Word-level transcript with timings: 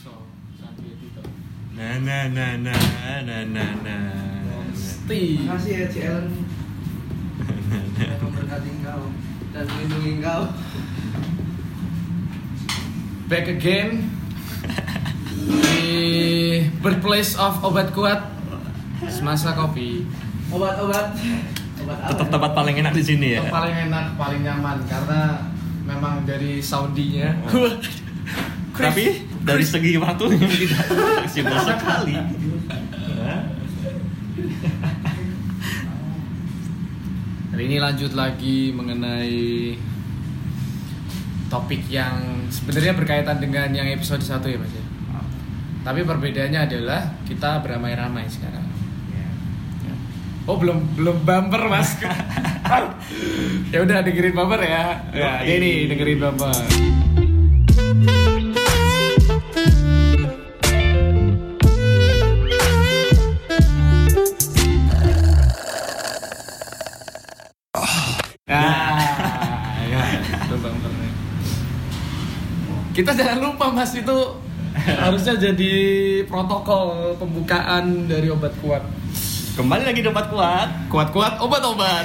iso 0.00 0.16
sampai 0.56 0.96
itu 0.96 1.20
Nah 1.76 2.00
nah 2.00 2.24
nah 2.32 2.56
nah 2.56 2.80
nah 3.20 3.42
nah 3.44 3.70
nah. 3.84 4.64
mesti 4.72 5.44
Makasih 5.44 5.72
ya 5.76 5.86
Ci 5.92 6.00
Ellen 6.08 6.28
yang 8.00 8.20
memberkati 8.24 8.68
engkau 8.80 9.12
dan 9.52 9.64
melindungi 9.68 10.10
engkau. 10.20 10.40
back 13.28 13.46
again 13.46 14.08
di 15.44 15.92
birthplace 16.80 17.36
of 17.36 17.60
obat 17.60 17.92
kuat 17.92 18.24
semasa 19.04 19.52
kopi 19.52 20.08
Obat-obat. 20.50 21.14
Tetap 22.10 22.26
tempat 22.26 22.50
paling 22.58 22.74
enak 22.82 22.90
di 22.90 23.04
sini 23.06 23.38
ya. 23.38 23.46
Paling 23.46 23.86
enak 23.86 24.18
paling 24.18 24.42
nyaman 24.42 24.82
karena 24.90 25.46
memang 25.86 26.26
dari 26.26 26.58
Saudinya 26.58 27.30
Oh. 27.46 27.70
Tapi 28.82 29.29
dari 29.50 29.64
segi 29.66 29.92
waktu 29.98 30.24
tidak 30.38 30.84
fleksibel 30.86 31.56
sekali. 31.58 32.14
Hari 37.50 37.62
ini 37.66 37.76
lanjut 37.82 38.12
lagi 38.14 38.70
mengenai 38.70 39.74
topik 41.50 41.82
yang 41.90 42.46
sebenarnya 42.46 42.94
berkaitan 42.94 43.42
dengan 43.42 43.68
yang 43.74 43.90
episode 43.90 44.22
1 44.22 44.38
ya 44.46 44.58
Mas 44.62 44.70
ya. 44.70 44.84
Tapi 45.80 46.04
perbedaannya 46.04 46.60
adalah 46.70 47.00
kita 47.26 47.64
beramai-ramai 47.64 48.28
sekarang. 48.30 48.64
Ya. 49.82 49.94
Oh 50.46 50.60
belum 50.60 50.94
belum 50.94 51.24
bumper 51.24 51.72
mas. 51.72 51.96
ya 53.72 53.80
udah 53.80 54.04
dengerin 54.04 54.36
bumper 54.36 54.60
ya. 54.60 55.00
Ya 55.10 55.40
ini 55.40 55.88
dengerin 55.88 56.20
bumper. 56.20 56.52
Kita 73.00 73.16
jangan 73.16 73.40
lupa 73.40 73.72
mas 73.72 73.96
itu 73.96 74.16
harusnya 74.76 75.32
jadi 75.40 75.72
protokol 76.28 77.16
pembukaan 77.16 78.04
dari 78.04 78.28
obat 78.28 78.52
kuat. 78.60 78.84
Kembali 79.56 79.88
lagi 79.88 80.04
dapat 80.04 80.28
kuat. 80.28 80.68
Kuat-kuat 80.92 81.40
obat-obat. 81.40 82.04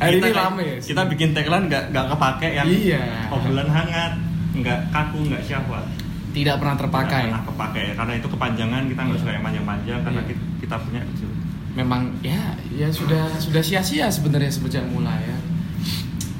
Hari 0.00 0.16
Kita 0.16 0.22
ini 0.22 0.30
kayak- 0.30 0.38
rame. 0.48 0.68
Kita 0.80 1.02
bikin 1.06 1.28
tagline 1.34 1.66
nggak 1.66 1.84
nggak 1.90 2.06
kepake 2.08 2.48
yang 2.54 2.66
Iya. 2.66 3.02
obrolan 3.28 3.68
hangat, 3.68 4.12
nggak 4.54 4.78
kaku, 4.90 5.20
nggak 5.26 5.42
syahwat. 5.44 5.86
tidak 6.30 6.62
pernah 6.62 6.78
terpakai. 6.78 7.26
pernah 7.26 7.42
kepake 7.42 7.84
karena 7.98 8.12
itu 8.14 8.28
kepanjangan 8.30 8.82
kita 8.86 9.00
nggak 9.02 9.18
Iya. 9.18 9.22
suka 9.26 9.32
yang 9.34 9.42
panjang-panjang 9.42 9.98
karena 10.00 10.20
Iya. 10.22 10.28
kita, 10.30 10.42
kita 10.62 10.76
punya 10.78 11.00
kecil. 11.02 11.30
Memang 11.70 12.02
ya 12.22 12.42
ya 12.70 12.86
sudah 12.86 13.24
sudah 13.34 13.58
sia-sia 13.58 14.06
sebenarnya 14.06 14.46
sejak 14.46 14.86
mulai 14.86 15.18
ya. 15.20 15.36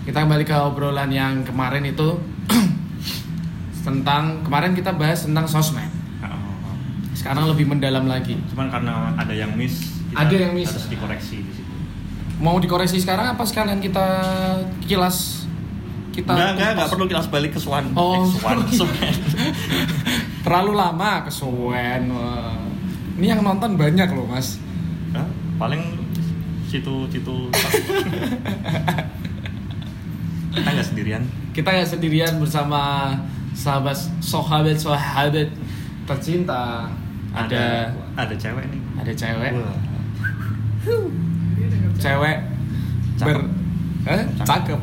Kita 0.00 0.24
kembali 0.24 0.44
ke 0.44 0.56
obrolan 0.56 1.10
yang 1.12 1.44
kemarin 1.44 1.84
itu 1.84 2.16
tentang 3.86 4.40
kemarin 4.42 4.72
kita 4.72 4.96
bahas 4.96 5.28
tentang 5.28 5.44
sosmed. 5.46 5.88
Oh. 6.24 6.74
Sekarang 7.12 7.46
lebih 7.48 7.68
mendalam 7.68 8.08
lagi. 8.08 8.40
Cuman 8.52 8.72
karena 8.72 9.12
ada 9.14 9.34
yang 9.36 9.52
miss, 9.54 10.00
kita 10.10 10.18
Ada 10.24 10.34
yang 10.48 10.52
miss. 10.56 10.72
harus 10.72 10.88
dikoreksi 10.88 11.36
di 11.44 11.52
situ. 11.52 11.74
Mau 12.40 12.56
dikoreksi 12.56 12.96
sekarang 12.96 13.36
apa 13.36 13.44
sekalian 13.44 13.84
kita 13.84 14.06
kilas 14.88 15.44
kita 16.10 16.32
Enggak, 16.34 16.50
enggak, 16.56 16.70
enggak 16.74 16.88
perlu 16.90 17.04
kilas 17.06 17.26
balik 17.28 17.52
ke 17.54 17.60
Swan. 17.60 17.92
Oh. 17.94 18.24
Eh, 18.24 18.26
Swan, 18.40 18.58
Swan. 18.72 18.90
terlalu 20.44 20.72
lama 20.74 21.28
kesuwen. 21.28 22.10
Wah. 22.10 22.56
Ini 23.20 23.36
yang 23.36 23.44
nonton 23.44 23.76
banyak 23.76 24.08
loh 24.16 24.24
mas. 24.24 24.56
Hah? 25.12 25.28
Paling 25.60 26.00
situ-situ 26.70 27.50
kita 30.50 30.68
nggak 30.74 30.86
sendirian. 30.86 31.22
Kita 31.54 31.68
nggak 31.70 31.88
sendirian 31.88 32.32
bersama 32.42 33.14
sahabat 33.54 33.96
sahabat 34.22 34.76
sahabat 34.78 35.48
tercinta. 36.06 36.90
Ada 37.30 37.94
ada 38.18 38.34
cewek 38.34 38.64
nih. 38.66 38.80
ada 39.00 39.12
cewek, 39.14 39.52
Wah. 39.54 39.76
cewek 41.96 42.36
ber 43.20 43.36
eh, 44.08 44.24
Cakep. 44.42 44.48
cakep, 44.48 44.80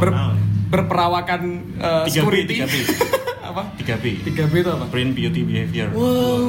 ber, 0.00 0.10
ya. 0.10 0.44
berperawakan 0.72 1.40
eh, 1.78 2.04
3B, 2.08 2.10
security. 2.10 2.54
3B. 2.64 2.74
apa? 3.50 3.62
3B. 3.78 4.04
3B 4.34 4.54
itu 4.66 4.70
apa? 4.70 4.84
Brain 4.88 5.10
beauty 5.14 5.40
behavior. 5.46 5.88
Wow. 5.94 6.42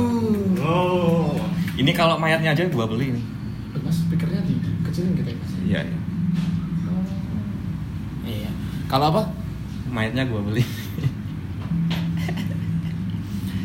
Oh. 0.61 1.37
Ini 1.77 1.91
kalau 1.93 2.17
mayatnya 2.17 2.53
aja 2.53 2.65
gua 2.69 2.89
beli 2.89 3.13
nih. 3.17 3.23
Mas 3.81 3.97
speakernya 4.03 4.41
di 4.45 4.55
kecilin 4.85 5.17
gitu 5.17 5.29
ya 5.31 5.37
mas. 5.37 5.51
Iya, 5.65 5.79
iya. 5.85 5.97
Kalau 8.91 9.07
apa? 9.07 9.23
Mayatnya 9.87 10.27
gua 10.27 10.43
beli. 10.43 10.67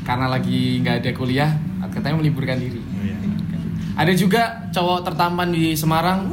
Karena 0.06 0.30
lagi 0.30 0.78
nggak 0.86 1.02
ada 1.02 1.10
kuliah, 1.18 1.50
katanya 1.90 2.22
meliburkan 2.22 2.62
diri. 2.62 2.78
Iya. 2.78 3.18
Ada 3.98 4.12
juga 4.14 4.70
cowok 4.70 5.02
tertampan 5.02 5.50
di 5.50 5.74
Semarang. 5.74 6.30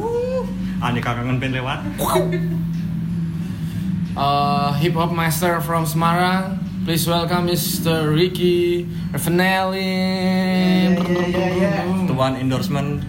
Aneka 0.78 1.18
kangen 1.18 1.42
pen 1.42 1.58
lewat. 1.58 1.82
Uh, 4.14 4.70
hip 4.86 4.94
hop 4.94 5.10
master 5.10 5.58
from 5.58 5.90
Semarang. 5.90 6.62
Please 6.86 7.10
welcome 7.10 7.50
Mr. 7.50 8.14
Ricky 8.14 8.86
Ravenelli. 9.10 9.80
Yeah, 9.80 11.02
yeah, 11.02 11.28
yeah, 11.34 11.72
yeah. 11.82 12.06
Tuan 12.06 12.38
endorsement. 12.38 13.02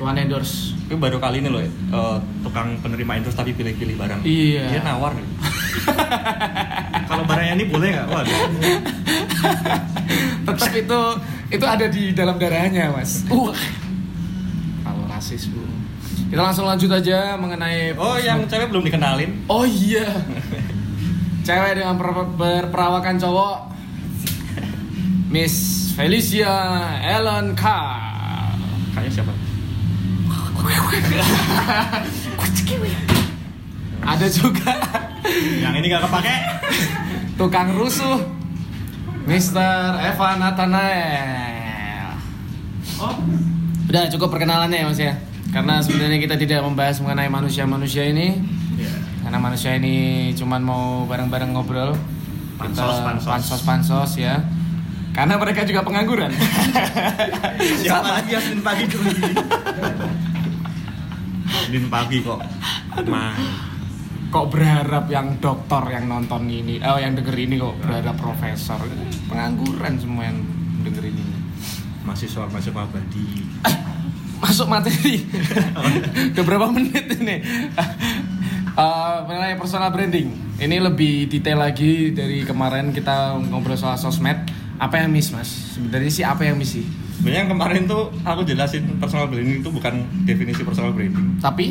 Tuan 0.00 0.16
endorse. 0.16 0.69
Itu 0.90 0.98
baru 0.98 1.22
kali 1.22 1.38
ini 1.38 1.46
loh, 1.46 1.62
eh, 1.62 2.16
tukang 2.42 2.74
penerima 2.82 3.22
endorse 3.22 3.38
tapi 3.38 3.54
pilih-pilih 3.54 3.94
barang. 3.94 4.26
Iya. 4.26 4.74
Dia 4.74 4.82
nawar. 4.82 5.14
kalau 7.14 7.22
barangnya 7.22 7.54
ini 7.54 7.70
boleh 7.70 7.94
nggak? 7.94 8.06
Waduh. 8.10 8.38
Tetap 10.50 10.72
itu 10.74 11.00
itu 11.54 11.62
ada 11.62 11.86
di 11.86 12.10
dalam 12.10 12.42
darahnya, 12.42 12.90
Mas. 12.90 13.22
Uh. 13.30 13.54
Kalau 14.82 15.06
rasis, 15.06 15.46
Bu. 15.46 15.62
Kita 16.26 16.42
langsung 16.42 16.66
lanjut 16.66 16.90
aja 16.90 17.38
mengenai 17.38 17.94
Oh, 17.94 18.18
yang 18.18 18.42
cewek 18.50 18.74
belum 18.74 18.82
dikenalin. 18.82 19.46
Oh 19.46 19.62
iya. 19.62 20.10
Cewek 21.46 21.78
dengan 21.78 21.94
ber- 21.94 22.34
berperawakan 22.34 23.14
cowok. 23.14 23.58
Miss 25.30 25.54
Felicia 25.94 26.50
Ellen 26.98 27.54
Carr. 27.54 28.09
Ada 34.00 34.26
juga 34.26 34.72
Yang 35.60 35.74
ini 35.78 35.86
nggak 35.88 36.02
kepake. 36.08 36.34
tukang 37.36 37.68
rusuh. 37.72 38.18
Mr. 39.20 40.00
Evan 40.02 40.40
Nathanael. 40.40 42.16
Oh, 42.98 43.14
Udah 43.86 44.08
cukup 44.08 44.32
perkenalannya 44.32 44.80
ya 44.80 44.86
Mas 44.88 44.98
ya. 44.98 45.14
Karena 45.50 45.78
sebenarnya 45.78 46.18
kita 46.18 46.34
tidak 46.36 46.60
membahas 46.62 46.98
mengenai 46.98 47.28
manusia-manusia 47.28 48.06
ini. 48.06 48.40
Iya. 48.74 48.92
Karena 49.22 49.38
manusia 49.38 49.76
ini 49.76 49.94
cuman 50.34 50.60
mau 50.60 50.84
bareng-bareng 51.04 51.52
ngobrol. 51.52 51.94
Pansos, 52.56 52.80
Kita- 52.80 53.04
pansos. 53.04 53.28
pansos, 53.28 53.60
pansos 53.62 54.10
ya. 54.16 54.40
Karena 55.10 55.36
mereka 55.36 55.66
juga 55.66 55.82
pengangguran. 55.82 56.30
Siapa 57.82 58.08
lagi 58.14 58.30
yang 58.30 58.62
pagi 58.62 58.84
dulu? 58.86 59.10
Senin 61.50 61.90
pagi 61.90 62.22
kok. 62.22 62.40
Main. 63.06 63.68
kok 64.30 64.46
berharap 64.46 65.10
yang 65.10 65.42
dokter 65.42 65.82
yang 65.90 66.06
nonton 66.06 66.46
ini, 66.46 66.78
oh 66.86 66.94
yang 67.02 67.18
denger 67.18 67.34
ini 67.34 67.58
kok 67.58 67.74
berharap 67.82 68.14
profesor. 68.14 68.78
Pengangguran 69.26 69.98
semua 69.98 70.30
yang 70.30 70.38
denger 70.86 71.10
ini. 71.10 71.24
Mahasiswa 72.06 72.46
mahasiswa 72.46 72.86
abadi. 72.86 73.26
Masuk 74.42 74.70
materi. 74.70 75.26
Udah 76.32 76.44
berapa 76.46 76.70
menit 76.70 77.10
ini? 77.18 77.42
Eh, 78.70 79.16
mengenai 79.26 79.58
personal 79.58 79.90
branding. 79.90 80.30
Ini 80.56 80.76
lebih 80.78 81.26
detail 81.26 81.60
lagi 81.60 82.14
dari 82.14 82.46
kemarin 82.46 82.94
kita 82.94 83.36
ngobrol 83.50 83.76
soal 83.76 83.98
sosmed. 83.98 84.46
Apa 84.80 85.04
yang 85.04 85.12
miss, 85.12 85.34
Mas? 85.34 85.76
Sebenarnya 85.76 86.08
sih 86.08 86.24
apa 86.24 86.46
yang 86.48 86.56
miss 86.56 86.78
sih? 86.78 86.86
Sebenarnya 87.20 87.52
kemarin 87.52 87.84
tuh 87.84 88.08
aku 88.24 88.48
jelasin 88.48 88.96
personal 88.96 89.28
branding 89.28 89.60
itu 89.60 89.68
bukan 89.68 90.08
definisi 90.24 90.64
personal 90.64 90.96
branding. 90.96 91.36
Tapi 91.44 91.68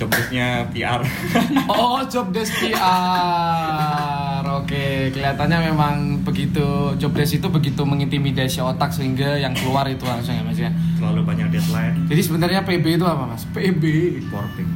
Job 0.00 0.08
desk-nya 0.08 0.64
PR. 0.72 1.00
Oh, 1.68 2.00
job 2.08 2.32
desk 2.32 2.56
PR. 2.56 4.40
Oke, 4.48 5.12
kelihatannya 5.12 5.68
memang 5.68 6.24
begitu 6.24 6.96
job 6.96 7.12
desk 7.12 7.36
itu 7.36 7.52
begitu 7.52 7.84
mengintimidasi 7.84 8.64
otak 8.64 8.96
sehingga 8.96 9.36
yang 9.36 9.52
keluar 9.52 9.84
itu 9.92 10.00
langsung 10.08 10.32
ya 10.32 10.40
Mas 10.40 10.56
ya. 10.56 10.72
Terlalu 10.96 11.20
banyak 11.20 11.52
deadline. 11.52 12.08
Jadi 12.08 12.20
sebenarnya 12.24 12.64
PB 12.64 12.96
itu 12.96 13.04
apa 13.04 13.28
Mas? 13.28 13.44
PB. 13.52 13.84
Reporting. 14.24 14.68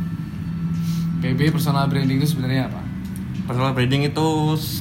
PB 1.24 1.40
personal 1.56 1.88
branding 1.88 2.20
itu 2.20 2.28
sebenarnya 2.36 2.68
apa? 2.68 2.84
Personal 3.48 3.72
branding 3.72 4.04
itu 4.04 4.28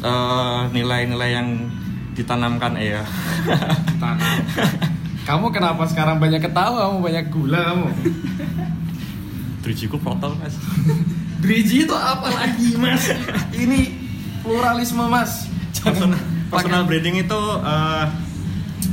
eh, 0.04 0.62
nilai-nilai 0.76 1.30
yang 1.40 1.72
ditanamkan 2.20 2.76
ya. 2.76 3.00
Tanam. 3.96 4.20
kamu 5.24 5.46
kenapa 5.50 5.84
sekarang 5.88 6.20
banyak 6.20 6.40
ketawa? 6.40 6.92
Kamu 6.92 6.98
banyak 7.00 7.26
gula 7.32 7.60
kamu. 7.72 7.88
Drijiku 9.64 9.96
protol 9.96 10.36
mas. 10.38 10.56
Driji 11.44 11.84
itu 11.84 11.96
apa 11.96 12.28
lagi 12.32 12.76
mas? 12.76 13.08
Ini 13.52 13.80
pluralisme 14.44 15.04
mas. 15.08 15.48
Personal, 15.80 16.20
personal 16.48 16.84
branding 16.88 17.20
itu 17.20 17.42
eh, 17.60 18.06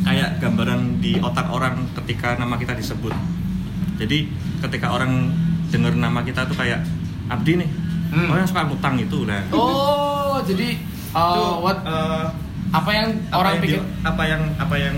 kayak 0.03 0.39
gambaran 0.39 0.99
di 0.99 1.19
otak 1.19 1.47
orang 1.47 1.87
ketika 2.03 2.35
nama 2.35 2.55
kita 2.55 2.75
disebut. 2.75 3.15
Jadi 3.99 4.31
ketika 4.63 4.91
orang 4.91 5.31
dengar 5.71 5.95
nama 5.95 6.23
kita 6.23 6.47
tuh 6.47 6.59
kayak 6.59 6.83
Abdi 7.31 7.63
nih. 7.63 7.71
Hmm. 8.11 8.27
Oh 8.27 8.35
yang 8.35 8.49
suka 8.51 8.67
ngutang 8.67 8.99
itu 8.99 9.23
lah. 9.23 9.39
Oh, 9.55 10.43
jadi 10.43 10.75
uh, 11.15 11.31
Itu, 11.31 11.43
what 11.63 11.79
eh, 11.87 12.27
apa 12.71 12.91
yang 12.91 13.09
apa 13.31 13.39
orang 13.39 13.53
yang 13.55 13.63
pikir? 13.63 13.79
di- 13.79 13.87
apa 14.03 14.23
yang 14.27 14.43
apa 14.59 14.77
yang 14.79 14.97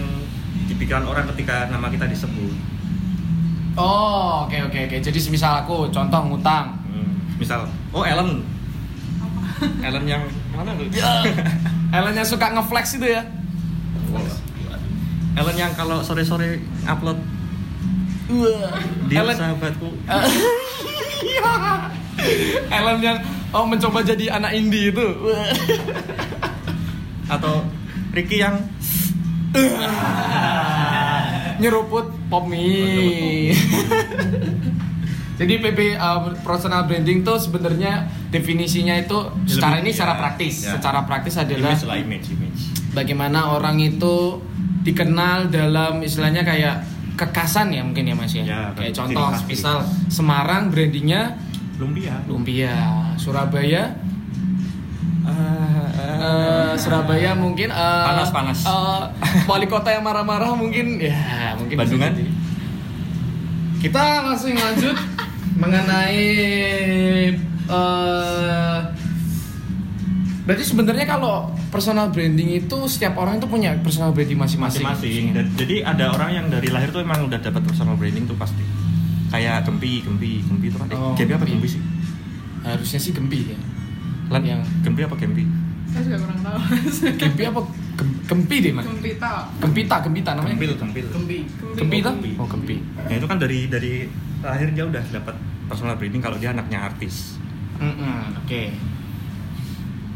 pikiran 0.83 1.07
orang 1.07 1.31
ketika 1.31 1.71
nama 1.71 1.87
kita 1.87 2.11
disebut. 2.11 2.51
Oh, 3.79 4.51
oke 4.51 4.59
oke 4.67 4.79
oke. 4.91 4.97
Jadi 4.99 5.19
semisal 5.23 5.63
aku 5.63 5.87
contoh 5.95 6.21
ngutang. 6.27 6.75
Hmm, 6.91 7.39
Misal, 7.39 7.71
oh 7.95 8.03
Ellen. 8.03 8.43
Ellen 9.79 10.05
yang 10.11 10.27
mana 10.51 10.75
tuh? 10.75 10.91
Ya. 10.91 11.23
Ellen 11.95 12.19
yang 12.19 12.27
suka 12.27 12.51
ngeflex 12.51 12.99
itu 12.99 13.15
ya. 13.15 13.23
Ellen 15.39 15.57
yang 15.57 15.71
kalau 15.79 16.03
sore-sore 16.03 16.59
upload 16.85 17.17
Wah. 18.27 18.75
dia 19.07 19.23
Ellen 19.23 19.39
sahabatku. 19.39 19.87
Ellen 22.75 22.99
yang 22.99 23.23
oh 23.55 23.65
mencoba 23.71 24.03
jadi 24.03 24.35
anak 24.35 24.51
indie 24.59 24.91
itu. 24.91 25.07
Atau 27.31 27.71
Ricky 28.13 28.43
yang 28.43 28.59
Nyeruput 31.61 32.11
pop 32.27 32.49
mie. 32.49 33.53
Jadi 35.41 35.59
PB 35.59 35.99
uh, 35.99 36.31
personal 36.47 36.87
branding 36.87 37.27
tuh 37.27 37.35
sebenarnya 37.35 38.07
definisinya 38.31 38.95
itu 38.95 39.17
secara 39.49 39.81
lebih- 39.81 39.89
ini 39.89 39.91
secara 39.91 40.15
ya, 40.15 40.19
praktis. 40.21 40.55
ya. 40.63 40.71
Secara 40.79 41.01
praktis 41.03 41.35
adalah 41.35 41.75
image 41.75 41.85
lah 41.89 41.97
image 41.99 42.27
image. 42.31 42.63
bagaimana 42.93 43.51
orang 43.51 43.81
itu 43.81 44.39
dikenal 44.85 45.49
dalam 45.51 45.99
istilahnya 46.05 46.45
kayak 46.45 46.85
kekasan 47.17 47.73
ya 47.75 47.83
mungkin 47.83 48.07
ya 48.07 48.15
Mas 48.15 48.33
ya. 48.35 48.45
Ya, 48.45 48.63
kayak 48.77 48.93
contoh 48.95 49.29
misal. 49.49 49.83
Semarang 50.09 50.71
brandingnya 50.71 51.35
Lumpia. 51.81 52.23
lumpia, 52.31 52.75
Surabaya 53.19 53.97
eh, 55.33 56.73
Surabaya 56.75 57.33
mungkin 57.33 57.69
eh, 57.69 58.05
Panas, 58.05 58.31
panas. 58.31 58.59
eh, 58.63 59.03
wali 59.45 59.67
kota 59.67 59.89
yang 59.89 60.03
marah-marah 60.03 60.53
mungkin 60.53 60.99
ya 60.99 61.17
mungkin 61.55 61.75
Bandungan? 61.75 62.13
Kita 63.79 64.03
langsung 64.23 64.53
lanjut 64.53 64.95
mengenai 65.55 66.27
eh 67.65 68.79
berarti 70.43 70.65
sebenarnya 70.65 71.07
kalau 71.07 71.47
personal 71.69 72.11
branding 72.11 72.59
itu 72.59 72.77
setiap 72.87 73.15
orang 73.17 73.39
itu 73.39 73.47
punya 73.47 73.79
personal 73.79 74.11
branding 74.11 74.35
masing-masing. 74.37 74.83
masing-masing. 74.83 75.25
Dan- 75.33 75.55
Jadi 75.57 75.77
ada 75.81 76.11
orang 76.11 76.31
yang 76.33 76.47
dari 76.49 76.67
lahir 76.67 76.91
tuh 76.91 76.99
emang 76.99 77.25
udah 77.25 77.39
dapat 77.39 77.63
personal 77.63 77.95
branding 77.95 78.27
tuh 78.27 78.35
pasti. 78.35 78.63
Kayak 79.31 79.65
Gempi, 79.65 80.03
Gempi, 80.03 80.43
Gempi 80.43 80.67
itu 80.67 80.77
kan. 80.77 80.87
Eh, 80.87 80.95
Oh, 80.95 81.15
Gempi 81.15 81.33
apa. 81.33 81.47
Gempi 81.47 81.69
sih? 81.69 81.83
Harusnya 82.61 82.99
sih 82.99 83.11
gempi 83.11 83.49
ya. 83.49 83.59
Lan, 84.33 84.43
Yang- 84.43 84.65
Gempi 84.83 85.01
apa 85.05 85.15
Gempi? 85.15 85.45
Saya 85.87 86.03
juga 86.03 86.19
kurang 86.25 86.41
tahu. 86.41 86.59
Gempi 87.21 87.43
apa 87.45 87.61
Gem- 87.93 88.17
gempi 88.25 88.57
deh 88.59 88.73
mas? 88.73 88.85
Gempita. 88.89 89.33
Gempita, 89.61 89.97
gempita 90.01 90.31
namanya. 90.33 90.57
Gempil, 90.57 90.73
Gempil. 90.75 91.07
Gempi. 91.13 91.39
Gempi. 92.01 92.31
Oh 92.41 92.49
gempi. 92.49 92.77
Nah 92.97 93.13
itu 93.13 93.27
kan 93.29 93.37
dari 93.37 93.69
dari 93.69 94.09
lahir 94.41 94.73
dia 94.73 94.89
udah 94.89 95.05
dapat 95.13 95.37
personal 95.69 95.95
branding 95.95 96.23
kalau 96.25 96.41
dia 96.41 96.51
anaknya 96.51 96.79
artis. 96.83 97.37
Mm-mm, 97.77 98.41
Oke. 98.41 98.73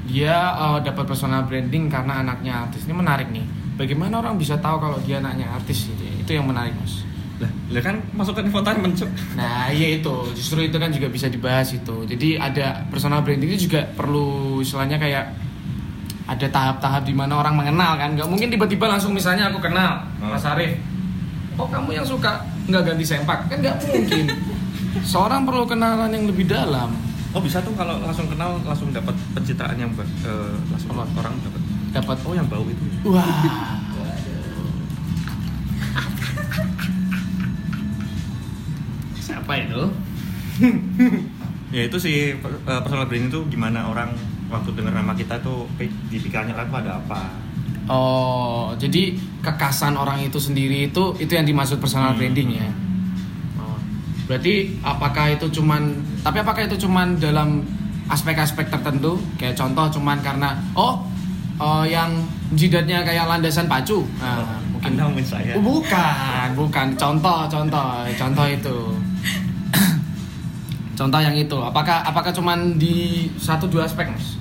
Dia 0.07 0.55
uh, 0.55 0.79
dapat 0.81 1.05
personal 1.05 1.45
branding 1.45 1.91
karena 1.91 2.23
anaknya 2.23 2.65
artis. 2.65 2.87
Ini 2.87 2.95
menarik 2.95 3.29
nih. 3.29 3.45
Bagaimana 3.77 4.23
orang 4.23 4.39
bisa 4.39 4.57
tahu 4.57 4.79
kalau 4.79 4.97
dia 5.03 5.21
anaknya 5.21 5.51
artis 5.51 5.91
gitu? 5.91 6.01
ya? 6.01 6.15
Itu 6.17 6.31
yang 6.33 6.47
menarik 6.49 6.73
mas. 6.79 7.05
Lah, 7.37 7.51
lah 7.69 7.83
kan 7.85 7.97
masukkan 8.17 8.49
infotainment 8.49 8.97
cuk. 8.97 9.11
Nah 9.37 9.69
iya 9.69 10.01
itu. 10.01 10.15
Justru 10.33 10.65
itu 10.65 10.77
kan 10.81 10.89
juga 10.89 11.13
bisa 11.13 11.29
dibahas 11.29 11.69
itu. 11.77 12.09
Jadi 12.09 12.41
ada 12.41 12.81
personal 12.89 13.21
branding 13.21 13.53
itu 13.53 13.69
juga 13.69 13.85
perlu 13.93 14.59
istilahnya 14.65 14.97
kayak 14.97 15.25
ada 16.27 16.47
tahap-tahap 16.49 17.05
di 17.05 17.13
mana 17.13 17.37
orang 17.37 17.55
mengenal 17.61 18.01
kan. 18.01 18.17
Nggak 18.17 18.29
mungkin 18.29 18.49
tiba-tiba 18.49 18.89
langsung 18.89 19.13
misalnya 19.13 19.53
aku 19.53 19.61
kenal 19.61 20.01
Hmm. 20.17 20.33
Mas 20.33 20.49
Arif. 20.49 20.81
Oh 21.61 21.69
kamu 21.69 22.01
yang 22.01 22.07
suka 22.09 22.41
nggak 22.69 22.83
ganti 22.89 23.05
sempak 23.05 23.45
kan 23.53 23.59
nggak 23.61 23.77
mungkin. 23.85 24.25
Seorang 25.13 25.45
perlu 25.45 25.69
kenalan 25.69 26.09
yang 26.09 26.25
lebih 26.25 26.49
dalam. 26.49 26.97
Oh 27.37 27.41
bisa 27.45 27.61
tuh 27.61 27.77
kalau 27.77 28.01
langsung 28.01 28.33
kenal 28.33 28.57
langsung 28.65 28.89
dapat 28.97 29.13
pencitraan 29.37 29.77
yang 29.77 29.93
eh, 30.01 30.57
langsung 30.73 30.97
orang 30.97 31.37
dapat. 31.45 31.63
Dapat 31.93 32.17
Oh 32.25 32.33
yang 32.33 32.49
bau 32.49 32.65
itu. 32.65 32.85
Wah. 33.09 33.86
Siapa 39.47 39.63
itu? 39.63 39.83
Ya 41.67 41.83
itu 41.83 41.99
sih 41.99 42.31
eh, 42.35 42.81
personal 42.83 43.11
branding 43.11 43.27
itu 43.27 43.43
gimana 43.51 43.91
orang 43.91 44.15
waktu 44.47 44.71
dengar 44.71 44.95
nama 44.95 45.11
kita 45.13 45.35
tuh 45.39 45.67
di 45.79 46.15
pikirannya 46.15 46.55
aku 46.55 46.79
ada 46.79 47.03
apa. 47.03 47.27
Oh, 47.87 48.71
jadi 48.75 49.15
kekasan 49.43 49.95
orang 49.95 50.23
itu 50.23 50.39
sendiri 50.39 50.87
itu 50.87 51.15
itu 51.19 51.31
yang 51.31 51.43
dimaksud 51.43 51.79
personal 51.79 52.15
Hmm. 52.15 52.23
branding 52.23 52.55
ya. 52.55 52.71
Oh. 53.59 53.79
Berarti 54.27 54.79
apakah 54.79 55.35
itu 55.35 55.51
cuman 55.53 55.91
tapi 56.23 56.39
apakah 56.39 56.71
itu 56.71 56.87
cuman 56.87 57.19
dalam 57.19 57.67
aspek-aspek 58.07 58.71
tertentu? 58.71 59.19
Kayak 59.35 59.59
contoh 59.59 59.91
cuman 59.91 60.23
karena 60.23 60.55
oh 60.75 61.03
oh 61.59 61.83
yang 61.83 62.15
jidatnya 62.55 63.03
kayak 63.03 63.27
landasan 63.27 63.67
pacu. 63.67 64.07
Nah, 64.23 64.63
mungkin 64.71 64.95
Anda 64.95 65.03
ngomongin 65.11 65.27
saya. 65.27 65.53
Oh, 65.59 65.63
bukan, 65.67 66.47
bukan. 66.55 66.87
Contoh, 66.95 67.43
contoh, 67.51 68.07
contoh 68.15 68.47
itu. 68.47 68.79
Contoh 70.97 71.21
yang 71.21 71.37
itu. 71.37 71.55
Apakah 71.55 72.03
apakah 72.03 72.33
cuman 72.33 72.75
di 72.75 73.29
satu 73.37 73.69
dua 73.69 73.85
aspek, 73.85 74.09
Mas? 74.09 74.35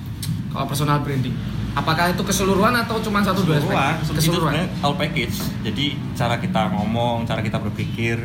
Kalau 0.50 0.64
personal 0.64 1.04
branding. 1.04 1.36
Apakah 1.76 2.08
itu 2.08 2.24
keseluruhan 2.24 2.72
atau 2.72 2.96
cuma 2.98 3.20
satu 3.20 3.44
dua 3.44 3.60
aspek? 3.60 3.76
Keseluruhan, 4.16 4.56
itu 4.56 4.66
all 4.80 4.96
package. 4.96 5.36
Jadi 5.60 5.86
cara 6.16 6.40
kita 6.40 6.72
ngomong, 6.72 7.28
cara 7.28 7.44
kita 7.44 7.60
berpikir, 7.60 8.16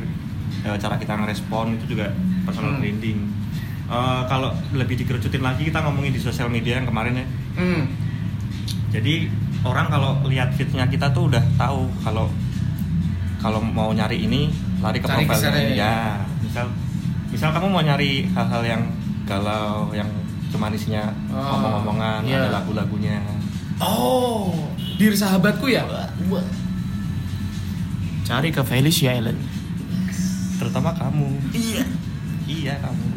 eh, 0.64 0.78
cara 0.80 0.96
kita 0.96 1.20
ngerespon 1.20 1.76
itu 1.76 1.94
juga 1.94 2.16
personal 2.48 2.74
Hmm. 2.74 2.80
branding. 2.80 3.20
Eh, 3.92 4.22
kalau 4.26 4.56
lebih 4.72 4.96
dikerucutin 4.98 5.44
lagi 5.44 5.68
kita 5.68 5.84
ngomongin 5.84 6.16
di 6.16 6.22
sosial 6.24 6.48
media 6.48 6.80
yang 6.80 6.88
kemarin 6.88 7.20
ya. 7.20 7.26
Hmm. 7.60 7.84
Jadi 8.92 9.28
orang 9.62 9.92
kalau 9.92 10.16
lihat 10.26 10.56
feednya 10.56 10.88
kita 10.88 11.12
tuh 11.12 11.28
udah 11.28 11.44
tahu 11.60 11.92
kalau 12.02 12.32
kalau 13.44 13.60
mau 13.60 13.92
nyari 13.92 14.24
ini 14.24 14.48
lari 14.80 15.04
ke 15.04 15.08
profilnya. 15.08 15.52
ya. 15.52 15.76
Ya, 15.76 15.96
misal 16.40 16.72
misal 17.32 17.50
kamu 17.50 17.68
mau 17.68 17.80
nyari 17.80 18.28
hal-hal 18.30 18.62
yang 18.62 18.84
galau, 19.24 19.90
yang 19.92 20.08
cuma 20.48 20.68
isinya 20.70 21.08
Oh, 21.28 21.40
ngomong-ngomongan, 21.56 22.22
iya. 22.24 22.44
ada 22.44 22.60
lagu-lagunya. 22.60 23.24
Oh, 23.78 24.52
dir 24.96 25.12
sahabatku 25.12 25.66
ya? 25.66 25.88
Cari 28.22 28.50
ke 28.50 28.62
Felicia 28.62 29.12
Ellen. 29.14 29.36
Terutama 30.56 30.94
kamu. 30.94 31.28
Iya. 31.52 31.84
Iya 32.46 32.74
kamu. 32.78 33.08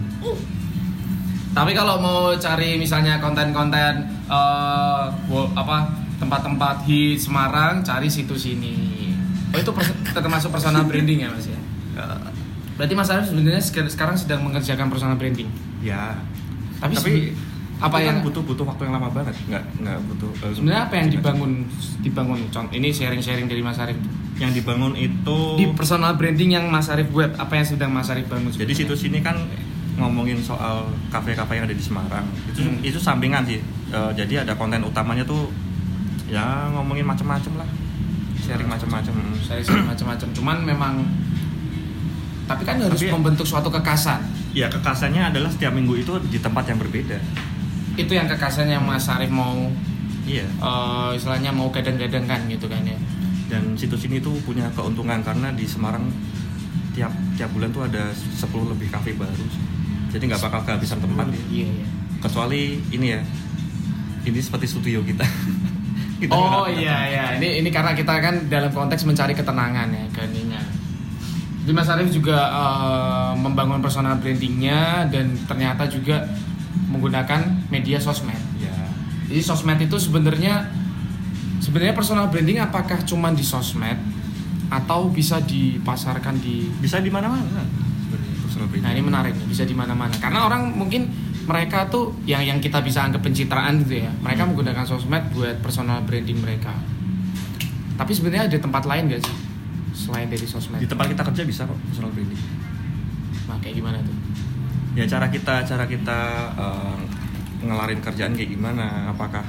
Tapi 1.53 1.71
kalau 1.71 1.99
mau 1.99 2.21
cari 2.35 2.75
misalnya 2.75 3.19
konten-konten 3.19 4.09
wo- 5.29 5.51
apa 5.53 5.87
tempat-tempat 6.17 6.83
hits 6.83 7.27
Semarang, 7.27 7.83
cari 7.83 8.07
situs 8.07 8.47
ini. 8.49 9.11
Oh 9.51 9.59
itu 9.59 9.71
pers- 9.71 9.95
termasuk 10.11 10.51
personal 10.51 10.83
branding 10.83 11.21
ya 11.21 11.31
mas 11.31 11.47
ya? 11.47 11.59
Berarti 12.75 12.93
Mas 12.93 13.09
Arif 13.09 13.27
sebenarnya 13.27 13.61
sek- 13.61 13.87
sekarang 13.89 14.15
sedang 14.15 14.43
mengerjakan 14.43 14.89
personal 14.89 15.15
branding. 15.15 15.47
Ya. 15.81 16.19
Tapi, 16.77 16.95
Tapi 16.95 17.13
apa 17.77 17.97
itu 17.97 18.07
yang 18.07 18.17
kan 18.17 18.25
butuh 18.25 18.43
butuh 18.43 18.65
waktu 18.65 18.83
yang 18.85 18.95
lama 18.95 19.09
banget. 19.09 19.35
Nggak 19.47 19.65
nggak 19.79 19.99
butuh. 20.05 20.31
eh, 20.41 20.53
sebenarnya 20.53 20.83
apa 20.85 20.95
yang 20.97 21.09
dibangun 21.09 21.53
dibangun? 22.01 22.39
Contoh 22.49 22.73
ini 22.73 22.89
sharing-sharing 22.89 23.47
dari 23.47 23.61
Mas 23.61 23.79
Arif. 23.79 23.99
Yang 24.35 24.61
dibangun 24.61 24.95
itu. 24.95 25.39
Di 25.55 25.65
personal 25.73 26.15
branding 26.15 26.51
yang 26.53 26.67
Mas 26.67 26.87
Arif 26.89 27.07
buat, 27.09 27.31
apa 27.35 27.55
yang 27.55 27.65
sedang 27.65 27.91
Mas 27.91 28.09
Arif 28.09 28.27
bangun? 28.27 28.49
Jadi 28.49 28.59
sebenarnya? 28.69 28.77
situs 28.77 29.01
ini 29.05 29.19
kan 29.21 29.39
ngomongin 29.95 30.39
soal 30.41 30.83
kafe-kafe 31.09 31.55
yang 31.55 31.65
ada 31.65 31.73
di 31.73 31.81
Semarang. 31.81 32.27
Itu 32.49 32.61
Hmm. 32.61 32.83
itu 32.83 32.99
sampingan 32.99 33.43
sih. 33.45 33.63
Eh, 33.89 34.11
jadi 34.13 34.43
ada 34.43 34.53
konten 34.53 34.83
utamanya 34.83 35.23
tuh 35.23 35.47
ya 36.27 36.67
ngomongin 36.69 37.05
macem-macem 37.05 37.55
lah. 37.55 37.69
Sharing 38.37 38.67
macem-macem. 38.67 39.15
sharing 39.41 39.87
macam-macam. 39.87 40.29
Cuman 40.33 40.57
memang 40.61 40.93
Tapi 42.45 42.63
kan 42.63 42.77
harus 42.77 43.01
Tapi- 43.01 43.11
membentuk 43.11 43.45
suatu 43.45 43.69
kekasan. 43.69 44.21
Ya 44.53 44.69
kekasannya 44.69 45.33
adalah 45.33 45.49
setiap 45.49 45.73
minggu 45.73 45.97
itu 45.97 46.13
di 46.29 46.39
tempat 46.39 46.69
yang 46.69 46.77
berbeda. 46.77 47.17
Itu 47.95 48.13
yang 48.13 48.27
kekasan 48.27 48.69
yang 48.69 48.83
Mas 48.83 49.09
Arif 49.09 49.29
mau 49.29 49.55
Iya. 50.25 50.45
eh, 50.45 51.11
istilahnya 51.15 51.51
mau 51.51 51.69
gadang-gadangkan 51.69 52.49
gitu 52.49 52.67
kan 52.67 52.85
ya. 52.85 52.97
Dan 53.45 53.75
situs 53.75 54.05
ini 54.05 54.19
tuh 54.19 54.37
punya 54.41 54.69
keuntungan 54.73 55.21
karena 55.21 55.53
di 55.53 55.65
Semarang 55.65 56.09
tiap 56.93 57.11
tiap 57.35 57.51
bulan 57.51 57.71
tuh 57.71 57.85
ada 57.85 58.09
10 58.13 58.71
lebih 58.71 58.89
kafe 58.89 59.13
baru. 59.13 59.45
Jadi 60.09 60.23
nggak 60.25 60.43
bakal 60.43 60.61
kehabisan 60.65 61.01
tempat 61.01 61.27
ya. 61.29 61.43
Iya, 61.51 61.69
iya. 61.75 61.87
Kecuali 62.21 62.79
ini 62.89 63.07
ya. 63.11 63.21
Ini 64.25 64.39
seperti 64.39 64.65
studio 64.67 65.01
kita. 65.01 65.25
Kita 66.15 66.31
Oh 66.31 66.65
iya 66.65 67.11
iya, 67.11 67.25
ini 67.37 67.59
ini 67.59 67.69
karena 67.69 67.91
kita 67.93 68.17
kan 68.17 68.47
dalam 68.49 68.71
konteks 68.71 69.03
mencari 69.03 69.35
ketenangan 69.35 69.91
ya 69.91 70.07
keheningan. 70.09 70.63
Jadi 71.65 71.73
Mas 71.73 71.89
Arif 71.89 72.13
juga 72.13 72.37
eh, 72.37 73.33
membangun 73.41 73.81
personal 73.81 74.21
brandingnya 74.21 75.09
dan 75.09 75.33
ternyata 75.49 75.89
juga 75.89 76.29
menggunakan 76.93 77.73
media 77.73 77.97
sosmed. 77.97 78.37
Ya. 78.61 78.77
Jadi 79.33 79.41
sosmed 79.41 79.81
itu 79.81 79.97
sebenarnya 79.97 80.69
sebenarnya 81.65 81.97
personal 81.97 82.29
branding 82.29 82.61
apakah 82.61 83.01
cuma 83.09 83.33
di 83.33 83.41
sosmed 83.41 83.97
atau 84.69 85.09
bisa 85.09 85.41
dipasarkan 85.41 86.37
di 86.37 86.69
Bisa 86.85 87.01
di 87.01 87.09
mana-mana. 87.09 87.65
sebenarnya 88.13 88.37
personal 88.45 88.69
branding. 88.69 88.85
Nah 88.85 88.93
ini 88.93 89.03
menarik 89.03 89.35
bisa 89.49 89.65
di 89.65 89.73
mana-mana. 89.73 90.13
Karena 90.21 90.45
orang 90.45 90.69
mungkin 90.69 91.09
mereka 91.49 91.89
tuh 91.89 92.13
yang 92.29 92.45
yang 92.45 92.61
kita 92.61 92.85
bisa 92.85 93.09
anggap 93.09 93.25
pencitraan 93.25 93.81
gitu 93.89 94.05
ya. 94.05 94.13
Mereka 94.21 94.45
menggunakan 94.53 94.85
sosmed 94.85 95.33
buat 95.33 95.65
personal 95.65 96.05
branding 96.05 96.45
mereka. 96.45 96.77
Tapi 97.97 98.13
sebenarnya 98.13 98.53
ada 98.53 98.59
tempat 98.61 98.85
lain 98.85 99.09
gak 99.09 99.25
sih 99.25 99.54
selain 99.95 100.27
dari 100.27 100.43
sosmed? 100.43 100.83
Di 100.83 100.91
tempat 100.91 101.07
kita 101.09 101.23
kerja 101.23 101.43
bisa 101.47 101.63
kok 101.65 101.79
personal 101.89 102.11
branding. 102.11 102.43
Nah 103.47 103.57
kayak 103.63 103.75
gimana 103.79 103.99
tuh? 104.03 104.17
Ya 104.95 105.07
cara 105.07 105.31
kita 105.31 105.63
cara 105.63 105.85
kita 105.87 106.19
eh, 106.59 106.99
ngelarin 107.65 108.03
kerjaan 108.03 108.35
kayak 108.35 108.51
gimana? 108.51 109.09
Apakah 109.09 109.47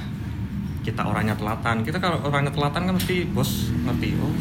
kita 0.80 1.02
orangnya 1.02 1.34
telatan? 1.34 1.82
Kita 1.82 1.98
kalau 1.98 2.22
orangnya 2.22 2.54
telatan 2.54 2.86
kan 2.86 2.94
mesti 2.94 3.26
bos 3.28 3.74
ngerti. 3.84 4.14
Oh 4.22 4.32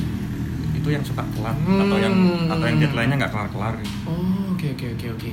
itu 0.75 0.93
yang 0.93 1.01
suka 1.01 1.25
telat 1.33 1.57
atau 1.57 1.97
yang 1.97 2.13
Hmm. 2.13 2.53
atau 2.53 2.65
yang 2.69 2.77
deadline-nya 2.77 3.17
nggak 3.25 3.33
kelar-kelar. 3.33 3.74
Oh 4.05 4.53
oke 4.53 4.67
oke 4.77 4.85
oke 4.93 5.07
oke. 5.17 5.29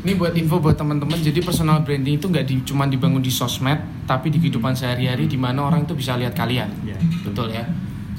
Ini 0.00 0.16
buat 0.16 0.32
info 0.32 0.56
buat 0.56 0.80
teman-teman. 0.80 1.20
Jadi 1.20 1.44
personal 1.44 1.84
branding 1.84 2.16
itu 2.16 2.24
nggak 2.24 2.48
di, 2.48 2.64
cuma 2.64 2.88
dibangun 2.88 3.20
di 3.20 3.28
sosmed, 3.28 3.76
tapi 4.08 4.32
di 4.32 4.40
kehidupan 4.40 4.72
sehari-hari 4.72 5.28
di 5.28 5.36
mana 5.36 5.68
orang 5.68 5.84
itu 5.84 5.92
bisa 5.92 6.16
lihat 6.16 6.32
kalian. 6.32 6.72
Ya. 6.88 6.96
Betul 7.20 7.52
ya. 7.52 7.68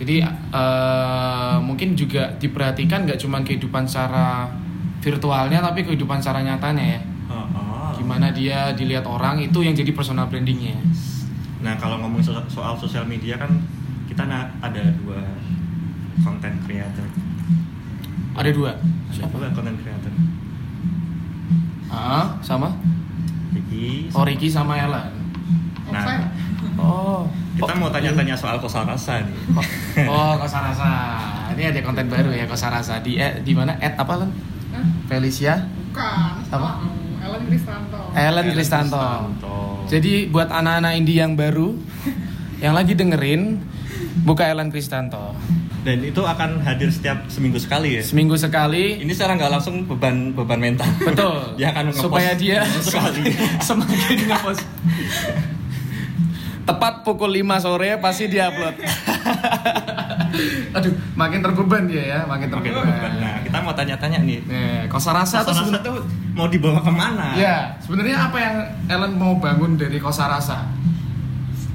Jadi 0.01 0.25
eh, 0.25 1.55
mungkin 1.62 1.93
juga 1.93 2.34
diperhatikan 2.41 3.05
nggak 3.05 3.22
cuma 3.22 3.46
kehidupan 3.46 3.86
secara 3.86 4.50
virtualnya, 4.98 5.62
tapi 5.62 5.86
kehidupan 5.86 6.17
secara 6.17 6.41
nyatanya 6.41 6.98
ya. 6.98 7.01
Gimana 8.01 8.34
dia 8.34 8.74
dilihat 8.74 9.05
orang 9.05 9.38
itu 9.38 9.62
yang 9.62 9.77
jadi 9.77 9.93
personal 9.93 10.25
brandingnya. 10.25 10.74
Nah 11.62 11.77
kalau 11.77 12.01
ngomong 12.01 12.17
so- 12.17 12.50
soal 12.50 12.74
sosial 12.74 13.05
media 13.05 13.38
kan 13.38 13.62
kita 14.10 14.25
ada 14.25 14.84
dua 14.98 15.22
content 16.25 16.58
creator. 16.65 17.05
Ada 18.34 18.50
dua. 18.50 18.74
Ada 19.13 19.29
dua 19.29 19.48
content 19.53 19.77
creator. 19.86 20.12
Ah, 21.93 22.41
sama? 22.41 22.74
Ricky. 23.53 24.10
Oh 24.17 24.25
Ricky 24.25 24.50
sama 24.50 24.81
Ella. 24.81 25.13
Nah 25.93 26.25
Oh. 26.81 27.27
Kita 27.62 27.74
mau 27.77 27.89
tanya-tanya 27.94 28.36
soal 28.36 28.58
kosarasa 28.58 29.22
nih. 29.22 29.36
Oh, 30.10 30.34
Kosarasa. 30.41 30.89
Ini 31.53 31.70
ada 31.70 31.80
konten 31.86 32.10
baru 32.10 32.34
ya 32.34 32.50
Kosarasa 32.50 32.98
di 33.06 33.22
eh, 33.22 33.39
di 33.46 33.53
mana? 33.53 33.77
At 33.77 33.94
apa? 34.01 34.25
Hah? 34.25 34.27
Felicia 35.06 35.62
Bukan. 35.91 36.32
Apa? 36.48 36.70
Ellen 37.22 37.44
Kristanto. 37.51 38.00
Ellen 38.15 38.48
Kristanto. 38.56 39.06
Jadi 39.91 40.32
buat 40.32 40.48
anak-anak 40.48 40.91
indie 40.96 41.20
yang 41.20 41.36
baru 41.36 41.75
yang 42.63 42.72
lagi 42.72 42.96
dengerin 42.96 43.60
buka 44.24 44.48
Ellen 44.48 44.72
Kristanto. 44.72 45.36
Dan 45.82 46.06
itu 46.06 46.22
akan 46.22 46.62
hadir 46.62 46.88
setiap 46.94 47.25
seminggu 47.27 47.58
sekali 47.58 47.98
ya. 47.98 48.01
Seminggu 48.06 48.38
sekali 48.38 49.01
Ini 49.01 49.12
secara 49.18 49.34
nggak 49.34 49.51
langsung 49.51 49.84
beban 49.84 50.32
beban 50.32 50.62
mental. 50.62 50.88
Betul. 51.01 51.41
Dia 51.60 51.75
akan 51.75 51.91
ngepost 51.91 52.06
supaya 52.06 52.32
dia 52.38 52.62
sekali. 52.80 53.34
semakin 53.68 54.18
ngepost. 54.30 54.63
Tepat 56.62 56.94
pukul 57.01 57.41
5 57.41 57.63
sore 57.65 57.98
pasti 57.98 58.30
dia 58.30 58.50
upload. 58.53 58.75
Aduh, 60.77 60.94
makin 61.13 61.39
terbeban 61.44 61.84
dia 61.91 62.03
ya, 62.08 62.20
makin 62.24 62.48
terbeban. 62.48 62.88
Nah, 63.20 63.44
kita 63.44 63.58
mau 63.60 63.74
tanya-tanya 63.75 64.24
nih. 64.24 64.39
Nih, 64.48 64.88
Kosarasa 64.88 65.44
tuh 65.44 65.51
Kosarasa 65.51 65.68
sebenarnya 65.68 65.84
tuh 65.84 65.98
mau 66.32 66.48
dibawa 66.48 66.80
ke 66.80 66.91
mana? 66.94 67.27
Ya, 67.36 67.75
sebenarnya 67.84 68.32
apa 68.32 68.38
yang 68.39 68.56
Ellen 68.88 69.13
mau 69.20 69.36
bangun 69.38 69.75
dari 69.75 70.00
Kosarasa? 70.00 70.70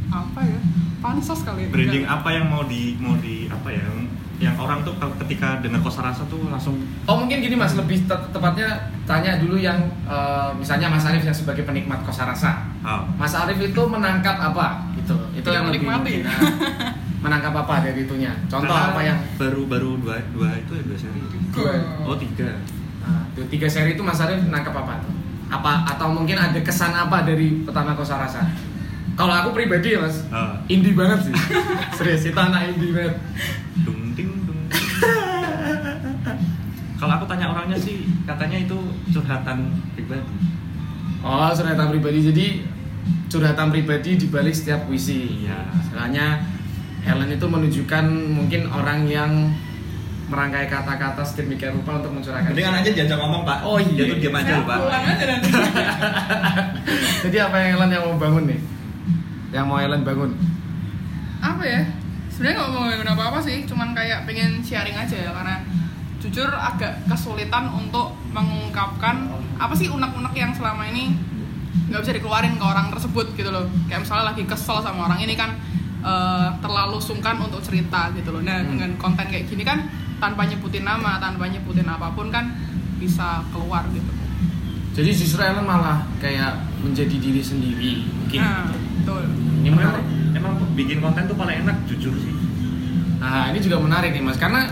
Apa 0.08 0.40
ya? 0.40 0.58
Pansos 1.04 1.44
kali. 1.44 1.68
Branding 1.68 2.08
Enggak. 2.08 2.16
apa 2.24 2.28
yang 2.32 2.46
mau 2.48 2.62
di 2.64 2.96
mau 2.96 3.14
di 3.20 3.46
apa 3.52 3.68
ya? 3.68 3.84
Yang 4.36 4.56
orang 4.58 4.78
tuh 4.82 4.92
kalau 4.94 5.16
ketika 5.24 5.58
dengar 5.58 5.80
kosarasa 5.80 6.20
tuh 6.26 6.44
langsung 6.46 6.76
Oh 7.02 7.16
mungkin 7.16 7.40
gini 7.40 7.54
mas, 7.54 7.72
lebih 7.72 8.04
te- 8.04 8.28
tepatnya 8.30 8.68
tanya 9.02 9.36
dulu 9.36 9.56
yang 9.56 9.78
eh, 10.04 10.50
misalnya 10.52 10.86
Mas 10.86 11.02
Arif 11.02 11.22
yang 11.22 11.32
sebagai 11.32 11.62
penikmat 11.62 12.04
Kosarasa. 12.04 12.68
oh, 12.80 13.08
Mas 13.14 13.32
Arif 13.32 13.56
itu 13.56 13.82
menangkap 13.82 14.36
apa? 14.36 14.84
Itu, 14.94 15.16
itu 15.32 15.46
yang, 15.46 15.64
Yang 15.64 15.72
lebih 15.72 15.80
menikmati. 15.82 16.12
mungkin. 16.12 16.28
Nah, 16.28 16.40
menangkap 17.24 17.54
apa 17.56 17.74
dari 17.80 18.00
itunya? 18.02 18.32
Contoh 18.44 18.68
Karena 18.68 18.92
apa 18.92 19.00
yang? 19.02 19.18
baru 19.34 19.62
baru 19.64 19.90
dua 19.96 20.16
dua 20.30 20.48
itu 20.54 20.72
ya 20.74 20.82
dua 20.84 20.96
seri. 20.96 21.20
Dua. 21.50 21.72
Oh 22.04 22.14
tiga. 22.14 22.48
Nah, 23.00 23.24
itu 23.30 23.40
tiga 23.48 23.66
seri 23.66 23.94
itu 23.94 24.02
Mas 24.02 24.20
Arif 24.20 24.36
menangkap 24.42 24.74
apa 24.74 25.00
tuh? 25.00 25.14
Apa 25.48 25.86
atau 25.86 26.12
mungkin 26.12 26.36
ada 26.36 26.58
kesan 26.58 26.92
apa 26.92 27.22
dari 27.22 27.62
pertama 27.62 27.94
Kosarasa? 27.94 28.44
Kalau 29.16 29.32
aku 29.32 29.56
pribadi 29.56 29.96
ya 29.96 30.04
mas, 30.04 30.28
Ah. 30.28 30.60
indie 30.68 30.92
banget 30.92 31.24
sih. 31.24 31.32
Serius, 31.96 32.20
itu 32.26 32.36
anak 32.36 32.68
indie 32.68 32.92
banget. 32.92 33.16
Dung 33.80 34.05
ding 34.16 34.32
dung. 34.48 34.60
Kalau 36.96 37.12
aku 37.20 37.24
tanya 37.28 37.52
orangnya 37.52 37.76
sih 37.76 38.08
katanya 38.24 38.56
itu 38.64 38.78
curhatan 39.12 39.68
pribadi. 39.92 40.34
Oh, 41.20 41.52
curhatan 41.52 41.92
pribadi. 41.92 42.18
Jadi 42.32 42.46
curhatan 43.28 43.68
pribadi 43.68 44.16
di 44.16 44.26
balik 44.32 44.56
setiap 44.56 44.88
puisi. 44.88 45.44
Iya. 45.44 45.60
Misalnya 45.76 46.40
Helen 47.04 47.30
itu 47.30 47.46
menunjukkan 47.46 48.04
mungkin 48.32 48.66
orang 48.72 49.04
yang 49.06 49.52
merangkai 50.26 50.66
kata-kata 50.66 51.22
sedemikian 51.22 51.78
rupa 51.78 52.02
untuk 52.02 52.18
mencurahkan. 52.18 52.50
Mendingan 52.50 52.82
aja 52.82 52.90
jangan 52.90 53.28
ngomong 53.28 53.42
pak. 53.46 53.58
Oh, 53.62 53.76
iya. 53.78 53.92
Dia 53.92 54.04
tuh 54.10 54.18
diam 54.18 54.34
aja 54.34 54.52
pak. 54.64 54.78
pulang 54.80 55.04
aja 55.04 55.24
nanti. 55.28 55.48
Jadi 57.28 57.36
apa 57.38 57.56
yang 57.60 57.68
Helen 57.76 57.90
yang 57.92 58.04
mau 58.08 58.16
bangun 58.16 58.44
nih? 58.48 58.60
Yang 59.52 59.64
mau 59.68 59.78
Helen 59.78 60.02
bangun? 60.02 60.32
apa 61.36 61.62
ya? 61.62 61.82
Sebenarnya 62.36 62.60
nggak 62.60 62.68
mau 62.68 62.84
ngomongin 62.84 63.08
apa-apa 63.08 63.38
sih, 63.40 63.64
cuman 63.64 63.96
kayak 63.96 64.28
pengen 64.28 64.60
sharing 64.60 64.92
aja 64.92 65.16
ya 65.16 65.32
karena 65.32 65.64
jujur 66.20 66.52
agak 66.52 67.00
kesulitan 67.08 67.72
untuk 67.72 68.12
mengungkapkan 68.36 69.32
apa 69.56 69.72
sih 69.72 69.88
unek-unek 69.88 70.36
yang 70.36 70.52
selama 70.52 70.84
ini 70.84 71.16
nggak 71.88 72.02
bisa 72.04 72.12
dikeluarin 72.12 72.60
ke 72.60 72.64
orang 72.64 72.92
tersebut 72.92 73.32
gitu 73.32 73.48
loh. 73.48 73.64
Kayak 73.88 74.04
misalnya 74.04 74.36
lagi 74.36 74.44
kesel 74.44 74.84
sama 74.84 75.08
orang 75.08 75.24
ini 75.24 75.32
kan 75.32 75.56
eh, 76.04 76.48
terlalu 76.60 77.00
sungkan 77.00 77.40
untuk 77.40 77.64
cerita 77.64 78.12
gitu 78.12 78.30
loh. 78.30 78.44
Nah 78.44 78.60
Hmm. 78.60 78.76
dengan 78.76 78.90
konten 79.00 79.26
kayak 79.26 79.48
gini 79.48 79.64
kan 79.64 79.88
tanpa 80.20 80.44
nyebutin 80.44 80.84
nama, 80.84 81.16
tanpa 81.16 81.48
nyebutin 81.48 81.88
apa 81.88 82.12
pun 82.12 82.28
kan 82.28 82.52
bisa 83.00 83.40
keluar 83.48 83.80
gitu. 83.90 84.12
Jadi 84.92 85.10
justru 85.12 85.40
Helen 85.40 85.64
malah 85.64 86.04
kayak 86.20 86.56
menjadi 86.80 87.16
diri 87.16 87.40
sendiri 87.40 87.92
mungkin. 88.12 88.40
Nah, 88.40 88.68
betul. 89.00 89.24
Ini 89.60 89.68
menarik. 89.68 90.04
Emang 90.46 90.72
bikin 90.72 90.98
konten 90.98 91.26
tuh 91.26 91.34
paling 91.34 91.62
enak 91.62 91.76
jujur 91.84 92.14
sih. 92.14 92.32
Nah 93.18 93.50
ini 93.50 93.58
juga 93.58 93.76
menarik 93.76 94.10
nih 94.10 94.22
mas 94.22 94.36
karena 94.36 94.70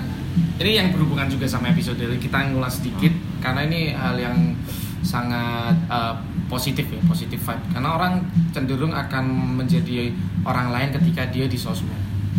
ini 0.57 0.71
yang 0.73 0.89
berhubungan 0.91 1.27
juga 1.27 1.45
sama 1.45 1.69
episode 1.69 1.99
ini 1.99 2.17
kita 2.17 2.49
ngulas 2.49 2.79
sedikit 2.79 3.11
karena 3.39 3.67
ini 3.67 3.91
hal 3.91 4.15
yang 4.15 4.55
sangat 5.03 5.75
uh, 5.87 6.15
positif 6.47 6.87
ya 6.87 7.01
positif 7.05 7.37
vibe 7.39 7.65
karena 7.71 7.89
orang 7.93 8.23
cenderung 8.51 8.91
akan 8.91 9.25
menjadi 9.59 10.15
orang 10.43 10.71
lain 10.71 10.89
ketika 10.93 11.27
dia 11.27 11.45
di 11.45 11.55
sosmed 11.55 11.93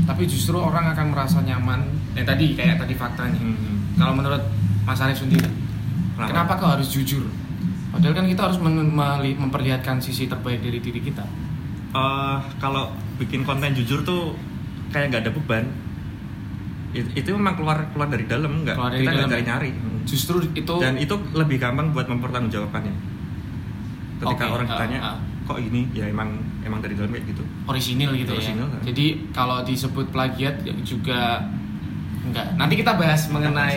tapi 0.03 0.25
justru 0.25 0.55
orang 0.55 0.91
akan 0.91 1.11
merasa 1.11 1.39
nyaman 1.39 1.83
eh 2.13 2.23
tadi 2.23 2.53
kayak 2.53 2.79
tadi 2.79 2.95
faktanya 2.95 3.37
Hmm. 3.37 3.95
kalau 3.95 4.13
menurut 4.13 4.41
Mas 4.81 4.99
Arif 4.99 5.19
sendiri 5.19 5.45
Kenapa? 6.15 6.27
kenapa 6.31 6.51
kau 6.57 6.69
harus 6.71 6.89
jujur 6.89 7.27
padahal 7.91 8.13
kan 8.13 8.25
kita 8.25 8.41
harus 8.43 8.59
memperlihatkan 8.59 9.99
sisi 9.99 10.25
terbaik 10.25 10.59
dari 10.59 10.79
diri 10.79 10.99
kita 10.99 11.25
Eh, 11.95 12.37
kalau 12.59 12.91
bikin 13.17 13.41
konten 13.43 13.71
jujur 13.71 14.01
tuh 14.01 14.35
kayak 14.89 15.11
nggak 15.11 15.21
ada 15.27 15.31
beban. 15.31 15.65
It- 16.95 17.11
itu 17.13 17.35
memang 17.35 17.59
keluar 17.59 17.91
keluar 17.91 18.07
dari 18.07 18.23
dalam 18.23 18.63
nggak 18.63 18.75
kita 18.75 19.09
nggak 19.11 19.27
cari 19.27 19.43
ya? 19.43 19.47
nyari. 19.51 19.71
justru 20.05 20.37
itu 20.53 20.75
Dan 20.77 20.95
itu 20.95 21.17
lebih 21.33 21.57
gampang 21.57 21.89
buat 21.89 22.05
mempertanggungjawabkannya. 22.05 22.93
Ketika 24.15 24.45
Oke, 24.47 24.53
orang 24.53 24.67
ah, 24.67 24.71
ditanya 24.77 24.99
ah. 25.01 25.17
kok 25.43 25.59
ini 25.59 25.89
ya 25.91 26.05
emang 26.07 26.39
emang 26.61 26.79
dari 26.79 26.93
dalam 26.93 27.09
kayak 27.09 27.25
gitu. 27.25 27.43
orisinil 27.65 28.15
gitu 28.15 28.31
Orisinil, 28.31 28.63
ya. 28.63 28.73
kan? 28.73 28.81
Jadi 28.85 29.05
kalau 29.33 29.57
disebut 29.65 30.05
plagiat 30.09 30.61
ya 30.61 30.73
juga 30.81 31.41
enggak. 32.21 32.47
Nanti 32.55 32.73
kita 32.79 32.95
bahas 32.95 33.27
mengenai 33.27 33.75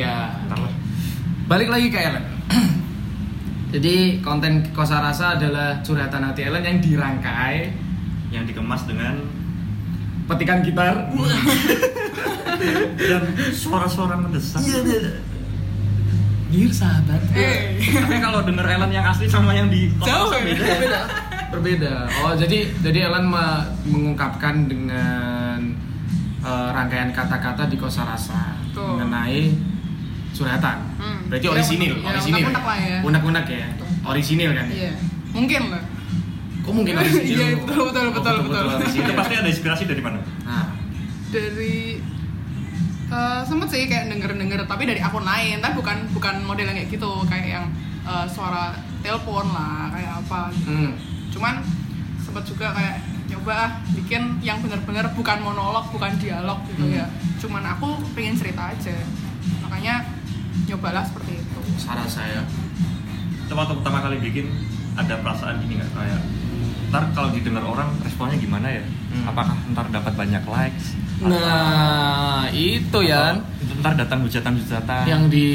ya. 0.00 0.32
Balik 1.44 1.68
lagi 1.68 1.92
ke 1.92 1.98
Ellen. 2.00 2.24
Jadi 3.74 4.24
konten 4.24 4.64
Kosa 4.72 4.98
Rasa 4.98 5.36
adalah 5.36 5.84
curhatan 5.84 6.24
hati 6.24 6.48
Ellen 6.48 6.64
yang 6.64 6.78
dirangkai 6.80 7.83
yang 8.34 8.44
dikemas 8.44 8.82
dengan 8.84 9.14
petikan 10.26 10.58
gitar. 10.60 11.06
dan 13.00 13.22
suara-suara 13.50 14.16
mendesak. 14.16 14.62
Dear 16.46 16.70
sahabat. 16.70 17.18
Eh, 17.32 17.82
Tapi 17.82 18.16
kalau 18.20 18.42
denger 18.42 18.62
Ellen 18.64 18.90
yang 18.90 19.02
asli 19.04 19.26
sama 19.26 19.50
yang 19.50 19.66
di 19.66 19.90
Jauh 19.96 20.30
ya? 20.32 20.42
beda. 20.44 21.00
berbeda 21.50 21.92
oh 22.20 22.34
jadi 22.34 22.66
jadi 22.78 23.06
Ellen 23.06 23.26
me- 23.26 23.62
mengungkapkan 23.84 24.66
dengan 24.66 25.58
eh, 26.40 26.68
rangkaian 26.68 27.10
kata-kata 27.10 27.66
di 27.66 27.74
kosa 27.74 28.02
rasa 28.04 28.58
Betul. 28.64 28.98
mengenai 28.98 29.54
suratan 30.30 30.78
Hmm. 30.94 31.26
berarti 31.28 31.44
Ya, 31.44 31.52
orisinil 31.52 31.94
ya, 31.96 32.06
orisinil 32.08 32.42
unek-unek 32.42 32.64
lah 32.64 32.78
ya. 32.80 32.98
unek-unek 33.02 33.46
ya 33.46 33.66
orisinil 34.04 34.50
kan 34.52 34.66
iya. 34.68 34.92
Mungkin 35.30 35.62
lah. 35.68 35.82
Kok 36.64 36.72
mungkin 36.72 36.94
orisinil 36.94 37.36
Iya, 37.36 37.46
betul, 37.58 37.82
betul, 37.86 38.04
Oh, 38.04 38.12
betul, 38.14 38.34
betul. 38.42 38.62
orisinil. 38.74 39.04
Itu 39.04 39.12
pasti 39.14 39.34
ada 39.34 39.48
inspirasi 39.48 39.82
dari 39.84 40.00
mana? 40.00 40.18
nah 40.42 40.64
Dari 41.28 42.00
eh, 43.06 43.40
sempet 43.42 43.68
sih 43.68 43.84
kayak 43.84 44.08
denger-denger 44.08 44.60
tapi 44.64 44.82
dari 44.84 44.98
akun 44.98 45.22
lain 45.22 45.58
tapi 45.58 45.74
bukan 45.76 45.96
bukan 46.10 46.34
model 46.42 46.64
yang 46.64 46.76
kayak 46.76 46.90
gitu 46.90 47.10
kayak 47.24 47.46
yang 47.52 47.64
eh, 48.02 48.26
suara 48.26 48.72
telepon 49.00 49.46
lah 49.46 49.90
kayak 49.90 50.12
apa 50.18 50.40
gitu. 50.50 50.70
hmm. 50.70 50.92
cuman 51.30 51.54
sempet 52.18 52.44
juga 52.46 52.72
kayak 52.72 52.96
nyoba 53.24 53.52
ah 53.52 53.70
bikin 53.92 54.22
yang 54.40 54.56
bener-bener 54.58 55.04
bukan 55.12 55.38
monolog 55.38 55.84
bukan 55.90 56.12
dialog 56.16 56.56
gitu 56.66 56.82
Hmm. 56.82 56.94
ya 56.94 57.06
cuman 57.36 57.62
aku 57.66 57.88
pengen 58.12 58.32
cerita 58.34 58.70
aja 58.70 58.96
makanya 59.60 60.06
nyobalah 60.64 61.02
seperti 61.02 61.36
itu 61.36 61.60
sarasa 61.76 62.24
ya 62.24 62.42
Itu 63.44 63.52
waktu 63.52 63.76
pertama 63.76 64.00
kali 64.00 64.16
bikin 64.18 64.48
ada 64.94 65.18
perasaan 65.18 65.60
gini 65.60 65.76
nggak 65.76 65.92
kayak 65.92 66.20
ntar 66.94 67.10
kalau 67.10 67.34
didengar 67.34 67.66
orang 67.66 67.90
responnya 68.06 68.38
gimana 68.38 68.70
ya? 68.70 68.84
Hmm. 69.10 69.34
Apakah 69.34 69.58
ntar 69.74 69.90
dapat 69.90 70.14
banyak 70.14 70.44
likes? 70.46 70.94
nah 71.24 72.42
itu 72.50 72.98
ya 73.00 73.38
ntar 73.80 73.94
datang 73.94 74.26
hujatan-hujatan 74.26 75.06
yang 75.06 75.30
di 75.30 75.46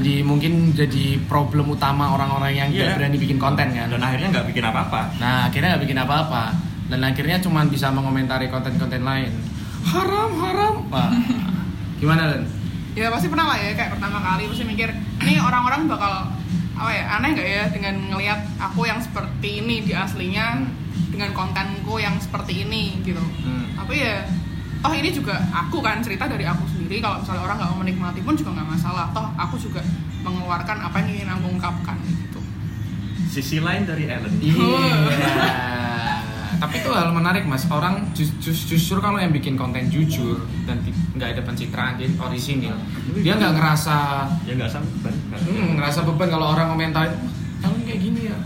di 0.00 0.24
mungkin 0.24 0.72
jadi 0.72 1.20
problem 1.28 1.68
utama 1.70 2.16
orang-orang 2.16 2.56
yang 2.56 2.68
Iya. 2.72 2.96
tidak 2.96 2.96
berani 2.96 3.16
bikin 3.20 3.38
konten 3.38 3.68
kan 3.76 3.86
dan 3.92 4.00
akhirnya 4.00 4.28
nggak 4.32 4.46
bikin 4.48 4.64
apa-apa. 4.64 5.00
Nah 5.20 5.48
akhirnya 5.48 5.76
nggak 5.76 5.84
bikin 5.88 5.98
apa-apa 6.00 6.44
dan 6.88 7.00
akhirnya 7.04 7.36
cuma 7.38 7.64
bisa 7.64 7.92
mengomentari 7.92 8.48
konten-konten 8.48 9.04
lain. 9.04 9.32
Haram 9.84 10.30
haram. 10.40 10.74
Wah, 10.88 11.12
gimana 12.00 12.28
Len? 12.32 12.42
ya 12.96 13.12
pasti 13.14 13.30
pernah 13.30 13.46
lah 13.54 13.58
ya 13.62 13.78
kayak 13.78 13.94
pertama 13.94 14.18
kali 14.18 14.42
pasti 14.50 14.64
mikir 14.66 14.88
ini 15.22 15.38
orang-orang 15.38 15.86
bakal 15.86 16.26
apa 16.78 16.90
ya 16.90 17.04
aneh 17.12 17.30
nggak 17.34 17.48
ya 17.48 17.64
dengan 17.68 17.94
ngelihat 18.08 18.40
aku 18.56 18.86
yang 18.86 18.98
seperti 18.98 19.60
ini 19.60 19.82
di 19.82 19.92
aslinya 19.92 20.62
Hmm. 20.88 21.10
dengan 21.10 21.30
kontenku 21.32 21.98
yang 21.98 22.14
seperti 22.16 22.62
ini 22.62 23.02
gitu 23.02 23.18
Hmm. 23.18 23.74
tapi 23.74 23.98
ya 23.98 24.22
toh 24.78 24.90
ini 24.90 25.10
juga 25.10 25.34
aku 25.48 25.78
kan 25.78 25.98
cerita 25.98 26.24
dari 26.24 26.42
aku 26.42 26.62
sendiri 26.68 26.98
kalau 26.98 27.18
misalnya 27.18 27.42
orang 27.42 27.56
nggak 27.56 27.70
mau 27.70 27.80
menikmati 27.80 28.20
pun 28.20 28.34
juga 28.34 28.50
nggak 28.52 28.68
masalah 28.72 29.10
toh 29.10 29.26
aku 29.34 29.58
juga 29.58 29.82
mengeluarkan 30.20 30.78
apa 30.80 30.96
yang 30.98 31.08
ingin 31.12 31.28
aku 31.28 31.46
ungkapkan 31.50 31.98
gitu 32.00 32.38
Sisi 33.28 33.58
lain 33.58 33.84
dari 33.84 34.08
Ellen. 34.08 34.34
Iya. 34.40 34.56
Tapi 36.56 36.74
itu 36.78 36.88
hal 36.88 37.10
menarik 37.10 37.44
mas. 37.44 37.66
Orang 37.66 38.08
jus- 38.10 38.32
jus- 38.38 38.64
justru 38.64 38.96
kalau 38.96 39.16
yang 39.16 39.28
bikin 39.28 39.54
konten 39.54 39.86
jujur 39.86 40.40
dan 40.64 40.80
nggak 41.12 41.34
ada 41.34 41.42
pencitraan 41.42 41.94
dia 41.94 42.08
orisinil, 42.14 42.72
dia 43.14 43.32
nggak 43.34 43.52
ngerasa 43.52 43.96
Ya 44.42 44.52
nggak 44.54 44.68
sama 44.68 44.88
beban. 44.96 45.14
hmm, 45.38 45.68
ngerasa 45.76 46.00
beban 46.04 46.28
kalau 46.28 46.46
orang 46.50 46.66
komentarin, 46.70 47.12
"Oh, 47.60 47.68
Ellen 47.68 47.82
kayak 47.82 48.00
gini 48.00 48.20
ya." 48.24 48.36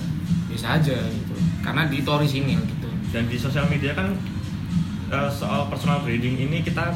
Bisa 0.47 0.77
aja 0.77 0.97
gitu. 0.99 1.35
Karena 1.61 1.87
di 1.87 1.99
orisinil 2.01 2.61
gitu. 2.61 2.89
Dan 3.09 3.27
di 3.27 3.37
sosial 3.37 3.67
media 3.67 3.93
kan 3.93 4.13
eh, 5.09 5.31
soal 5.31 5.69
personal 5.69 6.01
branding 6.01 6.41
ini 6.41 6.61
kita 6.61 6.89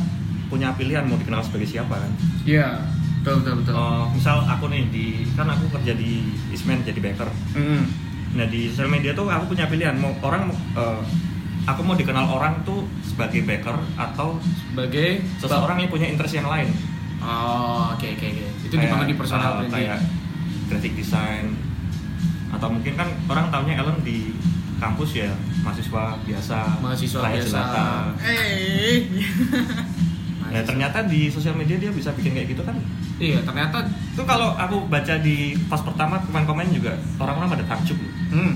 punya 0.47 0.73
pilihan 0.73 1.05
mau 1.05 1.14
dikenal 1.14 1.40
sebagai 1.40 1.66
siapa 1.66 1.97
kan. 1.97 2.12
Iya. 2.42 2.81
Betul 3.21 3.42
betul 3.42 3.55
betul. 3.61 3.75
Eh, 3.75 4.05
misal 4.11 4.37
aku 4.40 4.64
nih 4.66 4.88
di 4.88 5.05
kan 5.33 5.45
aku 5.45 5.69
kerja 5.71 5.92
di 5.92 6.23
Ismen 6.49 6.81
jadi 6.81 6.97
baker. 6.99 7.29
Hmm. 7.53 7.85
Nah 8.37 8.46
di 8.46 8.68
sosial 8.68 8.88
media 8.88 9.11
tuh 9.11 9.27
aku 9.27 9.51
punya 9.51 9.64
pilihan 9.64 9.96
mau 9.96 10.12
orang 10.20 10.49
eh, 10.75 11.01
aku 11.64 11.81
mau 11.81 11.92
dikenal 11.92 12.29
orang 12.29 12.61
tuh 12.62 12.85
sebagai 13.03 13.42
baker 13.42 13.75
atau 13.96 14.37
Sebagai 14.70 15.25
seseorang 15.37 15.81
yang 15.81 15.88
punya 15.88 16.07
interest 16.07 16.35
yang 16.35 16.46
lain. 16.46 16.68
Oh, 17.18 17.90
oke 17.90 18.07
oke 18.07 18.27
oke. 18.29 18.44
Itu 18.62 18.70
Kayak, 18.70 18.85
dibangun 18.87 19.07
di 19.07 19.16
personal 19.16 19.51
branding. 19.59 19.72
kayak 19.72 19.99
graphic 20.66 20.92
design 20.94 21.57
atau 22.46 22.68
mungkin 22.68 22.94
kan 22.94 23.09
orang 23.27 23.49
taunya 23.49 23.75
Ellen 23.77 23.99
di 24.01 24.31
kampus 24.77 25.16
ya 25.16 25.33
mahasiswa 25.61 26.14
biasa 26.22 26.59
Mahasiswa 26.79 27.20
biasa. 27.25 27.62
eh 28.22 29.03
Nah 30.53 30.63
ternyata 30.63 30.99
di 31.07 31.29
sosial 31.29 31.55
media 31.55 31.77
dia 31.77 31.91
bisa 31.91 32.11
bikin 32.15 32.35
kayak 32.35 32.49
gitu 32.55 32.63
kan 32.63 32.77
Iya, 33.17 33.41
ternyata 33.49 33.81
itu 33.89 34.23
kalau 34.29 34.53
aku 34.61 34.93
baca 34.93 35.17
di 35.25 35.57
pas 35.73 35.81
pertama 35.81 36.21
komen-komen 36.21 36.69
juga 36.69 36.93
orang-orang 37.17 37.57
pada 37.57 37.65
takjub 37.65 37.97
loh. 37.97 38.13
hmm. 38.37 38.53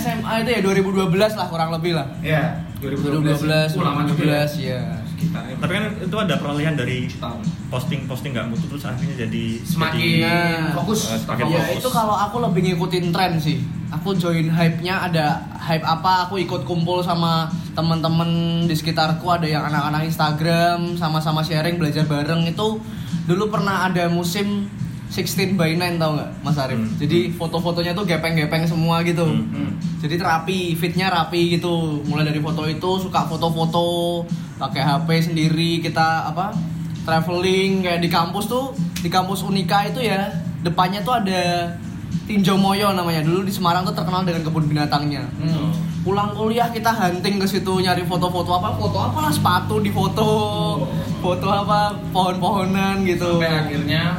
SMA 0.00 0.32
itu 0.40 0.50
ya 0.50 0.60
2012 0.60 1.12
lah 1.34 1.46
kurang 1.46 1.70
lebih 1.70 1.92
lah. 1.92 2.06
ya. 2.20 2.64
2012, 2.80 3.76
Uh, 3.76 3.84
lama 3.84 4.08
juga 4.08 4.24
2012 4.48 4.56
ya. 4.58 4.80
Sekitarnya. 5.06 5.52
Tapi 5.54 5.68
kan 5.70 5.84
itu 6.00 6.16
ada 6.16 6.34
peralihan 6.34 6.72
dari 6.72 7.04
posting-posting 7.68 8.32
nggak 8.32 8.48
mutu 8.48 8.64
terus 8.66 8.82
akhirnya 8.82 9.16
jadi 9.20 9.44
Semakin 9.60 10.00
jadi- 10.00 10.24
Nah, 10.24 10.72
fokus. 10.74 11.00
semakin 11.14 11.44
Ya 11.46 11.60
fokus. 11.60 11.76
itu 11.78 11.88
kalau 11.90 12.16
aku 12.18 12.36
lebih 12.40 12.60
ngikutin 12.66 13.04
tren 13.10 13.36
sih. 13.36 13.60
aku 13.90 14.14
join 14.14 14.46
hype-nya 14.46 15.02
ada 15.02 15.26
hype 15.58 15.82
apa 15.82 16.22
aku 16.22 16.38
ikut 16.38 16.62
kumpul 16.62 17.02
sama 17.02 17.50
temen-temen 17.74 18.30
di 18.62 18.70
sekitarku 18.70 19.26
ada 19.26 19.42
yang 19.42 19.66
anak-anak 19.66 20.06
Instagram 20.06 20.94
sama-sama 20.94 21.42
sharing 21.42 21.74
belajar 21.74 22.06
bareng 22.06 22.46
itu 22.46 22.78
dulu 23.26 23.44
pernah 23.50 23.90
ada 23.90 24.06
musim 24.06 24.70
16 25.10 25.58
by 25.58 25.74
9 25.74 25.98
tau 25.98 26.14
nggak 26.14 26.30
Mas 26.46 26.54
Arif? 26.54 26.78
Hmm. 26.78 26.94
jadi 26.94 27.34
foto-fotonya 27.34 27.92
tuh 27.98 28.06
gepeng-gepeng 28.06 28.62
semua 28.70 29.02
gitu. 29.02 29.26
Hmm. 29.26 29.74
jadi 29.98 30.14
terapi 30.22 30.78
fitnya 30.78 31.10
rapi 31.10 31.58
gitu. 31.58 32.06
Mulai 32.06 32.30
dari 32.30 32.38
foto 32.38 32.62
itu 32.70 32.90
suka 33.02 33.26
foto-foto 33.26 34.22
pakai 34.62 34.86
HP 34.86 35.34
sendiri 35.34 35.82
kita 35.82 36.30
apa 36.30 36.54
traveling 37.02 37.82
kayak 37.82 38.00
di 38.06 38.08
kampus 38.12 38.46
tuh 38.46 38.70
di 39.02 39.10
kampus 39.10 39.42
Unika 39.42 39.88
itu 39.90 39.98
ya 39.98 40.30
depannya 40.62 41.02
tuh 41.02 41.18
ada 41.18 41.74
Tinjo 42.30 42.54
Moyo 42.54 42.94
namanya. 42.94 43.26
Dulu 43.26 43.42
di 43.42 43.50
Semarang 43.50 43.82
tuh 43.82 43.98
terkenal 43.98 44.22
dengan 44.22 44.46
kebun 44.46 44.70
binatangnya. 44.70 45.26
Hmm. 45.42 45.74
pulang 46.00 46.32
kuliah 46.32 46.72
kita 46.72 46.88
hunting 46.96 47.36
ke 47.36 47.44
situ 47.44 47.76
nyari 47.76 48.08
foto-foto 48.08 48.56
apa 48.56 48.72
foto 48.72 48.96
apalah 49.04 49.28
sepatu 49.28 49.84
di 49.84 49.92
foto 49.92 50.24
foto 51.20 51.46
apa 51.50 51.92
pohon-pohonan 52.08 53.04
gitu. 53.04 53.36
Sampai 53.36 53.68
akhirnya 53.68 54.16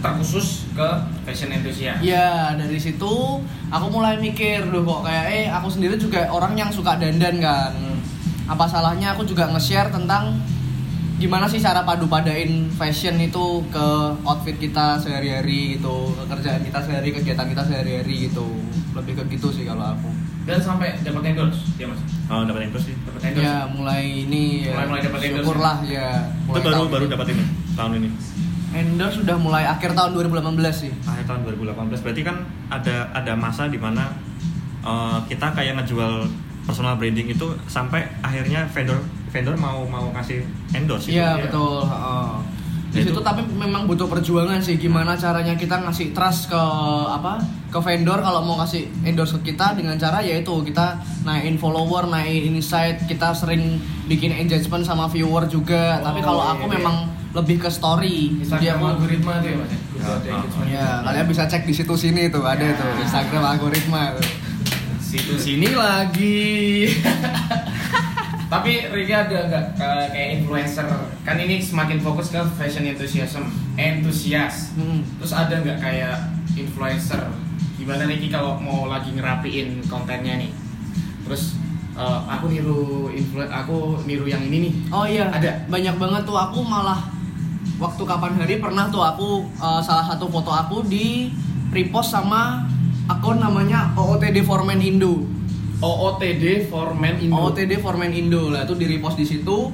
terkhusus 0.00 0.64
ke 0.76 0.88
fashion 1.24 1.52
enthusiast. 1.52 2.00
Iya 2.00 2.54
dari 2.56 2.78
situ 2.78 3.40
aku 3.70 3.86
mulai 3.90 4.16
mikir 4.20 4.68
loh 4.68 4.82
kok 4.84 5.08
kayak 5.08 5.26
eh 5.32 5.46
aku 5.50 5.68
sendiri 5.72 5.96
juga 5.96 6.28
orang 6.28 6.56
yang 6.56 6.70
suka 6.72 6.96
dandan 6.96 7.40
kan. 7.40 7.72
Apa 8.46 8.70
salahnya 8.70 9.12
aku 9.16 9.26
juga 9.26 9.50
nge-share 9.50 9.90
tentang 9.90 10.38
gimana 11.16 11.48
sih 11.48 11.56
cara 11.56 11.80
padu 11.80 12.06
padain 12.06 12.68
fashion 12.76 13.16
itu 13.18 13.64
ke 13.72 13.86
outfit 14.22 14.54
kita 14.60 15.00
sehari-hari 15.00 15.80
gitu, 15.80 16.12
ke 16.12 16.22
kerjaan 16.28 16.60
kita 16.60 16.78
sehari, 16.84 17.08
kegiatan 17.10 17.46
kita 17.48 17.62
sehari-hari 17.64 18.28
gitu. 18.30 18.46
Lebih 18.94 19.18
ke 19.18 19.22
gitu 19.34 19.48
sih 19.50 19.64
kalau 19.64 19.96
aku. 19.96 20.08
Dan 20.46 20.62
sampai 20.62 20.94
dapat 21.02 21.34
endorse, 21.34 21.58
ya 21.74 21.90
mas. 21.90 21.98
Oh, 22.30 22.46
dapat 22.46 22.70
endorse 22.70 22.86
sih. 22.86 22.96
Dapat 23.02 23.34
endorse. 23.34 23.42
Ya 23.42 23.66
mulai 23.66 24.04
ini 24.28 24.70
ya. 24.70 24.78
Mulai-mulai 24.78 25.02
dapat 25.02 25.20
endorse 25.26 25.42
Syukurlah 25.42 25.76
ya. 25.82 26.08
Itu 26.30 26.46
mulai 26.54 26.62
baru 26.70 26.82
baru 26.86 27.04
dapat 27.10 27.26
ini 27.34 27.44
tahun 27.74 27.92
ini. 27.98 28.08
Endorse 28.76 29.20
sudah 29.20 29.36
mulai 29.36 29.64
akhir 29.64 29.92
tahun 29.92 30.12
2018 30.12 30.52
sih. 30.72 30.92
Akhir 31.02 31.24
tahun 31.24 31.40
2018. 31.48 32.04
Berarti 32.04 32.22
kan 32.22 32.36
ada 32.68 33.08
ada 33.10 33.32
masa 33.32 33.66
di 33.66 33.76
mana 33.76 34.12
eh, 34.82 35.18
kita 35.26 35.52
kayak 35.52 35.76
ngejual 35.76 36.28
personal 36.62 36.94
branding 36.94 37.28
itu 37.28 37.46
sampai 37.66 38.04
akhirnya 38.20 38.66
vendor 38.68 38.98
vendor 39.30 39.54
mau 39.54 39.86
mau 39.86 40.10
kasih 40.12 40.42
endorse 40.72 41.06
gitu. 41.06 41.16
Iya 41.16 41.38
betul. 41.40 41.82
heeh. 41.84 42.30
Di 42.86 43.02
Ya, 43.02 43.12
situ 43.12 43.18
itu- 43.18 43.26
tapi 43.26 43.42
memang 43.44 43.84
butuh 43.84 44.06
perjuangan 44.06 44.56
sih 44.58 44.78
gimana 44.78 45.12
caranya 45.14 45.52
kita 45.52 45.76
ngasih 45.78 46.10
trust 46.10 46.48
ke 46.48 46.62
apa 47.06 47.36
ke 47.68 47.76
vendor 47.76 48.18
kalau 48.18 48.40
mau 48.40 48.56
kasih 48.56 48.88
endorse 49.02 49.36
ke 49.36 49.52
kita 49.52 49.76
dengan 49.76 49.94
cara 49.94 50.22
yaitu 50.22 50.48
kita 50.64 50.96
naikin 51.20 51.54
follower, 51.54 52.08
naikin 52.08 52.56
insight, 52.56 52.96
kita 53.04 53.34
sering 53.36 53.76
bikin 54.06 54.32
engagement 54.32 54.80
sama 54.80 55.04
viewer 55.06 55.44
juga. 55.44 56.00
Oh, 56.00 56.08
tapi 56.08 56.20
kalau 56.20 56.40
iya, 56.40 56.52
aku 56.56 56.64
iya. 56.66 56.72
memang 56.78 56.96
lebih 57.36 57.56
ke 57.58 57.68
story. 57.68 58.40
Instagram 58.40 58.80
aku 58.80 58.86
algoritma 58.96 59.32
tuh 59.38 59.48
ya 59.48 59.56
mas. 59.60 59.72
ya? 60.66 60.88
Kalian 61.04 61.26
bisa 61.28 61.44
cek 61.44 61.62
di 61.62 61.74
situ 61.76 61.92
sini 61.94 62.32
tuh 62.32 62.42
ada 62.42 62.64
Ya. 62.64 62.72
tuh 62.72 62.90
Instagram 62.98 63.44
algoritma 63.46 64.16
tuh. 64.16 64.24
Situ 64.98 65.36
sini 65.36 65.68
lagi. 65.70 66.88
Tapi 68.46 68.86
Riki 68.88 69.10
ada 69.10 69.50
nggak 69.50 69.64
kayak 70.06 70.28
influencer? 70.38 70.86
Kan 71.22 71.36
ini 71.36 71.58
semakin 71.58 71.98
fokus 71.98 72.30
ke 72.30 72.38
fashion 72.54 72.86
enthusiasm, 72.86 73.42
entusias. 73.74 74.70
Hmm. 74.78 75.02
Terus 75.18 75.32
ada 75.34 75.54
nggak 75.60 75.78
kayak 75.82 76.16
influencer? 76.54 77.20
Gimana 77.76 78.06
Riki 78.06 78.30
kalau 78.30 78.56
mau 78.56 78.86
lagi 78.86 79.10
ngerapiin 79.12 79.84
kontennya 79.90 80.38
nih? 80.38 80.50
Terus 81.26 81.58
eh, 81.98 82.20
aku 82.24 82.46
niru 82.48 83.10
influ 83.10 83.42
aku 83.44 84.06
niru 84.06 84.24
yang 84.24 84.40
ini 84.40 84.70
nih. 84.70 84.74
Oh 84.94 85.02
iya, 85.04 85.26
Ada? 85.28 85.66
Banyak 85.66 85.98
banget 85.98 86.22
tuh 86.22 86.38
aku 86.38 86.62
malah 86.62 87.02
waktu 87.76 88.02
kapan 88.02 88.32
hari 88.36 88.56
pernah 88.56 88.88
tuh 88.88 89.00
aku 89.00 89.28
uh, 89.58 89.80
salah 89.80 90.04
satu 90.04 90.26
foto 90.26 90.48
aku 90.48 90.80
di 90.82 91.28
repost 91.68 92.10
sama 92.10 92.64
akun 93.06 93.38
namanya 93.38 93.92
OOTD 93.94 94.42
Formen 94.42 94.80
Indo. 94.80 95.22
OOTD 95.76 96.72
for 96.72 96.96
Men 96.96 97.20
Indo. 97.20 97.36
OOTD 97.36 97.84
Formen 97.84 98.08
Indo 98.08 98.48
lah 98.48 98.64
itu 98.64 98.72
di 98.74 98.88
repost 98.88 99.20
di 99.20 99.28
situ. 99.28 99.68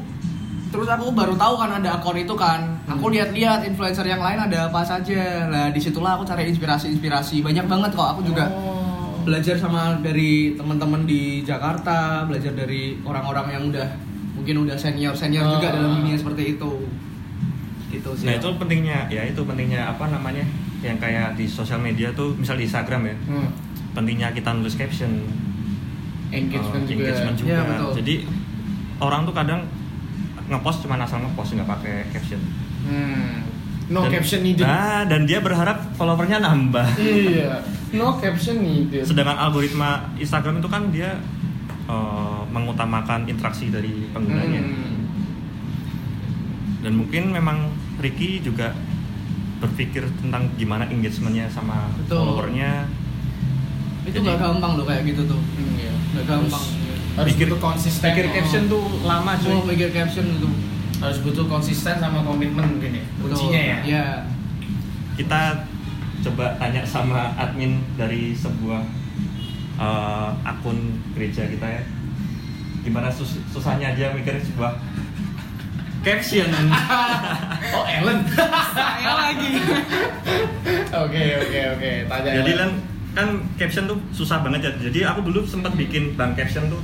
Terus 0.75 0.89
aku 0.89 1.15
baru 1.15 1.39
tahu 1.39 1.55
kan 1.55 1.79
ada 1.79 1.95
akun 1.95 2.19
itu 2.19 2.35
kan. 2.35 2.83
Aku 2.91 3.07
Hmm. 3.07 3.15
lihat-lihat 3.15 3.63
influencer 3.63 4.03
yang 4.03 4.19
lain 4.19 4.41
ada 4.41 4.67
apa 4.67 4.83
saja. 4.83 5.47
Lah 5.47 5.71
di 5.71 5.79
situlah 5.79 6.19
aku 6.19 6.27
cari 6.27 6.51
inspirasi-inspirasi. 6.51 7.39
Banyak 7.39 7.71
banget 7.71 7.95
kok. 7.95 8.19
Aku 8.19 8.27
juga 8.27 8.51
Oh. 8.51 9.23
belajar 9.23 9.55
sama 9.55 9.95
dari 10.03 10.59
teman-teman 10.59 11.07
di 11.07 11.47
Jakarta, 11.47 12.27
belajar 12.27 12.51
dari 12.51 12.99
orang-orang 13.07 13.47
yang 13.55 13.63
udah 13.71 13.89
mungkin 14.35 14.67
udah 14.67 14.75
senior 14.75 15.15
senior 15.15 15.47
juga 15.47 15.71
Ah. 15.71 15.75
dalam 15.79 16.03
dunia 16.03 16.19
seperti 16.19 16.59
itu. 16.59 16.71
Gitu 18.03 18.11
sih. 18.17 18.27
Nah 18.27 18.35
itu 18.35 18.49
pentingnya 18.53 18.99
ya 19.09 19.23
itu 19.23 19.39
pentingnya 19.41 19.87
apa 19.89 20.05
namanya 20.07 20.43
yang 20.81 20.99
kayak 20.99 21.33
di 21.33 21.47
sosial 21.47 21.79
media 21.79 22.11
tuh 22.11 22.35
misal 22.35 22.55
di 22.55 22.67
Instagram 22.67 23.07
ya 23.07 23.15
Hmm. 23.25 23.47
pentingnya 23.93 24.31
kita 24.31 24.51
nulis 24.51 24.75
caption 24.75 25.23
Engagement 26.29 26.83
eh, 26.83 26.89
juga. 26.89 27.03
engagement 27.07 27.37
juga. 27.37 27.49
Iya, 27.49 27.61
betul. 27.63 27.91
jadi 28.01 28.15
orang 28.99 29.21
tuh 29.23 29.33
kadang 29.33 29.61
ngepost 30.45 30.79
cuma 30.81 30.97
asal 30.97 31.21
ngepost 31.21 31.55
nggak 31.55 31.71
pakai 31.71 31.95
caption 32.09 32.41
Hmm. 32.83 33.47
No 33.89 34.03
Dan- 34.03 34.17
caption 34.17 34.43
needed. 34.43 34.65
nah 34.65 35.05
dan 35.05 35.23
dia 35.23 35.39
berharap 35.39 35.95
followernya 35.95 36.41
nambah 36.41 36.87
iya. 36.99 37.63
No 37.95 38.17
caption 38.17 38.59
needed. 38.59 39.05
sedangkan 39.05 39.39
algoritma 39.39 39.91
Instagram 40.17 40.59
itu 40.59 40.67
kan 40.67 40.89
dia 40.89 41.15
eh, 41.85 42.41
mengutamakan 42.49 43.23
interaksi 43.25 43.69
dari 43.69 44.11
penggunanya 44.11 44.59
Hmm. 44.59 44.99
dan 46.81 46.93
mungkin 46.95 47.31
memang 47.31 47.71
Ricky 48.03 48.43
juga 48.43 48.75
berpikir 49.59 50.03
tentang 50.19 50.51
gimana 50.55 50.85
engagementnya 50.85 51.47
sama 51.47 51.87
Betul. 51.97 52.19
followernya 52.19 52.91
itu 54.03 54.19
Jadi- 54.19 54.27
gak 54.27 54.39
gampang 54.43 54.73
loh 54.75 54.83
kayak 54.83 55.07
gitu 55.07 55.23
tuh. 55.25 55.39
Hmm, 55.39 55.79
iya. 55.79 55.95
Gak 56.13 56.25
gampang. 56.27 56.65
Harus 57.15 57.29
Pikir- 57.31 57.47
butuh 57.49 57.61
konsisten. 57.63 58.03
pikir 58.05 58.27
Oh. 58.27 58.33
caption 58.35 58.63
tuh 58.67 58.83
lama 59.03 59.33
cuy 59.37 59.53
Mau 59.53 59.63
mikir 59.65 59.89
caption 59.91 60.27
itu. 60.29 60.49
harus 60.99 61.19
butuh 61.19 61.47
konsisten 61.47 61.95
sama 61.97 62.23
komitmen 62.23 62.67
mungkin 62.69 62.91
ya. 62.93 63.05
Kuncinya 63.19 63.61
ya. 63.61 63.79
Iya. 63.83 64.07
kita 65.13 65.69
coba 66.23 66.57
tanya 66.57 66.81
sama 66.83 67.37
admin 67.37 67.85
dari 67.95 68.33
sebuah 68.33 68.81
eh, 69.75 70.31
akun 70.43 70.79
gereja 71.13 71.45
kita 71.45 71.67
ya 71.69 71.83
gimana 72.81 73.07
sus- 73.07 73.43
susahnya 73.47 73.93
aja 73.93 74.11
mikir 74.11 74.41
sebuah 74.41 74.73
caption 76.03 76.51
Oh, 77.75 77.85
Ellen. 77.85 78.19
Saya 78.75 79.13
lagi. 79.17 79.51
Oke, 80.93 81.23
oke, 81.39 81.61
oke. 81.73 81.91
Tanya. 82.05 82.31
jadi 82.37 82.53
Ellen. 82.53 82.61
kan 82.61 82.71
kan 83.13 83.29
caption 83.57 83.85
tuh 83.87 83.99
susah 84.11 84.41
banget 84.41 84.61
ya 84.63 84.73
jadi 84.83 85.01
aku 85.07 85.21
dulu 85.23 85.45
sempat 85.45 85.73
bikin 85.73 86.13
bang 86.15 86.33
caption 86.33 86.65
tuh 86.67 86.81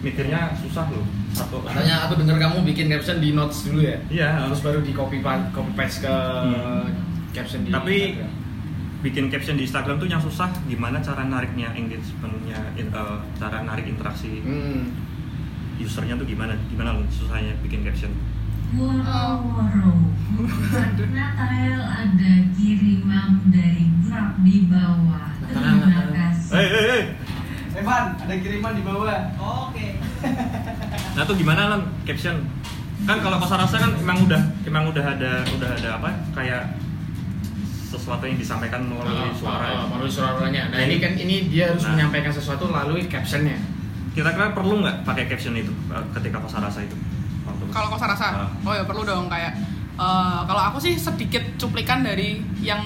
mikirnya 0.00 0.56
susah 0.56 0.88
loh 0.88 1.04
satu 1.30 1.60
Katanya 1.60 2.06
aku 2.06 2.16
dengar 2.16 2.36
kamu 2.38 2.64
bikin 2.64 2.88
caption 2.88 3.16
di 3.16 3.30
notes 3.30 3.64
dulu 3.64 3.80
ya. 3.82 3.96
Iya. 4.08 4.30
Terus 4.46 4.60
baru 4.62 4.80
di 4.80 4.92
copy 4.92 5.20
copy 5.22 5.72
paste 5.72 6.00
ke 6.02 6.12
Hmm. 6.12 6.88
caption 7.30 7.60
di 7.62 7.70
Tapi- 7.70 8.16
Instagram. 8.16 8.32
bikin 8.96 9.24
caption 9.28 9.54
di 9.54 9.62
Instagram 9.62 9.96
tuh 9.96 10.08
yang 10.08 10.18
susah 10.18 10.48
gimana 10.64 10.98
cara 10.98 11.22
nariknya 11.22 11.70
engagementnya 11.70 12.58
in- 12.74 12.90
eh, 12.90 13.16
cara 13.36 13.62
narik 13.62 13.86
interaksi 13.86 14.40
Hmm. 14.40 14.90
usernya 15.76 16.16
tuh 16.16 16.24
gimana 16.24 16.56
gimana 16.66 16.90
loh 16.92 17.04
susahnya 17.06 17.52
bikin 17.60 17.84
caption 17.84 18.08
Woro-woro 18.74 19.94
Natal 21.08 21.78
ada 21.78 22.32
kiriman 22.52 23.30
dari 23.46 23.86
Grab 24.02 24.42
di 24.42 24.66
bawah 24.66 25.30
Terima 25.38 26.02
kasih 26.10 26.50
hei 26.52 26.66
hei 26.66 26.84
hei 26.88 27.02
Evan, 27.76 28.04
ada 28.16 28.34
kiriman 28.34 28.72
di 28.72 28.80
bawah. 28.80 29.20
Oke. 29.36 30.00
Nah 31.12 31.22
tuh 31.22 31.36
gimana 31.36 31.68
lan 31.68 31.80
caption? 32.02 32.40
Kan 33.04 33.20
kalau 33.20 33.36
kosa 33.36 33.60
rasa 33.60 33.76
kan 33.76 33.92
emang 33.94 34.24
udah 34.24 34.40
emang 34.64 34.88
udah 34.88 35.04
ada 35.06 35.44
udah 35.44 35.70
ada 35.76 36.00
apa 36.00 36.08
kayak 36.32 36.72
sesuatu 37.86 38.24
yang 38.24 38.40
disampaikan 38.40 38.80
melalui 38.82 39.28
suara. 39.30 39.60
ya. 39.62 39.76
Ah, 39.76 39.86
melalui 39.86 40.08
suaranya. 40.08 40.72
Nah, 40.72 40.80
ini 40.82 40.96
kan 40.96 41.12
ini 41.14 41.52
dia 41.52 41.68
harus 41.68 41.84
Nah. 41.84 41.92
menyampaikan 41.92 42.32
sesuatu 42.32 42.64
melalui 42.64 43.04
captionnya. 43.06 43.60
Kira-kira 44.10 44.56
perlu 44.56 44.80
nggak 44.80 45.04
pakai 45.04 45.28
caption 45.28 45.52
itu 45.52 45.72
eh, 45.92 46.04
ketika 46.16 46.40
kosa 46.40 46.64
rasa 46.64 46.80
itu? 46.80 46.96
Kalau 47.76 47.88
kosa 47.88 48.06
rasa, 48.06 48.26
Ah. 48.34 48.48
oh 48.62 48.72
ya 48.72 48.82
perlu 48.82 49.02
dong 49.02 49.28
kayak 49.28 49.52
eh, 49.94 50.40
kalau 50.42 50.62
aku 50.64 50.78
sih 50.78 50.96
sedikit 50.96 51.44
cuplikan 51.56 52.00
dari 52.00 52.40
yang 52.58 52.80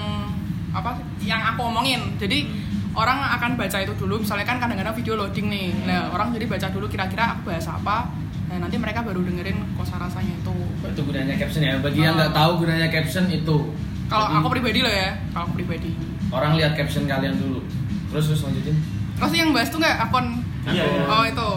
apa 0.69 0.91
yang 1.19 1.39
aku 1.45 1.63
omongin. 1.65 2.15
Jadi 2.17 2.47
orang 2.91 3.19
akan 3.33 3.55
baca 3.55 3.77
itu 3.77 3.93
dulu. 3.93 4.19
Misalnya 4.19 4.43
kan 4.43 4.59
kadang-kadang 4.59 4.91
video 4.93 5.15
loading 5.15 5.47
nih. 5.47 5.71
Nah 5.81 6.11
orang 6.11 6.31
jadi 6.31 6.43
baca 6.45 6.67
dulu 6.67 6.85
kira-kira 6.85 7.33
aku 7.33 7.47
bahas 7.47 7.63
apa. 7.65 8.11
Nah 8.47 8.57
nanti 8.59 8.75
mereka 8.75 8.99
baru 8.99 9.19
dengerin 9.21 9.55
kosa 9.73 9.95
rasanya 9.95 10.35
itu. 10.35 10.51
Itu 10.85 11.01
gunanya 11.01 11.35
caption 11.35 11.63
ya. 11.63 11.79
Bagi 11.79 11.99
yang 11.99 12.13
Ah. 12.13 12.17
nggak 12.21 12.33
tahu 12.33 12.51
gunanya 12.59 12.87
caption 12.87 13.25
itu. 13.27 13.57
Kalau 14.05 14.27
aku 14.29 14.47
pribadi 14.51 14.79
loh 14.79 14.91
ya, 14.91 15.15
kalau 15.31 15.47
aku 15.47 15.55
pribadi. 15.55 15.91
orang 16.29 16.55
lihat 16.55 16.75
caption 16.75 17.03
kalian 17.05 17.35
dulu. 17.35 17.59
terus 18.07 18.27
terus 18.27 18.43
lanjutin 18.43 18.75
Pasti 19.15 19.35
yang 19.35 19.51
bahas 19.51 19.67
tuh 19.67 19.79
nggak 19.79 19.97
akun 20.01 20.43
Iya, 20.63 20.83
iya. 20.83 21.03
Oh 21.07 21.23
itu 21.25 21.47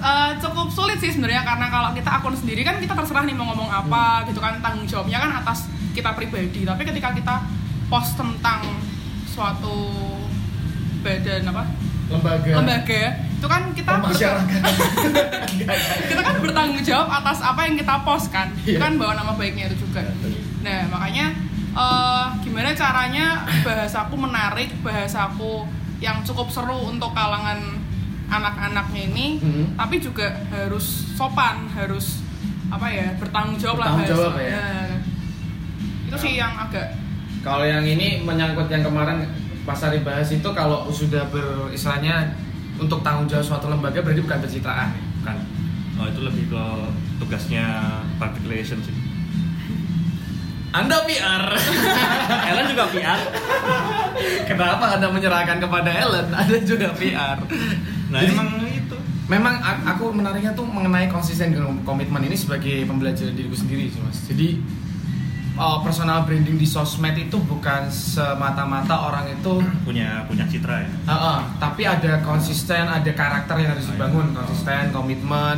Eh, 0.00 0.30
cukup 0.40 0.72
sulit 0.72 0.96
sih 0.96 1.12
sebenarnya 1.12 1.44
karena 1.44 1.68
kalau 1.68 1.92
kita 1.92 2.08
akun 2.10 2.32
sendiri 2.32 2.64
kan 2.64 2.80
kita 2.80 2.96
terserah 2.96 3.20
nih 3.20 3.36
mau 3.36 3.52
ngomong 3.52 3.68
apa 3.68 4.24
gitu 4.24 4.40
kan 4.40 4.56
tanggung 4.58 4.88
jawabnya 4.88 5.20
kan 5.20 5.30
atas 5.44 5.68
kita 5.92 6.16
pribadi. 6.16 6.64
Tapi 6.64 6.82
ketika 6.84 7.12
kita 7.12 7.44
post 7.86 8.16
tentang 8.16 8.64
suatu 9.26 9.92
badan 11.00 11.44
apa? 11.46 11.64
Lembaga. 12.08 12.52
Lembaga. 12.58 13.02
Itu 13.40 13.46
kan 13.46 13.62
kita 13.72 13.92
Oh, 14.00 14.12
kita 16.10 16.20
kan 16.20 16.34
bertanggung 16.40 16.80
jawab 16.80 17.08
atas 17.10 17.40
apa 17.40 17.60
yang 17.64 17.76
kita 17.76 17.94
post 18.00 18.28
kan. 18.28 18.52
Itu 18.56 18.76
Iya. 18.76 18.80
kan 18.80 18.92
bawa 18.96 19.12
nama 19.16 19.32
baiknya 19.36 19.68
itu 19.68 19.84
juga. 19.84 20.00
Nah 20.60 20.80
makanya 20.88 21.26
eh, 21.70 22.24
gimana 22.40 22.72
caranya 22.72 23.26
bahasaku 23.60 24.14
menarik 24.16 24.70
bahasaku 24.80 25.68
yang 26.00 26.24
cukup 26.24 26.48
seru 26.48 26.88
untuk 26.88 27.12
kalangan 27.12 27.79
anak-anaknya 28.30 29.02
ini 29.04 29.26
Mhm. 29.36 29.64
tapi 29.74 29.98
juga 29.98 30.24
harus 30.48 30.86
sopan 31.12 31.66
harus 31.68 32.22
apa 32.68 32.86
ya 32.86 33.12
bertanggung 33.16 33.56
jawab 33.56 33.78
lah 33.78 33.88
Bertanggung 33.92 34.10
jawab 34.16 34.32
bahasa. 34.32 34.46
ya. 34.48 34.66
itu 36.06 36.16
sih 36.16 36.32
yang 36.36 36.54
agak 36.56 36.86
Kalau 37.40 37.64
yang 37.64 37.82
ini 37.82 38.20
menyangkut 38.20 38.68
yang 38.68 38.80
kemarin 38.80 39.24
pas 39.62 39.80
Ari 39.80 40.00
bahas 40.00 40.28
itu 40.28 40.44
kalau 40.50 40.86
sudah 40.88 41.24
beristilahnya 41.26 42.36
untuk 42.76 43.00
tanggung 43.00 43.24
jawab 43.26 43.42
suatu 43.42 43.66
lembaga 43.66 43.98
berarti 43.98 44.20
bukan 44.20 44.38
pencitraan 44.38 44.88
ya? 44.90 45.02
bukan. 45.18 45.36
Oh 45.96 46.06
itu 46.06 46.20
lebih 46.22 46.44
ke 46.46 46.64
tugasnya 47.18 47.64
public 48.16 48.44
relations 48.46 48.84
sih. 48.84 48.96
Anda 50.70 51.02
PR. 51.02 51.44
Ellen 52.48 52.66
juga 52.68 52.86
PR. 52.88 53.20
Kenapa 54.46 54.94
Anda 54.94 55.08
menyerahkan 55.08 55.58
kepada 55.58 55.90
Ellen? 55.90 56.30
Ada 56.30 56.56
juga 56.62 56.94
PR. 56.94 57.36
Nah 58.10 58.20
Jadi- 58.20 58.34
emang 58.34 58.48
itu. 58.66 58.96
Memang 59.30 59.54
aku 59.86 60.10
menariknya 60.10 60.50
tuh 60.52 60.66
mengenai 60.66 61.06
konsisten 61.06 61.54
dan 61.54 61.62
komitmen 61.86 62.18
ini 62.26 62.34
sebagai 62.34 62.82
pembelajaran 62.82 63.30
diriku 63.30 63.54
sendiri 63.54 63.86
sih 63.86 64.02
mas. 64.02 64.18
Jadi 64.26 64.58
uh, 65.54 65.78
personal 65.86 66.26
branding 66.26 66.58
di 66.58 66.66
sosmed 66.66 67.14
itu 67.14 67.38
bukan 67.38 67.86
semata-mata 67.86 69.06
orang 69.06 69.30
itu 69.30 69.62
punya 69.86 70.26
punya 70.26 70.42
citra 70.50 70.82
ya. 70.82 70.90
Uh, 71.06 71.12
uh, 71.14 71.38
tapi 71.62 71.86
ada 71.86 72.18
konsisten, 72.26 72.90
ada 72.90 73.10
karakter 73.14 73.54
yang 73.54 73.70
harus 73.78 73.86
Oh, 73.86 73.94
iya. 73.94 74.02
dibangun, 74.02 74.26
konsisten, 74.34 74.82
komitmen, 74.90 75.56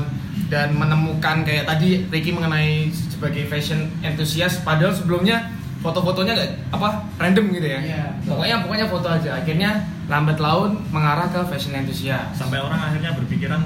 dan 0.53 0.77
menemukan 0.77 1.41
kayak 1.41 1.65
tadi 1.65 2.05
Ricky 2.13 2.37
mengenai 2.37 2.93
sebagai 2.93 3.49
fashion 3.49 3.89
enthusiast, 4.05 4.61
padahal 4.69 4.93
sebelumnya 4.93 5.49
foto-fotonya 5.83 6.33
nggak 6.39 6.51
apa 6.71 6.89
random 7.19 7.47
gitu 7.53 7.67
ya. 7.67 7.79
Iya. 7.83 8.05
Pokoknya 8.25 8.57
pokoknya 8.63 8.87
foto 8.87 9.09
aja. 9.11 9.31
Akhirnya 9.37 9.71
lambat 10.07 10.39
laun 10.39 10.79
mengarah 10.95 11.27
ke 11.29 11.43
fashion 11.51 11.75
enthusiast. 11.75 12.39
Sampai 12.39 12.63
orang 12.63 12.79
akhirnya 12.79 13.13
berpikiran, 13.19 13.61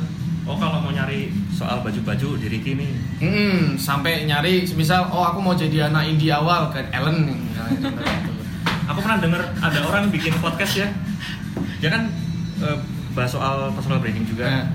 oh 0.49 0.57
kalau 0.57 0.81
mau 0.81 0.91
nyari 0.91 1.29
soal 1.53 1.85
baju-baju 1.85 2.41
di 2.41 2.47
Ricky 2.49 2.73
nih, 2.75 2.91
Hmm, 3.21 3.77
sampai 3.77 4.25
nyari 4.25 4.65
misal 4.73 5.09
oh 5.13 5.25
aku 5.25 5.39
mau 5.41 5.53
jadi 5.53 5.93
anak 5.93 6.09
indie 6.09 6.33
awal 6.33 6.73
ke 6.73 6.81
Ellen 6.93 7.29
nih, 7.29 7.39
gitu. 7.77 7.89
aku 8.87 8.99
pernah 9.01 9.19
dengar 9.21 9.43
ada 9.61 9.81
orang 9.85 10.09
bikin 10.09 10.33
podcast 10.41 10.75
ya. 10.81 10.89
Dia 11.85 11.93
kan 11.93 12.09
eh, 12.65 12.79
bahas 13.13 13.33
soal 13.33 13.73
personal 13.77 14.01
branding 14.01 14.25
juga. 14.25 14.49
Nah, 14.49 14.67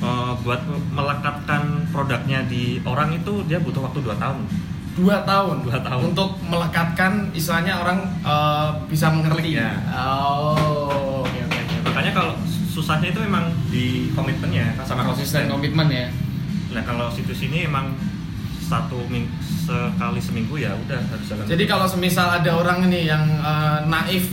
Eh, 0.00 0.32
buat 0.40 0.64
melekatkan 0.96 1.84
produknya 1.92 2.40
di 2.48 2.80
orang 2.88 3.12
itu 3.12 3.44
dia 3.44 3.60
butuh 3.60 3.84
waktu 3.84 4.00
2 4.00 4.16
tahun. 4.16 4.48
Dua 4.94 5.22
tahun, 5.22 5.62
Dua 5.64 5.78
tahun. 5.80 6.12
untuk 6.12 6.34
melekatkan 6.42 7.30
istilahnya 7.32 7.78
orang 7.78 7.98
eh, 8.22 8.68
bisa 8.90 9.10
mengerti. 9.10 9.54
Iya. 9.56 9.70
Oh, 9.94 11.22
oke 11.24 11.38
oke 11.46 11.58
oke. 11.58 11.76
Makanya 11.90 12.12
kalau 12.12 12.32
susahnya 12.70 13.10
itu 13.10 13.20
emang 13.22 13.50
di 13.70 14.10
komitmennya 14.14 14.74
sama 14.86 15.02
konsisten 15.06 15.50
komitmen 15.50 15.86
ya. 15.90 16.06
Nah 16.70 16.82
kalau 16.86 17.10
situs 17.10 17.42
ini 17.42 17.66
emang 17.66 17.94
satu 18.62 19.02
ming 19.10 19.26
sekali 19.42 20.22
seminggu 20.22 20.54
ya 20.58 20.70
udah 20.74 20.98
harus 20.98 21.26
jalan. 21.26 21.42
Jadi 21.46 21.64
kalau 21.66 21.86
semisal 21.90 22.30
ada 22.30 22.50
orang 22.54 22.86
ini 22.86 23.06
yang 23.10 23.22
eh, 23.26 23.78
naif 23.86 24.30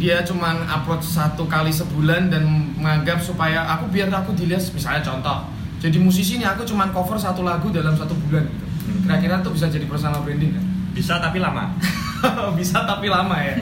dia 0.00 0.24
cuman 0.24 0.64
upload 0.64 1.04
satu 1.04 1.44
kali 1.44 1.68
sebulan 1.68 2.32
dan 2.32 2.72
menganggap 2.80 3.20
supaya 3.20 3.68
aku 3.68 3.92
biar 3.92 4.08
aku 4.08 4.32
dilihat 4.32 4.64
misalnya 4.72 5.04
contoh 5.04 5.44
jadi 5.76 6.00
musisi 6.00 6.40
nih 6.40 6.48
aku 6.48 6.64
cuman 6.64 6.88
cover 6.88 7.20
satu 7.20 7.44
lagu 7.44 7.68
dalam 7.68 7.92
satu 7.92 8.16
bulan 8.16 8.48
gitu. 8.48 8.64
Kira-kira 8.80 9.40
tuh 9.40 9.52
bisa 9.52 9.66
jadi 9.66 9.84
personal 9.84 10.22
branding 10.22 10.54
kan? 10.54 10.64
bisa 10.90 11.16
tapi 11.16 11.38
lama. 11.38 11.70
bisa 12.58 12.82
tapi 12.82 13.06
lama 13.06 13.36
ya. 13.38 13.54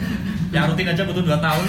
Yang 0.49 0.73
rutin 0.73 0.89
aja 0.89 1.03
butuh 1.05 1.23
2 1.23 1.39
tahun. 1.39 1.65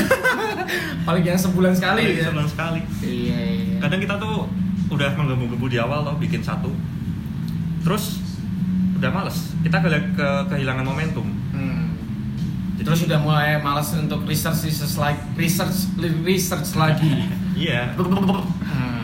Paling 1.08 1.24
yang 1.26 1.36
sebulan 1.36 1.76
sekali 1.76 2.16
ya. 2.16 2.32
Sebulan 2.32 2.48
sekali. 2.48 2.80
Iya 3.04 3.40
iya. 3.44 3.78
Kadang 3.84 4.00
kita 4.00 4.16
tuh 4.16 4.48
udah 4.90 5.10
menggebu-gebu 5.14 5.66
di 5.68 5.78
awal 5.78 6.08
loh 6.08 6.16
bikin 6.16 6.40
satu. 6.40 6.72
Terus 7.84 8.24
udah 8.96 9.12
males. 9.12 9.52
Kita 9.60 9.80
ke, 9.80 9.88
ke- 10.16 10.44
kehilangan 10.48 10.88
momentum. 10.88 11.28
Hmm. 11.52 11.92
Terus 12.80 13.04
sudah 13.04 13.20
mulai 13.20 13.60
malas 13.60 13.92
untuk 13.94 14.24
research 14.24 14.64
research 14.64 14.96
like 14.96 15.20
research 15.36 15.92
research 16.24 16.72
lagi. 16.74 17.14
Iya. 17.60 17.92
Hmm. 17.92 19.04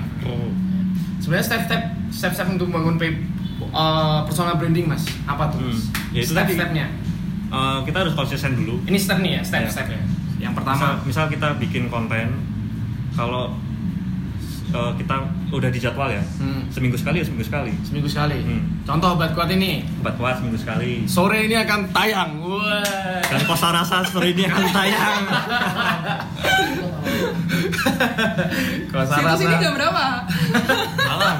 Sebenarnya 1.20 1.44
step-step 1.44 1.82
step-step 2.08 2.48
untuk 2.48 2.72
membangun 2.72 2.96
pe- 2.96 3.20
uh, 3.66 4.24
personal 4.24 4.56
branding 4.56 4.86
mas 4.86 5.04
apa 5.24 5.48
tuh? 5.50 5.60
Mas? 5.60 5.80
Hmm. 5.86 6.12
Ya, 6.12 6.20
itu 6.22 6.32
tadi. 6.32 6.54
step-stepnya. 6.54 6.86
Eh, 7.46 7.80
kita 7.84 7.98
harus 8.02 8.14
konsisten 8.14 8.52
dulu. 8.54 8.82
Ini 8.84 8.98
step 8.98 9.20
nih 9.20 9.40
ya 9.40 9.42
step-step 9.42 9.88
ya. 9.88 10.02
Yang 10.42 10.54
pertama. 10.54 10.76
misal, 10.76 10.92
misal 11.06 11.26
kita 11.28 11.48
bikin 11.56 11.88
konten 11.88 12.28
kalau 13.12 13.56
eh, 14.68 14.92
kita 14.98 15.16
udah 15.48 15.70
dijadwal 15.70 16.10
ya 16.10 16.20
Hmm. 16.36 16.68
seminggu 16.68 16.98
sekali 16.98 17.20
ya 17.20 17.26
seminggu 17.26 17.46
sekali 17.46 17.72
Seminggu 17.82 18.10
sekali. 18.10 18.36
Hmm. 18.38 18.84
Contoh 18.84 19.16
obat 19.16 19.32
kuat 19.32 19.48
ini. 19.50 19.88
obat 20.00 20.16
kuat 20.16 20.36
seminggu 20.36 20.58
sekali 20.58 21.06
Sore 21.06 21.46
ini 21.46 21.56
akan 21.56 21.88
tayang. 21.90 22.32
Wah. 22.42 23.24
dan 23.24 23.42
kosa 23.46 23.72
rasa 23.72 24.04
story 24.04 24.34
ini 24.34 24.44
akan 24.46 24.66
tayang 24.70 25.22
Kalau 28.92 29.06
situs 29.06 29.42
ini 29.42 29.56
jam 29.58 29.74
berapa 29.74 30.04
malam 31.00 31.38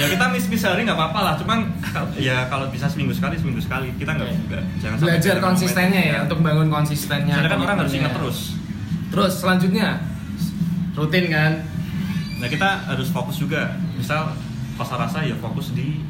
ya 0.00 0.06
kita 0.08 0.24
miss 0.28 0.46
miss 0.46 0.62
hari 0.62 0.82
nggak 0.82 0.96
apa-apa 0.96 1.20
lah 1.20 1.34
cuman 1.36 1.58
ya 2.16 2.48
kalau 2.48 2.66
bisa 2.68 2.86
seminggu 2.86 3.12
sekali 3.12 3.36
seminggu 3.36 3.60
sekali 3.60 3.92
kita 3.94 4.10
nggak 4.10 4.28
nggak- 4.48 4.66
jangan 4.78 4.96
belajar 4.98 5.34
konsistennya 5.38 6.00
ya 6.00 6.16
untuk 6.24 6.40
bangun 6.40 6.68
konsistennya. 6.68 7.34
Soalnya 7.36 7.50
kan 7.50 7.60
orang 7.60 7.76
harus 7.78 7.92
ingat 7.92 8.12
terus. 8.12 8.38
Terus 9.10 9.32
selanjutnya 9.36 9.88
rutin 10.92 11.26
kan. 11.28 11.52
nah 12.36 12.48
kita 12.48 12.68
harus 12.86 13.08
fokus 13.10 13.36
juga. 13.36 13.76
Misal 13.92 14.32
kosa 14.74 14.96
rasa 14.96 15.20
ya 15.20 15.36
fokus 15.36 15.70
di 15.70 16.00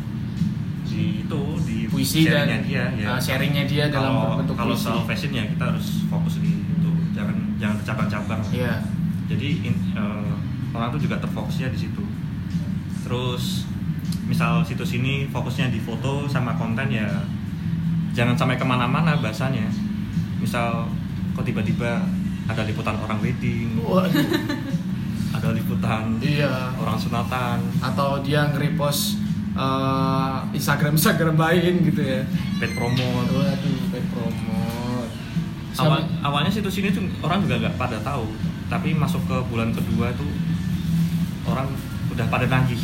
di 0.86 1.22
itu 1.22 1.42
di 1.64 1.86
Puisi 1.86 2.22
dan 2.22 2.46
sharingnya 2.46 2.58
dia 2.62 2.84
ya. 2.94 3.08
uh, 3.08 3.18
sharingnya 3.18 3.64
dia 3.64 3.84
dalam 3.88 4.10
kalau 4.12 4.38
bentuk 4.38 4.54
kalau 4.54 4.74
soal 4.74 5.02
fashion 5.04 5.30
ya 5.30 5.42
kita 5.44 5.64
harus 5.66 6.06
fokus 6.06 6.38
di 6.38 6.50
itu. 6.62 6.90
Jangan 7.10 7.34
jangan 7.56 7.74
bercabang-cabang. 7.76 8.40
Iya. 8.50 8.74
jadi 9.26 9.48
in- 9.64 9.94
eh, 9.94 10.30
orang 10.70 10.90
tuh 10.90 11.00
juga 11.00 11.18
terfokusnya 11.18 11.70
di 11.70 11.78
situ. 11.80 12.02
Terus 13.00 13.66
misal 14.30 14.62
situs 14.62 14.94
ini 14.94 15.26
fokusnya 15.26 15.74
di 15.74 15.82
foto 15.82 16.30
sama 16.30 16.54
konten 16.54 16.86
ya 16.86 17.08
jangan 18.14 18.34
sampai 18.38 18.58
ke 18.58 18.66
mana-mana 18.66 19.18
bahasanya 19.18 19.66
misal 20.38 20.86
kok 21.34 21.44
tiba-tiba 21.46 22.02
ada 22.50 22.62
liputan 22.66 22.98
orang 22.98 23.18
wedding 23.22 23.78
Waduh. 23.78 24.26
ada 25.36 25.48
liputan 25.54 26.18
iya. 26.18 26.74
orang 26.74 26.98
sunatan 26.98 27.62
Atau 27.78 28.18
dia 28.26 28.50
nge-repost 28.50 29.22
uh, 29.54 30.42
Instagram 30.50 30.98
Instagram 30.98 31.38
lain 31.38 31.86
gitu 31.86 32.02
ya. 32.02 32.26
paid 32.58 32.74
promote 32.74 33.30
Waduh, 33.30 33.78
paid 33.94 34.06
promote. 34.10 35.10
Awal, 35.78 36.02
awalnya 36.26 36.50
situs 36.50 36.76
ini 36.82 36.90
tuh 36.90 37.06
orang 37.22 37.46
juga 37.46 37.62
nggak 37.62 37.78
pada 37.78 37.96
tahu 38.02 38.26
tapi 38.70 38.94
masuk 38.94 39.22
ke 39.26 39.36
bulan 39.50 39.74
kedua 39.74 40.14
tuh 40.14 40.30
orang 41.50 41.66
udah 42.10 42.26
pada 42.30 42.46
nagih 42.46 42.78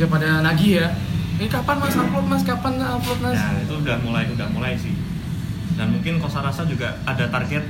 Dia 0.00 0.08
pada 0.08 0.40
nagih 0.40 0.80
ya. 0.80 0.88
Ini 1.36 1.44
kapan 1.44 1.76
mas 1.76 1.92
upload 1.92 2.24
mas? 2.24 2.40
Kapan 2.40 2.80
upload 2.80 3.20
mas? 3.20 3.36
Nah 3.36 3.60
itu 3.60 3.74
udah 3.76 3.96
mulai 4.00 4.24
udah 4.32 4.48
mulai 4.48 4.72
sih. 4.72 4.96
Dan 5.76 5.92
mungkin 5.92 6.16
kosa 6.16 6.40
rasa 6.40 6.64
juga 6.64 6.96
ada 7.04 7.28
target 7.28 7.60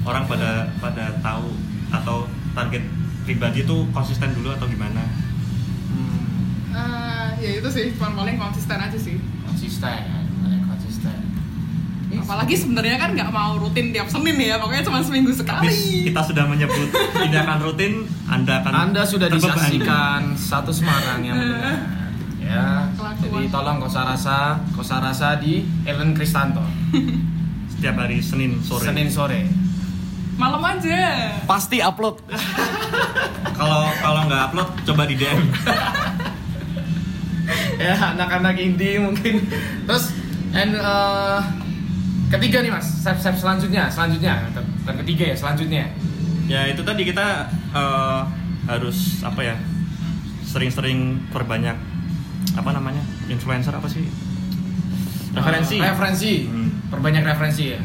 orang 0.00 0.24
pada 0.24 0.72
pada 0.80 1.12
tahu 1.20 1.52
atau 1.88 2.24
target 2.52 2.80
pribadi 3.22 3.60
itu 3.62 3.76
konsisten 3.92 4.32
dulu 4.32 4.48
atau 4.50 4.64
gimana. 4.64 5.04
Hmm, 5.88 6.72
Eh, 6.72 7.26
ya 7.38 7.50
itu 7.60 7.68
sih 7.68 7.92
cuma 7.92 8.16
paling 8.16 8.36
konsisten 8.36 8.78
aja 8.78 8.96
sih 8.96 9.20
konsisten, 9.42 10.00
mulai 10.38 10.60
konsisten. 10.64 11.16
apalagi 12.08 12.54
sebenarnya 12.54 12.96
kan 12.96 13.10
nggak 13.12 13.28
mau 13.28 13.56
rutin 13.56 13.92
tiap 13.92 14.08
senin 14.08 14.36
ya 14.38 14.56
pokoknya 14.56 14.80
cuma 14.80 15.00
seminggu 15.00 15.28
sekali 15.28 16.08
kita 16.08 16.24
sudah 16.24 16.44
menyebut 16.44 16.88
ini 17.20 17.36
akan 17.36 17.58
rutin, 17.62 18.08
Anda 18.28 18.60
akan 18.60 18.92
Anda 18.92 19.02
sudah 19.08 19.32
terbebani. 19.32 19.56
disaksikan 19.56 20.20
satu 20.36 20.68
Semarang 20.68 21.24
yang 21.24 21.36
mendengar. 21.36 21.76
Ya, 22.48 22.88
jadi 23.20 23.44
tolong 23.52 23.76
kosa 23.76 24.08
rasa, 24.08 24.56
kosa 24.72 25.04
rasa 25.04 25.36
di 25.36 25.68
Ellen 25.84 26.16
Kristanto 26.16 26.64
setiap 27.72 28.00
hari 28.00 28.24
Senin 28.24 28.56
sore. 28.64 28.88
Senin 28.88 29.08
sore. 29.12 29.44
Malam 30.38 30.62
aja. 30.64 31.34
Pasti 31.44 31.82
upload. 31.82 32.22
Kalau 33.58 33.90
kalau 33.98 34.22
nggak 34.30 34.42
upload 34.48 34.70
coba 34.86 35.02
di 35.10 35.18
DM. 35.18 35.50
ya 37.82 38.14
anak-anak 38.14 38.54
indie 38.54 39.02
mungkin. 39.02 39.50
Terus 39.82 40.14
and 40.54 40.78
uh, 40.78 41.42
ketiga 42.30 42.62
nih 42.62 42.70
mas, 42.70 42.86
step 42.86 43.18
step 43.18 43.34
selanjutnya, 43.34 43.90
selanjutnya 43.90 44.46
dan 44.86 44.94
ketiga 45.02 45.34
ya 45.34 45.36
selanjutnya. 45.36 45.90
Ya 46.48 46.64
itu 46.66 46.80
tadi 46.80 47.04
kita 47.04 47.52
eh, 47.76 48.20
harus 48.68 49.20
apa 49.20 49.40
ya 49.44 49.56
sering-sering 50.48 51.28
perbanyak 51.28 51.76
apa 52.56 52.70
namanya 52.72 53.04
influencer 53.28 53.72
apa 53.72 53.86
sih 53.86 54.08
referensi 55.36 55.76
Uh, 55.76 55.84
referensi. 55.92 56.32
Hmm. 56.48 56.70
Perbanyak 56.88 57.22
referensi 57.22 57.76
ya. 57.76 57.80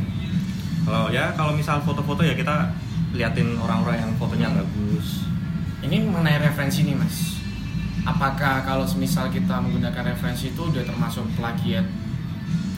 kalau 0.87 1.11
ya 1.11 1.35
kalau 1.35 1.51
misal 1.55 1.83
foto-foto 1.83 2.23
ya 2.23 2.35
kita 2.35 2.71
liatin 3.15 3.55
orang-orang 3.59 4.03
yang 4.03 4.11
fotonya 4.19 4.49
bagus 4.51 5.23
Ini 5.83 5.99
mengenai 6.07 6.39
referensi 6.39 6.87
nih 6.87 6.95
mas. 6.95 7.43
Apakah 8.07 8.63
kalau 8.63 8.87
semisal 8.87 9.27
kita 9.27 9.59
menggunakan 9.59 10.15
referensi 10.15 10.55
itu 10.55 10.61
udah 10.63 10.79
termasuk 10.79 11.27
plagiat? 11.35 11.83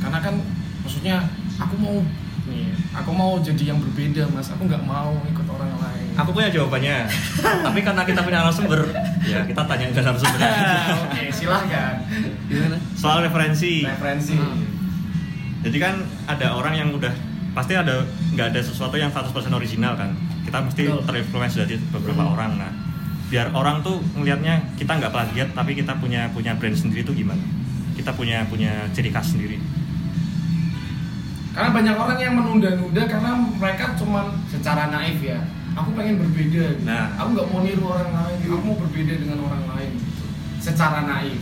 Karena 0.01 0.17
kan 0.25 0.41
maksudnya 0.81 1.21
aku 1.61 1.77
mau 1.77 2.01
nih, 2.45 2.67
aku 2.91 3.09
mau 3.09 3.37
jadi 3.37 3.69
yang 3.69 3.79
berbeda 3.79 4.29
mas. 4.29 4.47
Aku 4.47 4.63
nggak 4.63 4.81
mau 4.81 5.17
ikut 5.23 5.45
orang 5.45 5.71
lain. 5.75 6.07
aku 6.15 6.31
punya 6.31 6.47
jawabannya 6.47 7.11
tapi 7.67 7.79
karena 7.81 8.01
kita 8.01 8.21
punya 8.21 8.39
narasumber 8.39 8.87
ya 9.21 9.43
kita 9.43 9.61
tanya 9.61 9.85
ke 9.89 9.99
narasumber 9.99 10.39
Oke 11.03 11.23
silahkan. 11.29 11.93
Gimana? 12.47 12.77
soal 12.95 13.19
referensi 13.21 13.83
Referensi. 13.83 14.31
Hmm. 14.33 14.63
jadi 15.59 15.77
kan 15.77 15.93
ada 16.25 16.53
orang 16.53 16.73
yang 16.73 16.89
udah 16.91 17.11
pasti 17.51 17.73
ada 17.73 18.03
nggak 18.31 18.47
ada 18.47 18.61
sesuatu 18.61 18.95
yang 18.95 19.09
100% 19.09 19.27
original 19.51 19.95
kan 19.95 20.15
kita 20.43 20.57
mesti 20.61 20.87
terinfluence 21.03 21.55
dari 21.57 21.75
beberapa 21.89 22.21
Hmm. 22.21 22.31
orang 22.31 22.51
nah 22.55 22.71
biar 23.25 23.51
orang 23.51 23.81
tuh 23.81 23.99
ngelihatnya 24.13 24.77
kita 24.77 24.95
nggak 24.95 25.09
plagiat 25.09 25.49
tapi 25.51 25.73
kita 25.73 25.97
punya 25.97 26.31
punya 26.31 26.53
brand 26.53 26.77
sendiri 26.77 27.01
tuh 27.01 27.11
gimana 27.11 27.43
kita 27.91 28.13
punya 28.13 28.45
punya 28.45 28.87
ciri 28.91 29.09
khas 29.09 29.33
sendiri 29.33 29.59
Karena 31.55 31.69
banyak 31.71 31.95
orang 31.95 32.19
yang 32.19 32.33
menunda-nunda 32.35 33.03
karena 33.07 33.31
mereka 33.55 33.95
cuman 33.95 34.25
secara 34.45 34.91
naif 34.91 35.23
ya. 35.23 35.39
Aku 35.73 35.91
pengen 35.91 36.19
berbeda. 36.19 36.75
Gitu. 36.75 36.83
Nah. 36.83 37.15
Aku 37.15 37.31
nggak 37.31 37.47
mau 37.47 37.63
niru 37.63 37.83
orang 37.85 38.11
lain. 38.11 38.37
Aku 38.45 38.59
mau 38.61 38.77
berbeda 38.77 39.13
dengan 39.15 39.39
orang 39.41 39.63
lain. 39.71 39.91
Gitu. 39.95 40.23
Secara 40.61 41.03
naif. 41.05 41.39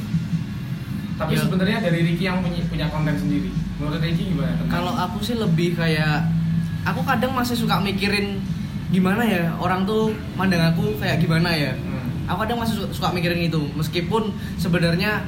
Tapi 1.13 1.33
Ya. 1.33 1.41
sebenarnya 1.41 1.77
dari 1.79 1.99
Ricky 2.03 2.23
yang 2.23 2.41
punya, 2.41 2.61
punya 2.63 2.85
konten 2.89 3.13
sendiri. 3.15 3.49
Menurut 3.77 3.99
Ricky 3.99 4.23
gimana? 4.29 4.53
tentang- 4.55 4.69
Kalau 4.71 4.93
aku 4.95 5.17
sih 5.19 5.33
lebih 5.33 5.73
kayak 5.73 6.29
aku 6.83 7.01
kadang 7.01 7.33
masih 7.33 7.53
suka 7.55 7.77
mikirin 7.79 8.41
gimana 8.89 9.21
ya 9.21 9.49
orang 9.55 9.81
tuh 9.83 10.13
mandang 10.33 10.61
aku 10.63 10.93
kayak 10.97 11.17
gimana 11.17 11.49
ya. 11.49 11.73
Hmm. 11.73 12.29
Aku 12.29 12.37
kadang 12.39 12.61
masih 12.61 12.75
su- 12.75 12.91
suka 12.93 13.09
mikirin 13.09 13.41
itu 13.43 13.61
meskipun 13.73 14.29
sebenarnya 14.55 15.25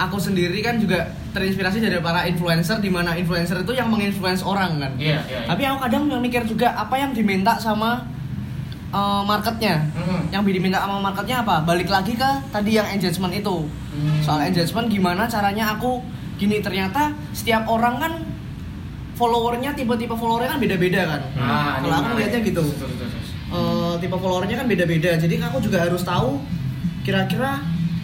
aku 0.00 0.16
sendiri 0.16 0.58
kan 0.64 0.80
juga 0.80 1.08
terinspirasi 1.32 1.80
dari 1.80 1.98
para 2.00 2.24
influencer 2.28 2.80
di 2.80 2.88
mana 2.92 3.16
influencer 3.16 3.60
itu 3.64 3.72
yang 3.76 3.88
menginfluence 3.88 4.44
orang 4.44 4.80
kan. 4.80 4.92
Iya, 4.96 5.20
iya. 5.28 5.38
iya. 5.44 5.48
Tapi 5.48 5.62
aku 5.68 5.78
kadang 5.88 6.02
mikir 6.20 6.42
juga 6.44 6.76
apa 6.76 6.96
yang 7.00 7.16
diminta 7.16 7.56
sama 7.56 8.04
uh, 8.92 9.22
marketnya. 9.24 9.88
Hmm. 9.96 10.28
Yang 10.28 10.42
diminta 10.60 10.78
sama 10.84 11.00
marketnya 11.00 11.42
apa? 11.42 11.64
Balik 11.64 11.88
lagi 11.88 12.14
ke 12.14 12.30
tadi 12.52 12.76
yang 12.76 12.86
engagement 12.88 13.32
itu. 13.32 13.66
Hmm. 13.66 14.20
Soal 14.20 14.48
engagement 14.48 14.86
gimana 14.92 15.24
caranya 15.26 15.76
aku 15.76 16.04
gini 16.36 16.58
ternyata 16.64 17.12
setiap 17.32 17.68
orang 17.68 18.00
kan 18.00 18.12
followernya 19.16 19.76
tipe-tipe 19.76 20.16
followernya 20.16 20.56
kan 20.56 20.60
beda-beda 20.60 21.00
kan. 21.06 21.20
Nah, 21.36 21.72
ini 21.78 21.86
Kalau 21.88 21.96
aku 22.00 22.10
lihatnya 22.18 22.40
gitu. 22.42 22.64
Eh, 23.52 23.94
tipe 24.00 24.16
followernya 24.16 24.56
kan 24.64 24.66
beda-beda. 24.66 25.10
Jadi 25.20 25.34
aku 25.38 25.58
juga 25.60 25.84
harus 25.84 26.00
tahu 26.00 26.40
kira-kira 27.04 27.60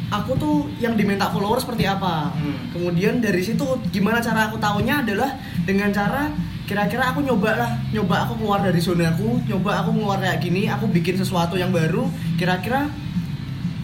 aku 0.09 0.33
tuh 0.41 0.57
yang 0.81 0.97
diminta 0.97 1.29
follower 1.29 1.61
seperti 1.61 1.85
apa. 1.85 2.33
Hmm. 2.33 2.73
Kemudian 2.73 3.21
dari 3.21 3.41
situ 3.45 3.65
gimana 3.93 4.21
cara 4.21 4.49
aku 4.49 4.57
tahunya 4.57 5.05
adalah 5.05 5.37
dengan 5.69 5.93
cara 5.93 6.33
kira-kira 6.69 7.17
aku 7.17 7.25
nyoba 7.25 7.57
lah, 7.57 7.73
nyoba 7.93 8.29
aku 8.29 8.45
keluar 8.45 8.61
dari 8.61 8.77
zona 8.77 9.09
aku, 9.09 9.41
nyoba 9.49 9.81
aku 9.81 9.91
keluar 9.97 10.21
kayak 10.21 10.39
gini, 10.45 10.69
aku 10.69 10.85
bikin 10.93 11.17
sesuatu 11.17 11.57
yang 11.57 11.73
baru. 11.73 12.05
Kira-kira 12.37 12.89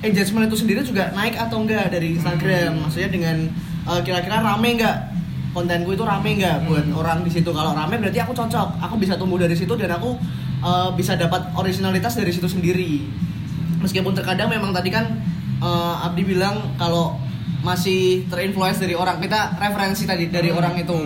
engagement 0.05 0.53
itu 0.53 0.57
sendiri 0.61 0.85
juga 0.85 1.09
naik 1.17 1.37
atau 1.41 1.65
enggak 1.65 1.89
dari 1.89 2.17
Instagram? 2.17 2.85
Maksudnya 2.85 3.09
dengan 3.09 3.37
eh, 3.89 4.01
kira-kira 4.05 4.45
rame 4.45 4.77
enggak 4.77 5.15
kontenku 5.55 5.95
itu 5.95 6.03
rame 6.03 6.35
nggak 6.35 6.67
buat 6.67 6.85
Hmm. 6.85 6.99
orang 6.99 7.19
di 7.23 7.31
situ 7.31 7.55
kalau 7.55 7.71
rame 7.73 7.95
berarti 8.03 8.19
aku 8.19 8.35
cocok 8.35 8.83
aku 8.83 8.95
bisa 8.99 9.15
tumbuh 9.15 9.39
dari 9.39 9.55
situ 9.55 9.71
dan 9.79 9.95
aku 9.95 10.19
uh, 10.67 10.91
bisa 10.99 11.15
dapat 11.15 11.47
originalitas 11.55 12.19
dari 12.19 12.35
situ 12.35 12.51
sendiri 12.51 13.07
meskipun 13.79 14.19
terkadang 14.19 14.51
memang 14.51 14.75
tadi 14.75 14.91
kan 14.91 15.15
uh, 15.59 16.03
Abdi 16.03 16.23
bilang 16.25 16.75
kalau 16.75 17.19
masih 17.61 18.01
terinfluence 18.27 18.77
dari 18.77 18.93
orang 18.93 19.19
kita 19.19 19.57
referensi 19.57 20.05
tadi 20.05 20.29
dari 20.29 20.49
Hmm. 20.49 20.59
orang 20.59 20.75
itu 20.77 20.97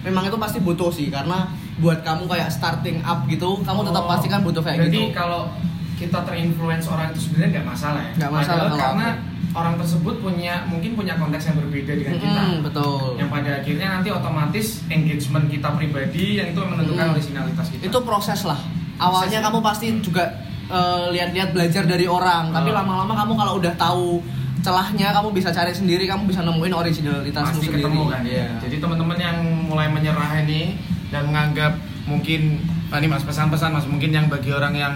memang 0.00 0.24
itu 0.24 0.36
pasti 0.36 0.58
butuh 0.58 0.88
sih 0.88 1.08
karena 1.08 1.46
buat 1.76 2.00
kamu 2.00 2.26
kayak 2.26 2.48
starting 2.48 2.98
up 3.02 3.22
gitu 3.24 3.62
kamu 3.62 3.80
tetap 3.84 4.02
Oh. 4.02 4.10
pasti 4.10 4.26
kan 4.26 4.40
butuh 4.40 4.60
kayak 4.60 4.82
Jadi 4.84 4.98
gitu 4.98 5.02
kalau 5.12 5.46
kita 5.94 6.18
terinfluence 6.20 6.86
orang 6.86 7.10
itu 7.10 7.20
sebenarnya 7.20 7.48
nggak 7.52 7.66
masalah 7.68 8.00
ya. 8.00 8.12
Nggak 8.16 8.30
masalah 8.32 8.46
Padahal 8.56 8.66
kalau 8.68 8.78
karena 8.80 9.06
aku. 9.08 9.26
orang 9.50 9.74
tersebut 9.76 10.14
punya 10.20 10.54
mungkin 10.64 10.90
punya 10.92 11.14
konteks 11.16 11.44
yang 11.44 11.56
berbeda 11.58 11.92
dengan 11.92 12.14
kita. 12.16 12.40
Mm-mm, 12.40 12.58
betul 12.64 13.02
Yang 13.16 13.28
pada 13.28 13.50
akhirnya 13.56 13.86
nanti 13.92 14.08
otomatis 14.08 14.66
engagement 14.88 15.46
kita 15.48 15.68
pribadi 15.72 16.24
yang 16.36 16.48
itu 16.48 16.60
menentukan 16.60 17.04
Mm. 17.04 17.14
originalitas 17.14 17.66
kita. 17.68 17.82
itu 17.84 17.98
proses 18.00 18.40
lah 18.42 18.58
awalnya 18.96 19.38
Proses. 19.38 19.46
kamu 19.48 19.58
pasti 19.60 19.86
juga 20.00 20.24
eh, 20.68 21.04
lihat-lihat 21.16 21.50
belajar 21.56 21.84
dari 21.88 22.04
orang 22.04 22.52
tapi 22.52 22.70
Oh. 22.70 22.76
lama-lama 22.76 23.12
kamu 23.16 23.32
kalau 23.34 23.52
udah 23.60 23.74
tahu 23.74 24.20
celahnya 24.58 25.14
kamu 25.14 25.32
bisa 25.32 25.48
cari 25.54 25.70
sendiri 25.72 26.04
kamu 26.04 26.28
bisa 26.28 26.42
nemuin 26.42 26.74
originalitasmu 26.74 27.56
pasti 27.56 27.66
sendiri 27.72 27.84
ketemu 27.88 28.02
kan. 28.10 28.22
Iya. 28.26 28.46
Jadi 28.66 28.76
teman-teman 28.82 29.18
yang 29.18 29.38
mulai 29.70 29.88
menyerah 29.88 30.44
ini 30.44 30.76
dan 31.08 31.30
menganggap 31.30 31.78
mungkin 32.04 32.60
ah, 32.90 32.98
ini 32.98 33.06
mas 33.08 33.24
pesan-pesan 33.24 33.70
mas 33.72 33.86
mungkin 33.88 34.10
yang 34.12 34.26
bagi 34.28 34.50
orang 34.52 34.74
yang 34.74 34.94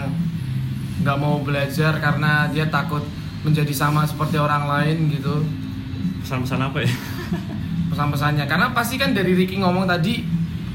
nggak 1.03 1.19
mau 1.19 1.41
belajar 1.41 1.97
karena 1.99 2.47
dia 2.53 2.69
takut 2.69 3.03
menjadi 3.43 3.75
sama 3.75 4.07
seperti 4.07 4.39
orang 4.39 4.71
lain 4.71 5.11
gitu 5.11 5.43
pesan-pesan 6.23 6.63
apa 6.63 6.79
ya 6.87 6.93
pesan-pesannya 7.91 8.45
karena 8.47 8.71
pasti 8.71 8.95
kan 8.97 9.11
dari 9.13 9.35
Ricky 9.35 9.59
ngomong 9.59 9.85
tadi 9.85 10.23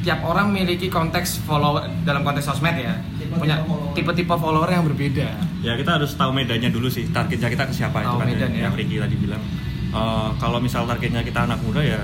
tiap 0.03 0.23
orang 0.23 0.51
memiliki 0.51 0.87
konteks 0.87 1.43
follower 1.47 1.87
dalam 2.03 2.23
konteks 2.27 2.47
sosmed 2.47 2.75
ya 2.75 2.95
punya 3.37 3.55
tipe-tipe 3.93 4.33
follower 4.33 4.69
yang 4.69 4.85
berbeda. 4.85 5.27
Ya 5.65 5.73
kita 5.77 5.97
harus 5.97 6.13
tahu 6.13 6.33
medannya 6.33 6.69
dulu 6.69 6.89
sih. 6.91 7.09
Targetnya 7.09 7.49
kita 7.49 7.63
ke 7.69 7.73
siapa 7.73 8.03
itu 8.03 8.09
Tahu 8.09 8.19
kan 8.21 8.27
medan, 8.29 8.49
ya, 8.53 8.57
ya. 8.57 8.63
yang 8.69 8.73
Ricky 8.77 8.97
tadi 8.99 9.15
bilang. 9.17 9.41
Eh, 9.87 10.29
kalau 10.37 10.59
misal 10.59 10.83
targetnya 10.83 11.23
kita 11.23 11.47
anak 11.47 11.63
muda 11.63 11.79
ya 11.79 12.01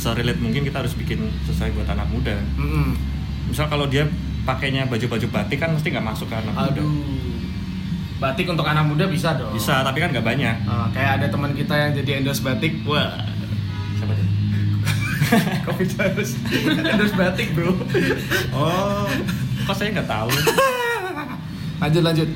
serelate 0.00 0.40
mungkin 0.40 0.64
kita 0.64 0.80
harus 0.80 0.96
bikin 0.96 1.28
sesuai 1.44 1.76
buat 1.76 1.88
anak 1.92 2.08
muda. 2.08 2.32
Mm-mm. 2.56 2.96
misal 3.50 3.66
kalau 3.66 3.84
dia 3.90 4.06
pakainya 4.46 4.86
baju-baju 4.86 5.26
batik 5.26 5.58
kan 5.58 5.74
mesti 5.74 5.90
nggak 5.90 6.06
masuk 6.06 6.30
ke 6.30 6.36
anak 6.38 6.54
muda. 6.54 6.80
Aduh. 6.80 6.88
Batik 8.20 8.46
untuk 8.48 8.64
anak 8.64 8.84
muda 8.88 9.04
bisa 9.10 9.34
dong. 9.36 9.52
Bisa 9.52 9.82
tapi 9.84 9.98
kan 10.00 10.14
nggak 10.14 10.24
banyak. 10.24 10.56
Ah, 10.64 10.86
kayak 10.94 11.20
ada 11.20 11.26
teman 11.28 11.52
kita 11.52 11.74
yang 11.76 11.90
jadi 11.98 12.10
endorse 12.22 12.40
batik. 12.40 12.72
Wah. 12.86 13.20
Siapa 14.00 14.12
tuh? 14.16 14.28
Kopi 15.68 15.84
terus. 15.84 16.30
Endorse 16.94 17.16
batik 17.18 17.52
bro. 17.52 17.74
Oh 18.56 19.06
kok 19.62 19.74
saya 19.74 19.88
nggak 19.92 20.06
tahu? 20.06 20.30
Lanjut 21.82 22.02
lanjut. 22.02 22.28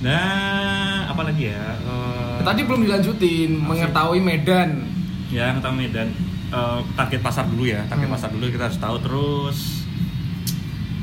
Nah 0.00 1.06
apa 1.06 1.22
lagi 1.22 1.50
ya? 1.50 1.62
Eh, 1.78 2.38
tadi 2.40 2.60
belum 2.62 2.82
dilanjutin 2.82 3.50
mengetahui 3.56 4.18
medan. 4.18 4.86
Ya 5.28 5.48
yang 5.48 5.58
tahu 5.58 5.74
Medan. 5.74 6.12
Eh, 6.48 6.78
target 6.92 7.20
pasar 7.20 7.46
dulu 7.46 7.64
ya 7.64 7.80
target 7.86 8.06
Hmm. 8.06 8.14
pasar 8.14 8.30
dulu 8.30 8.46
kita 8.46 8.66
harus 8.66 8.78
tahu. 8.78 8.96
Terus 9.00 9.58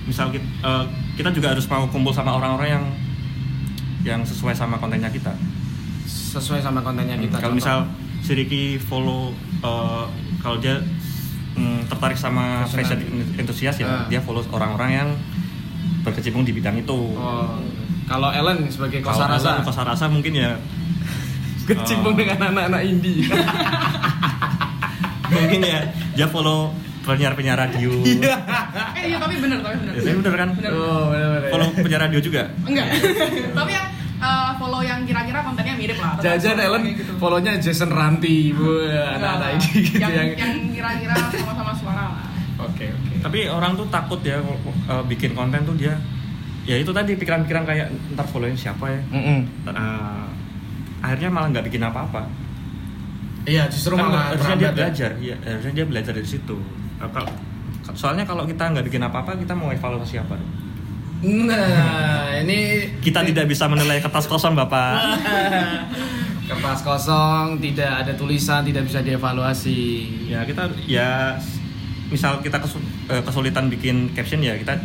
misal 0.06 0.30
kita, 0.30 0.46
kita 1.16 1.30
juga 1.30 1.54
harus 1.54 1.66
mau 1.66 1.86
kumpul 1.86 2.10
sama 2.10 2.34
orang-orang 2.34 2.70
yang 2.72 2.86
yang 4.02 4.22
sesuai 4.24 4.54
sama 4.54 4.78
kontennya 4.78 5.10
kita. 5.10 5.36
Sesuai 6.08 6.60
sama 6.60 6.80
kontennya 6.80 7.16
kita 7.16 7.38
kalau 7.38 7.54
misal 7.54 7.86
si 8.20 8.32
Ricky 8.34 8.78
follow 8.78 9.32
eh, 9.60 10.06
kalau 10.40 10.58
dia 10.58 10.80
mm, 11.54 11.88
tertarik 11.88 12.16
sama 12.16 12.64
Fashion 12.64 12.96
fashion 12.96 13.00
enthusiast 13.36 13.78
ya 13.78 13.86
Ah. 13.86 14.06
dia 14.08 14.20
follow 14.20 14.44
orang-orang 14.50 14.92
yang 14.94 15.10
berkecimpung 16.02 16.42
di 16.42 16.52
bidang 16.52 16.78
itu 16.78 17.00
oh, 17.14 17.60
kalau 18.06 18.30
Ellen 18.30 18.66
sebagai 18.68 19.00
kalau 19.00 19.18
kosarasa 19.20 19.62
kosa 19.62 19.82
rasa 19.84 20.06
mungkin 20.08 20.34
ya 20.34 20.56
kecimpung 21.68 22.12
Oh. 22.12 22.18
dengan 22.18 22.50
anak-anak 22.50 22.82
indie 22.84 23.30
mungkin 25.30 25.60
ya 25.62 25.80
dia 26.14 26.28
follow 26.28 26.74
penyiar-penyiar 27.02 27.58
radio 27.60 27.94
Eh 29.00 29.06
iya 29.08 29.18
tapi 29.18 29.38
bener 29.38 29.62
tapi 29.62 29.76
bener. 29.78 29.94
Ya, 29.94 30.02
tapi 30.04 30.16
bener 30.20 30.34
kan 30.36 30.50
Bener. 30.52 30.72
oh 30.72 31.04
benar-benar 31.08 31.50
follow 31.50 31.68
penyiar 31.76 32.02
radio 32.04 32.20
juga 32.20 32.44
Enggak. 32.64 32.88
tapi 33.54 33.72
yang 33.72 33.88
eh, 34.20 34.52
follow 34.56 34.82
yang 34.82 35.00
kira-kira 35.04 35.40
kontennya 35.40 35.74
mirip 35.76 35.98
lah. 35.98 36.18
jajan 36.20 36.58
Ellen 36.58 36.84
gitu. 36.92 37.14
follow-nya 37.16 37.54
Jason 37.58 37.90
Ranti 37.90 38.52
wah 38.52 39.16
anak-anak 39.16 39.50
indie 39.56 39.80
gitu 39.86 40.02
yang, 40.02 40.12
yang 40.12 40.30
yang 40.36 40.54
kira-kira 40.72 41.14
sama-sama 41.32 41.72
suara 41.74 42.04
lah. 42.10 42.26
oke 42.60 42.86
oke 42.90 43.09
tapi 43.20 43.46
orang 43.46 43.74
tuh 43.74 43.88
takut 43.88 44.20
ya 44.22 44.40
uh, 44.40 45.04
bikin 45.04 45.32
konten 45.32 45.62
tuh 45.62 45.74
dia 45.74 45.96
ya 46.64 46.76
itu 46.76 46.90
tadi 46.90 47.14
pikiran-pikiran 47.14 47.64
kayak 47.64 47.88
ntar 48.14 48.26
following 48.26 48.54
siapa 48.54 48.86
ya 48.88 49.02
Mm-mm. 49.10 49.40
Eh, 49.66 50.26
akhirnya 51.00 51.30
malah 51.30 51.48
nggak 51.50 51.66
bikin 51.66 51.82
apa-apa 51.82 52.24
Iya, 53.42 53.66
justru 53.66 53.96
Kan 53.96 54.06
malah 54.06 54.30
harusnya 54.30 54.56
dia 54.56 54.64
ya. 54.64 54.72
belajar 54.74 55.12
iya 55.18 55.36
harusnya 55.42 55.74
dia 55.74 55.86
belajar 55.86 56.12
dari 56.12 56.28
situ 56.28 56.58
Eh, 56.98 57.10
kalau- 57.10 57.34
soalnya 57.90 58.22
kalau 58.22 58.44
kita 58.44 58.68
nggak 58.68 58.86
bikin 58.86 59.02
apa-apa 59.02 59.34
kita 59.36 59.52
mau 59.52 59.70
evaluasi 59.70 60.16
apa 60.16 60.36
dong? 60.36 60.52
Nah, 61.44 62.30
ini 62.44 62.60
kita 63.00 63.24
tidak 63.24 63.44
bisa 63.46 63.66
menilai 63.66 63.98
kertas 63.98 64.24
kosong 64.24 64.54
bapak 64.54 65.18
kertas 66.50 66.82
kosong, 66.82 67.58
tidak 67.60 67.92
ada 68.00 68.14
tulisan, 68.14 68.62
tidak 68.62 68.84
bisa 68.84 69.00
dievaluasi. 69.00 69.82
ya 70.28 70.42
kita 70.44 70.70
ya 70.84 71.34
misal 72.10 72.42
kita 72.42 72.58
eh, 73.08 73.22
kesulitan 73.22 73.70
bikin 73.70 74.12
caption 74.12 74.42
ya 74.42 74.58
kita 74.58 74.78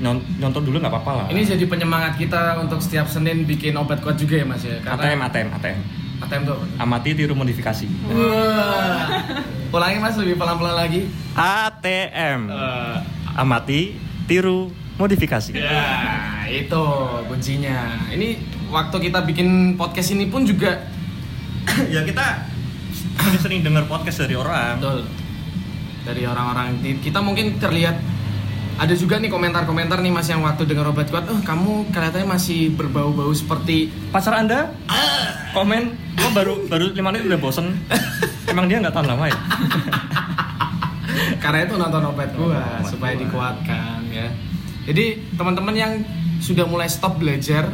nyontoh 0.00 0.64
dulu 0.64 0.80
nggak 0.80 0.88
apa-apa 0.88 1.12
lah 1.12 1.26
Ini 1.28 1.44
jadi 1.44 1.64
penyemangat 1.68 2.16
kita 2.16 2.56
untuk 2.56 2.80
setiap 2.80 3.04
Senin 3.04 3.44
bikin 3.44 3.76
obat 3.76 4.00
kuat 4.00 4.16
juga 4.16 4.40
ya 4.40 4.46
Mas 4.48 4.64
ya. 4.64 4.80
ATM 4.80 5.20
ATM 5.28 5.48
ATM 5.60 5.78
ATM 6.20 6.42
tuh. 6.48 6.56
amati 6.76 7.12
tiru 7.12 7.36
modifikasi 7.36 7.84
Wah. 8.08 9.20
Ulangi 9.70 9.98
Mas 10.00 10.16
lebih 10.16 10.34
pelan-pelan 10.34 10.74
lagi. 10.74 11.04
ATM 11.36 12.48
Eh, 12.48 12.96
amati 13.36 13.94
tiru 14.24 14.72
modifikasi 14.96 15.52
ya, 15.52 16.44
itu 16.44 16.84
kuncinya. 17.24 17.96
Ini 18.08 18.36
waktu 18.68 18.96
kita 19.00 19.24
bikin 19.24 19.76
podcast 19.76 20.12
ini 20.12 20.28
pun 20.28 20.44
juga 20.44 20.76
ya 21.92 22.04
kita 22.04 22.48
sering-sering 23.16 23.60
dengar 23.60 23.84
podcast 23.84 24.24
dari 24.24 24.32
orang 24.32 24.76
Betul. 24.76 25.00
Dari 26.00 26.22
orang-orang 26.24 26.80
kita 27.04 27.20
mungkin 27.20 27.60
terlihat 27.60 27.96
ada 28.80 28.94
juga 28.96 29.20
nih 29.20 29.28
komentar-komentar 29.28 30.00
nih 30.00 30.08
Mas 30.08 30.32
yang 30.32 30.40
waktu 30.40 30.64
dengar 30.64 30.88
obat 30.88 31.12
kuat, 31.12 31.28
"Oh, 31.28 31.36
kamu 31.44 31.92
kelihatannya 31.92 32.24
masih 32.24 32.72
berbau-bau 32.72 33.28
seperti 33.36 33.92
pacar 34.08 34.40
anda 34.40 34.72
komen 35.50 35.82
lo 36.20 36.28
baru 36.30 36.54
baru 36.70 36.84
lima 36.94 37.10
menit 37.10 37.26
udah 37.26 37.40
bosen 37.42 37.74
emang 38.50 38.70
dia 38.70 38.78
nggak 38.78 38.94
tahan 38.94 39.08
lama 39.10 39.24
ya 39.26 39.38
karena 41.42 41.58
itu 41.66 41.74
nonton 41.74 42.02
obat 42.06 42.30
gua 42.36 42.80
supaya 42.86 43.14
gua. 43.16 43.22
dikuatkan 43.26 44.00
ya. 44.12 44.28
Jadi 44.90 45.36
teman-teman 45.36 45.74
yang 45.76 45.92
sudah 46.40 46.64
mulai 46.64 46.88
stop 46.88 47.20
belajar 47.20 47.68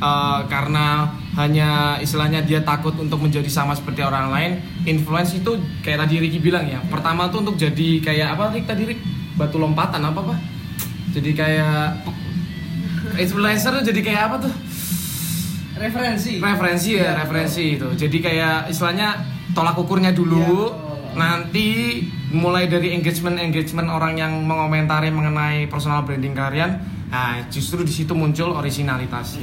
eh, 0.00 0.40
karena 0.48 1.10
hanya 1.36 1.98
istilahnya 2.00 2.42
dia 2.46 2.62
takut 2.62 2.94
untuk 2.96 3.20
menjadi 3.20 3.46
sama 3.50 3.74
seperti 3.74 4.00
orang 4.06 4.30
lain, 4.30 4.52
influence 4.84 5.36
itu 5.36 5.56
kayak 5.84 6.06
tadi 6.06 6.20
Ricky 6.20 6.38
bilang 6.40 6.68
ya. 6.68 6.80
Pertama 6.88 7.28
tuh 7.28 7.44
untuk 7.44 7.56
jadi 7.56 8.00
kayak 8.00 8.28
apa 8.38 8.52
Rick 8.52 8.66
tadi 8.68 8.82
Rick? 8.88 9.00
Batu 9.34 9.58
lompatan 9.58 10.00
apa 10.04 10.20
apa? 10.22 10.34
Jadi 11.10 11.30
kayak 11.34 12.06
influencer 13.18 13.82
tuh 13.82 13.84
jadi 13.84 14.00
kayak 14.00 14.22
apa 14.30 14.36
tuh? 14.48 14.54
Referensi. 15.74 16.38
referensi 16.38 16.90
ya 16.94 17.18
referensi 17.18 17.74
itu 17.74 17.88
jadi 17.98 18.16
kayak 18.22 18.56
istilahnya 18.70 19.18
tolak 19.58 19.74
ukurnya 19.74 20.14
dulu 20.14 20.70
Iya, 20.70 21.18
nanti 21.18 21.66
mulai 22.30 22.66
dari 22.70 22.94
engagement 22.94 23.38
engagement 23.38 23.90
orang 23.90 24.14
yang 24.14 24.46
mengomentari 24.46 25.10
mengenai 25.10 25.66
personal 25.66 26.06
branding 26.06 26.34
kalian 26.34 26.78
nah 27.10 27.42
justru 27.50 27.82
di 27.82 27.90
situ 27.90 28.14
muncul 28.14 28.54
originalitas 28.54 29.38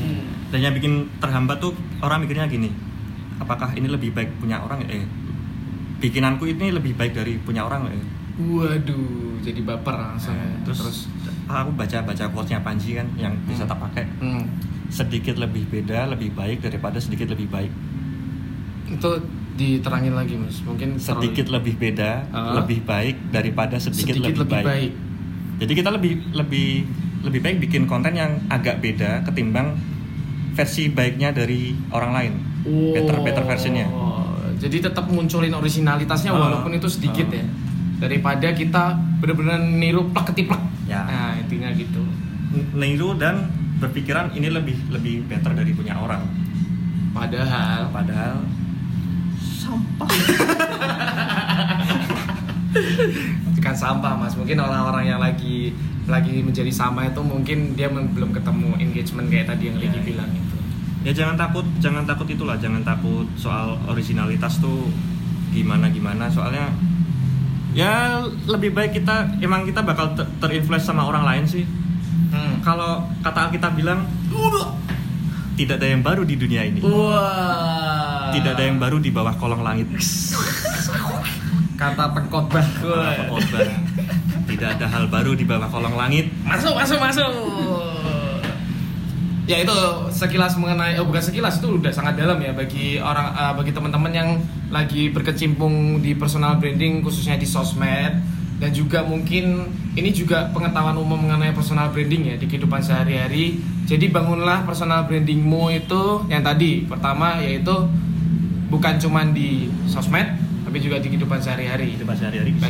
dan 0.51 0.59
yang 0.59 0.75
bikin 0.75 1.07
terhambat 1.19 1.59
tuh 1.59 1.75
orang 2.03 2.23
mikirnya 2.23 2.47
gini 2.47 2.71
apakah 3.39 3.71
ini 3.75 3.87
lebih 3.87 4.11
baik 4.11 4.35
punya 4.39 4.59
orang 4.59 4.83
eh 4.87 5.03
bikinanku 6.01 6.49
ini 6.49 6.73
lebih 6.73 6.97
baik 6.97 7.13
dari 7.13 7.37
punya 7.37 7.63
orang 7.63 7.87
eh 7.87 8.01
waduh 8.41 9.37
jadi 9.39 9.61
baper 9.61 9.93
langsung 9.93 10.33
ya. 10.33 10.49
terus, 10.65 10.79
terus? 10.81 10.99
aku 11.45 11.69
baca 11.71 11.97
baca 12.01 12.25
quotesnya 12.27 12.57
Panji 12.59 12.97
kan 12.97 13.05
yang 13.15 13.33
bisa 13.45 13.63
tak 13.63 13.77
pakai. 13.77 14.05
Hmm. 14.17 14.43
sedikit 14.89 15.39
lebih 15.39 15.63
beda 15.67 16.03
lebih 16.09 16.35
baik 16.35 16.59
daripada 16.59 16.99
sedikit 16.99 17.31
lebih 17.31 17.47
baik. 17.47 17.71
Itu 18.91 19.23
diterangin 19.55 20.11
lagi 20.11 20.35
mas. 20.35 20.59
Mungkin 20.61 20.95
terlalu- 20.95 21.07
sedikit 21.23 21.47
lebih 21.47 21.75
beda 21.77 22.11
Ah. 22.27 22.59
lebih 22.59 22.83
baik 22.83 23.31
daripada 23.31 23.79
sedikit, 23.79 24.19
sedikit 24.19 24.43
lebih, 24.43 24.63
baik. 24.63 24.91
jadi 25.59 25.73
kita 25.75 25.89
lebih 25.91 26.13
lebih 26.33 26.69
lebih 27.21 27.39
baik 27.39 27.57
bikin 27.61 27.83
konten 27.85 28.11
yang 28.11 28.41
agak 28.47 28.81
beda 28.81 29.23
ketimbang 29.23 29.77
versi 30.51 30.89
baiknya 30.89 31.31
dari 31.31 31.71
orang 31.91 32.11
lain. 32.11 32.33
Better 32.91 33.15
better 33.21 33.43
versionnya. 33.45 33.87
Oh, 33.87 34.20
jadi 34.61 34.77
tetap 34.83 35.07
munculin 35.07 35.51
originalitasnya 35.51 36.29
Ah. 36.29 36.37
walaupun 36.37 36.71
itu 36.71 36.85
sedikit 36.85 37.27
Ah. 37.27 37.35
ya. 37.35 37.43
Daripada 37.99 38.47
kita 38.51 38.83
bener-bener 39.17 39.59
niru 39.59 40.07
plek 40.07 40.27
ketiplek 40.27 40.59
Ya. 40.85 41.01
nah 41.01 41.31
intinya 41.35 41.67
gitu. 41.71 41.99
Niru 42.71 43.15
dan 43.15 43.47
berpikiran 43.77 44.31
ini 44.31 44.47
lebih 44.47 44.75
lebih 44.87 45.25
better 45.25 45.51
dari 45.51 45.71
punya 45.71 45.95
orang. 45.95 46.19
Padahal. 47.11 47.89
Padahal. 47.89 48.37
Bukan 53.51 53.73
sampah 53.75 54.13
mas. 54.15 54.33
Mungkin 54.33 54.57
orang-orang 54.57 55.03
yang 55.05 55.19
lagi 55.19 55.71
lagi 56.05 56.41
menjadi 56.41 56.69
sama 56.69 57.05
itu 57.05 57.19
mungkin 57.21 57.73
dia 57.73 57.87
belum 57.87 58.29
ketemu 58.31 58.67
engagement 58.77 59.27
kayak 59.27 59.45
tadi 59.47 59.69
yang 59.69 59.77
Ya, 59.77 59.87
ya. 59.87 60.01
bilang. 60.01 60.27
itu 60.27 60.50
ya 61.01 61.11
jangan 61.13 61.33
takut 61.33 61.65
jangan 61.81 62.05
takut 62.05 62.29
itulah 62.29 62.57
jangan 62.61 62.85
takut 62.85 63.25
soal 63.33 63.77
originalitas 63.89 64.61
tuh 64.61 64.89
gimana 65.51 65.89
gimana. 65.91 66.29
Soalnya 66.31 66.71
ya 67.71 68.23
lebih 68.45 68.75
baik 68.75 69.01
kita 69.01 69.39
emang 69.39 69.63
kita 69.63 69.81
bakal 69.81 70.13
ter- 70.13 70.29
terinfluence 70.39 70.85
sama 70.87 71.05
orang 71.05 71.25
lain 71.27 71.45
sih. 71.47 71.65
Hmm. 72.31 72.63
kalau 72.63 73.03
kata 73.19 73.51
kita 73.51 73.67
bilang 73.75 74.07
tidak 75.59 75.83
ada 75.83 75.87
yang 75.91 76.01
baru 76.01 76.23
di 76.23 76.35
dunia 76.39 76.63
ini. 76.63 76.79
Wah. 76.79 78.31
Tidak 78.31 78.55
ada 78.55 78.63
yang 78.63 78.79
baru 78.79 79.03
di 79.03 79.11
bawah 79.11 79.35
kolong 79.35 79.61
langit. 79.61 79.91
Kata 81.75 82.13
pengkhotbah 82.15 82.65
khotbah. 82.81 83.67
tidak 84.47 84.67
ada 84.79 84.85
hal 84.89 85.05
baru 85.11 85.35
di 85.35 85.43
bawah 85.43 85.67
kolong 85.67 85.95
langit. 85.99 86.31
Masuk 86.47 86.73
masuk 86.73 86.99
masuk 87.03 87.29
ya 89.43 89.57
itu 89.57 89.73
sekilas 90.13 90.53
mengenai 90.55 90.95
oh 91.01 91.05
bukan 91.05 91.19
sekilas 91.19 91.57
itu 91.59 91.81
udah 91.81 91.89
sangat 91.89 92.13
dalam 92.15 92.37
ya 92.37 92.53
bagi 92.53 93.01
orang 93.01 93.33
eh, 93.33 93.53
bagi 93.57 93.71
teman-teman 93.73 94.11
yang 94.13 94.29
lagi 94.69 95.09
berkecimpung 95.09 95.99
di 95.99 96.13
personal 96.13 96.61
branding 96.61 97.01
khususnya 97.01 97.35
di 97.35 97.45
sosmed 97.45 98.21
dan 98.61 98.69
juga 98.69 99.01
mungkin 99.01 99.65
ini 99.97 100.13
juga 100.13 100.53
pengetahuan 100.53 100.93
umum 100.93 101.17
mengenai 101.17 101.49
personal 101.51 101.89
branding 101.89 102.29
ya 102.29 102.35
di 102.37 102.45
kehidupan 102.45 102.77
sehari-hari 102.79 103.57
jadi 103.89 104.13
bangunlah 104.13 104.61
personal 104.63 105.09
brandingmu 105.09 105.73
itu 105.73 106.03
yang 106.29 106.45
tadi 106.45 106.85
pertama 106.85 107.41
yaitu 107.41 107.73
bukan 108.69 109.01
cuman 109.01 109.33
di 109.33 109.67
sosmed 109.89 110.37
tapi 110.63 110.77
juga 110.77 111.01
di 111.01 111.09
kehidupan 111.09 111.41
sehari-hari 111.41 111.97
itu 111.97 112.05
bahasa 112.05 112.29
hari-hari 112.29 112.53
bisa 112.53 112.69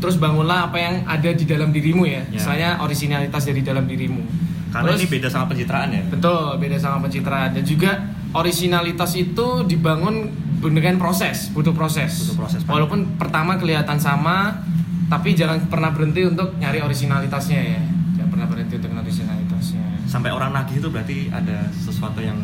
terus 0.00 0.16
bangunlah 0.16 0.72
apa 0.72 0.78
yang 0.80 0.94
ada 1.04 1.36
di 1.36 1.44
dalam 1.44 1.68
dirimu 1.68 2.08
ya, 2.08 2.24
Ya. 2.24 2.40
misalnya 2.40 2.68
originalitas 2.80 3.44
dari 3.44 3.60
dalam 3.60 3.84
dirimu. 3.84 4.24
Karena 4.70 4.94
Terus- 4.94 5.02
ini 5.02 5.06
beda 5.10 5.28
sama 5.28 5.46
pencitraan 5.50 5.88
ya 5.90 6.02
Betul, 6.06 6.44
beda 6.56 6.76
sama 6.78 6.98
pencitraan 7.04 7.50
dan 7.52 7.64
juga 7.66 7.90
originalitas 8.30 9.10
itu 9.14 9.46
dibangun 9.66 10.30
dengan 10.60 11.00
proses, 11.00 11.48
butuh 11.50 11.72
proses. 11.72 12.12
Butuh 12.20 12.36
proses, 12.36 12.60
Pak. 12.62 12.70
Walaupun 12.70 13.16
pertama 13.16 13.56
kelihatan 13.56 13.96
sama, 13.96 14.60
tapi 15.08 15.32
jangan 15.32 15.56
pernah 15.66 15.88
berhenti 15.88 16.20
untuk 16.22 16.52
nyari 16.60 16.84
originalitasnya 16.84 17.60
ya. 17.64 17.80
Jangan 18.20 18.28
pernah 18.28 18.46
berhenti 18.46 18.74
untuk 18.76 18.90
nyari 18.92 19.08
originalitasnya. 19.08 19.84
sampai 20.04 20.34
orang 20.34 20.50
nagih 20.50 20.82
itu 20.82 20.90
berarti 20.90 21.30
ada 21.30 21.70
sesuatu 21.70 22.18
yang 22.18 22.34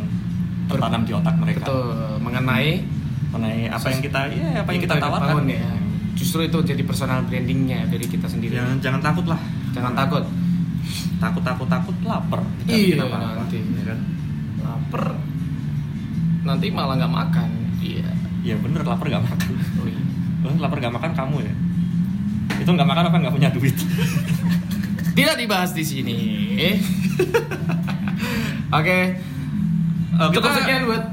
tertanam 0.71 1.03
di 1.03 1.11
otak 1.11 1.35
mereka 1.35 1.67
Betul, 1.67 2.23
mengenai 2.23 2.79
mengenai 3.35 3.67
apa 3.67 3.87
yang 3.91 4.01
kita 4.01 4.21
ya 4.31 4.63
apa 4.63 4.71
yang 4.71 4.83
kita 4.87 4.95
tawarkan 4.97 5.45
ya. 5.51 5.67
Justru 6.15 6.47
itu 6.47 6.59
jadi 6.63 6.83
personal 6.87 7.27
brandingnya 7.27 7.91
dari 7.91 8.07
kita 8.07 8.31
sendiri. 8.31 8.55
jangan 8.57 8.79
jangan 8.81 9.01
takut 9.03 9.27
lah 9.29 9.41
Jangan 9.75 9.93
takut. 9.93 10.25
Takut 11.17 11.43
takut 11.43 11.69
takut 11.69 11.97
lapar 12.05 12.43
Iya, 12.67 13.01
apa-apa, 13.03 13.41
nanti. 13.45 13.59
ya 13.61 13.85
kan? 13.89 13.99
Lapar. 14.61 15.05
Nanti 16.45 16.67
malah 16.71 16.95
nggak 16.97 17.15
makan. 17.15 17.49
Iya. 17.81 18.09
Iya 18.47 18.55
bener 18.63 18.87
lapar 18.87 19.11
gak 19.11 19.27
makan. 19.27 19.39
Oh, 19.83 19.87
iya. 19.91 20.03
Lapar 20.63 20.79
gak 20.79 20.95
makan 20.95 21.13
kamu 21.13 21.37
ya? 21.43 21.55
Itu 22.63 22.71
nggak 22.71 22.87
makan 22.87 23.05
apa 23.11 23.17
nggak 23.19 23.35
punya 23.35 23.51
duit? 23.51 23.75
Tidak 25.17 25.35
dibahas 25.35 25.75
di 25.75 25.83
sini. 25.83 26.19
Oke. 28.79 28.99
Eh, 30.17 30.29
cukup 30.31 30.33
kita 30.33 30.49
sekian 30.63 30.83
buat 30.87 31.05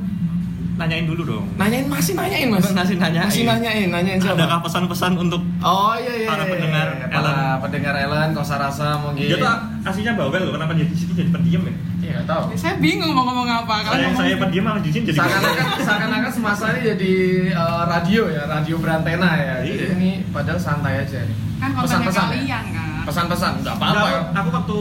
nanyain 0.74 1.06
dulu 1.06 1.22
dong 1.24 1.46
nanyain 1.54 1.86
masih 1.86 2.14
nanyain 2.14 2.48
mas 2.48 2.66
Masih 2.74 2.98
nanyain. 2.98 3.28
masih 3.28 3.44
nanyain 3.44 3.88
nanyain 3.88 4.18
siapa 4.18 4.36
adakah 4.36 4.60
pesan-pesan 4.62 5.12
untuk 5.16 5.42
oh 5.60 5.94
iya 5.96 6.14
iya 6.16 6.28
Para 6.28 6.44
iya, 6.44 6.52
pendengar 6.52 6.88
iya. 6.90 7.06
Ellen. 7.06 7.14
para 7.14 7.36
pendengar 7.60 7.94
Ellen 7.96 8.30
kosa 8.32 8.56
rasa 8.58 8.88
mungkin 8.98 9.24
dia 9.24 9.38
tuh 9.38 9.54
aslinya 9.84 10.14
bawel 10.14 10.42
loh 10.42 10.54
kenapa 10.54 10.74
dia 10.74 10.86
di 10.86 10.96
sini 10.96 11.12
jadi 11.14 11.30
pendiam 11.30 11.62
ya 11.62 11.74
iya 12.00 12.12
nggak 12.16 12.26
tahu 12.26 12.44
Saya 12.54 12.76
bingung 12.78 13.12
mau 13.12 13.24
ngomong 13.24 13.48
apa. 13.48 13.76
Kalian 13.80 13.88
saya 13.88 14.04
ngomong 14.04 14.20
saya 14.20 14.36
pendiam 14.40 14.64
malah 14.66 14.82
di 14.82 14.92
sini 14.92 15.04
jadi 15.06 15.18
seakan-akan 15.18 15.66
seakan-akan 15.80 16.32
semasa 16.32 16.66
ini 16.72 16.82
jadi 16.90 17.14
eh, 17.54 17.84
radio 17.86 18.22
ya 18.28 18.44
radio 18.46 18.76
berantena 18.78 19.30
ya 19.36 19.56
jadi 19.62 19.72
Iya. 19.80 19.88
ini 19.94 20.10
padahal 20.30 20.58
santai 20.58 20.94
aja 21.00 21.20
nih 21.22 21.38
kan 21.58 21.70
pesan-pesan 21.78 22.24
ya? 22.24 22.32
kalian 22.34 22.66
kan. 22.72 22.88
pesan-pesan 23.04 23.52
nggak 23.62 23.76
apa-apa 23.78 24.08
aku 24.34 24.50
waktu 24.52 24.78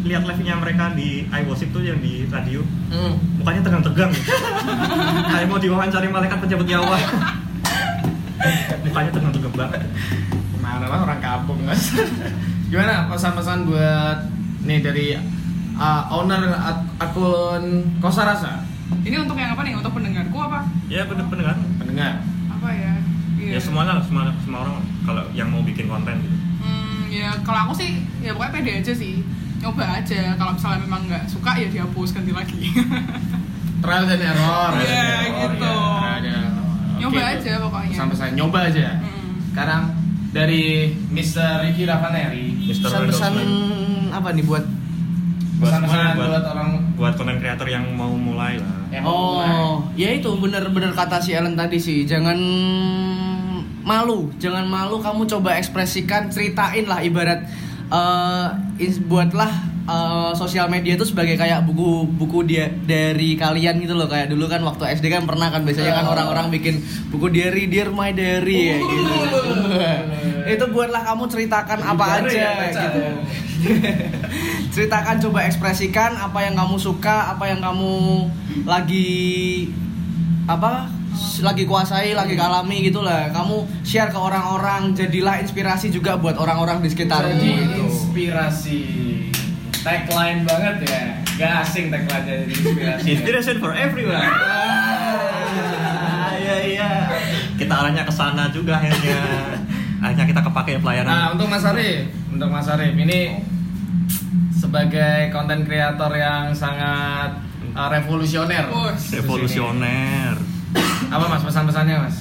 lihat 0.00 0.22
live-nya 0.22 0.54
mereka 0.54 0.92
di 0.92 1.26
I 1.26 1.42
Worship 1.42 1.70
tuh 1.70 1.82
yang 1.82 1.98
di 1.98 2.26
radio 2.26 2.62
Hmm. 2.88 3.14
mukanya 3.36 3.60
tegang-tegang 3.60 4.08
kayak 5.30 5.46
mau 5.46 5.56
diwawancari 5.56 6.08
malaikat 6.08 6.38
pencabut 6.38 6.64
nyawa 6.64 6.96
mukanya 8.84 9.10
tegang-tegang 9.10 9.54
banget 9.54 9.80
Gimana 10.50 10.84
lah 10.86 10.98
orang 11.02 11.20
kampung 11.20 11.58
mas 11.62 11.92
Gimana 12.70 13.08
pesan-pesan 13.08 13.64
buat 13.64 14.18
nih 14.62 14.80
dari 14.80 15.06
uh, 15.74 16.02
owner 16.10 16.48
ak- 16.50 16.88
akun 16.98 17.64
Kosa 17.98 18.24
Rasa 18.24 18.52
Ini 19.00 19.16
untuk 19.18 19.36
yang 19.36 19.52
apa 19.52 19.62
nih? 19.62 19.74
Untuk 19.74 19.92
pendengarku 19.92 20.38
apa? 20.38 20.64
ya 20.88 21.04
pendengar 21.04 21.56
pendengar 21.76 22.24
Apa 22.50 22.68
ya? 22.70 22.92
ya 23.38 23.58
semuanya 23.58 23.96
lah 23.96 24.02
semua 24.02 24.28
semua 24.38 24.60
orang 24.62 24.76
kalau 25.02 25.24
yang 25.30 25.48
mau 25.48 25.60
bikin 25.60 25.86
konten 25.86 26.16
gitu 26.18 26.36
Hmm, 26.58 27.08
ya 27.08 27.32
kalau 27.40 27.64
aku 27.64 27.74
sih 27.74 27.90
ya 28.18 28.32
pokoknya 28.32 28.52
pede 28.54 28.72
aja 28.78 28.92
sih. 28.92 29.24
Nyoba 29.58 29.84
aja. 29.94 30.20
Kalau 30.34 30.52
misalnya 30.52 30.80
memang 30.80 31.00
nggak 31.04 31.24
suka 31.26 31.50
ya 31.52 31.66
dihapus 31.68 32.08
ganti 32.12 32.30
lagi. 32.30 32.60
trial 33.78 34.04
dan 34.04 34.20
error 34.20 34.70
Iya, 34.74 34.82
dan 34.82 35.06
error, 35.06 35.50
gitu. 35.54 35.70
ya. 35.70 36.14
Dan 36.16 36.24
error. 36.28 36.64
Nyoba 36.98 37.14
Oke, 37.16 37.30
aja 37.32 37.52
pokoknya. 37.60 37.94
sampai 37.94 38.16
saya 38.16 38.30
nyoba 38.32 38.58
aja 38.64 38.86
Hmm. 38.90 39.34
sekarang 39.48 39.82
dari 40.28 40.64
Mr. 41.08 41.62
Ricky 41.62 41.82
Ravaneri 41.84 42.46
Mr. 42.64 42.84
Pesan-pesan 42.84 43.32
apa 44.10 44.28
nih 44.30 44.42
buat 44.42 44.64
Buat 45.56 45.62
pesan-pesan 45.64 45.98
buat, 46.12 46.26
buat- 46.28 46.46
orang 46.48 46.70
buat 46.94 47.12
konten 47.14 47.38
kreator 47.38 47.66
yang 47.66 47.86
mau 47.92 48.10
mulai 48.12 48.54
lah 48.56 48.74
yang 48.88 49.02
mau 49.02 49.14
mulai. 49.32 49.46
Oh, 49.48 49.74
ya 49.94 50.10
itu 50.12 50.30
bener-bener 50.34 50.90
kata 50.92 51.18
si 51.18 51.30
Ellen 51.30 51.54
tadi 51.54 51.76
sih. 51.76 52.02
Jangan 52.02 52.38
malu, 53.80 54.30
jangan 54.36 54.64
malu. 54.64 54.98
Kamu 54.98 55.22
coba 55.28 55.54
ekspresikan, 55.54 56.28
ceritain 56.28 56.84
lah 56.84 56.98
ibarat 57.00 57.46
ins- 58.76 59.00
buatlah 59.00 59.48
eh, 59.84 60.32
sosial 60.34 60.68
media 60.68 60.92
itu 60.92 61.02
sebagai 61.02 61.34
kayak 61.34 61.64
buku-buku 61.64 62.44
dia 62.44 62.68
dari 62.68 63.32
kalian 63.34 63.80
gitu 63.80 63.92
loh. 63.92 64.04
Kayak 64.04 64.28
dulu 64.28 64.44
kan 64.44 64.60
waktu 64.60 64.92
SD 64.94 65.08
kan 65.08 65.24
pernah 65.24 65.48
kan 65.48 65.64
biasanya 65.64 65.92
kan 65.94 66.04
Oh. 66.04 66.12
orang-orang 66.12 66.48
bikin 66.50 66.80
buku 67.08 67.28
diary, 67.28 67.64
dear 67.66 67.88
my 67.88 68.10
diary 68.10 68.60
ya 68.66 68.78
gitu. 68.78 69.12
itu 70.48 70.64
buatlah 70.66 71.04
kamu 71.04 71.24
ceritakan 71.28 71.78
apa 71.82 72.04
aja 72.20 72.32
ya, 72.32 72.52
gitu. 72.72 73.00
ceritakan 74.72 75.16
coba 75.20 75.44
ekspresikan 75.44 76.16
apa 76.16 76.40
yang 76.40 76.56
kamu 76.56 76.76
suka 76.76 77.36
apa 77.36 77.44
yang 77.46 77.60
kamu 77.60 78.24
lagi 78.64 79.68
apa 80.44 80.88
lagi 81.42 81.64
kuasai 81.66 82.14
lagi 82.14 82.34
alami 82.34 82.90
gitulah. 82.90 83.30
Kamu 83.30 83.84
share 83.86 84.10
ke 84.10 84.18
orang-orang 84.18 84.94
jadilah 84.94 85.38
inspirasi 85.38 85.94
juga 85.94 86.18
buat 86.18 86.38
orang-orang 86.38 86.82
di 86.82 86.88
sekitarmu 86.90 87.38
jadi 87.38 87.46
gitu. 87.46 87.82
inspirasi. 87.86 88.80
Tagline 89.78 90.42
banget 90.42 90.76
ya. 90.90 91.02
Gak 91.38 91.52
asing 91.62 91.86
tagline 91.94 92.24
dari 92.26 92.44
inspirasi 92.50 93.06
inspiration 93.14 93.56
for 93.62 93.72
everyone. 93.74 94.18
Ah, 94.18 96.34
iya 96.34 96.56
iya. 96.66 96.90
Kita 97.54 97.74
arahnya 97.78 98.02
ke 98.02 98.14
sana 98.14 98.50
juga 98.50 98.82
akhirnya. 98.82 99.18
Akhirnya 99.98 100.26
kita 100.30 100.42
kepake 100.46 100.78
Nah, 100.78 100.82
pelayanan 100.82 101.34
untuk 101.34 101.50
Mas 101.50 101.66
Arif, 101.66 102.06
untuk 102.30 102.48
Mas 102.54 102.70
Arif 102.70 102.94
ini 102.94 103.42
sebagai 104.54 105.26
konten 105.34 105.66
kreator 105.66 106.14
yang 106.14 106.54
sangat 106.54 107.34
uh, 107.74 107.88
revolusioner. 107.90 108.70
Revolusioner 109.10 110.57
Apa 111.06 111.24
Mas 111.26 111.42
pesan-pesannya 111.42 111.96
Mas? 112.00 112.16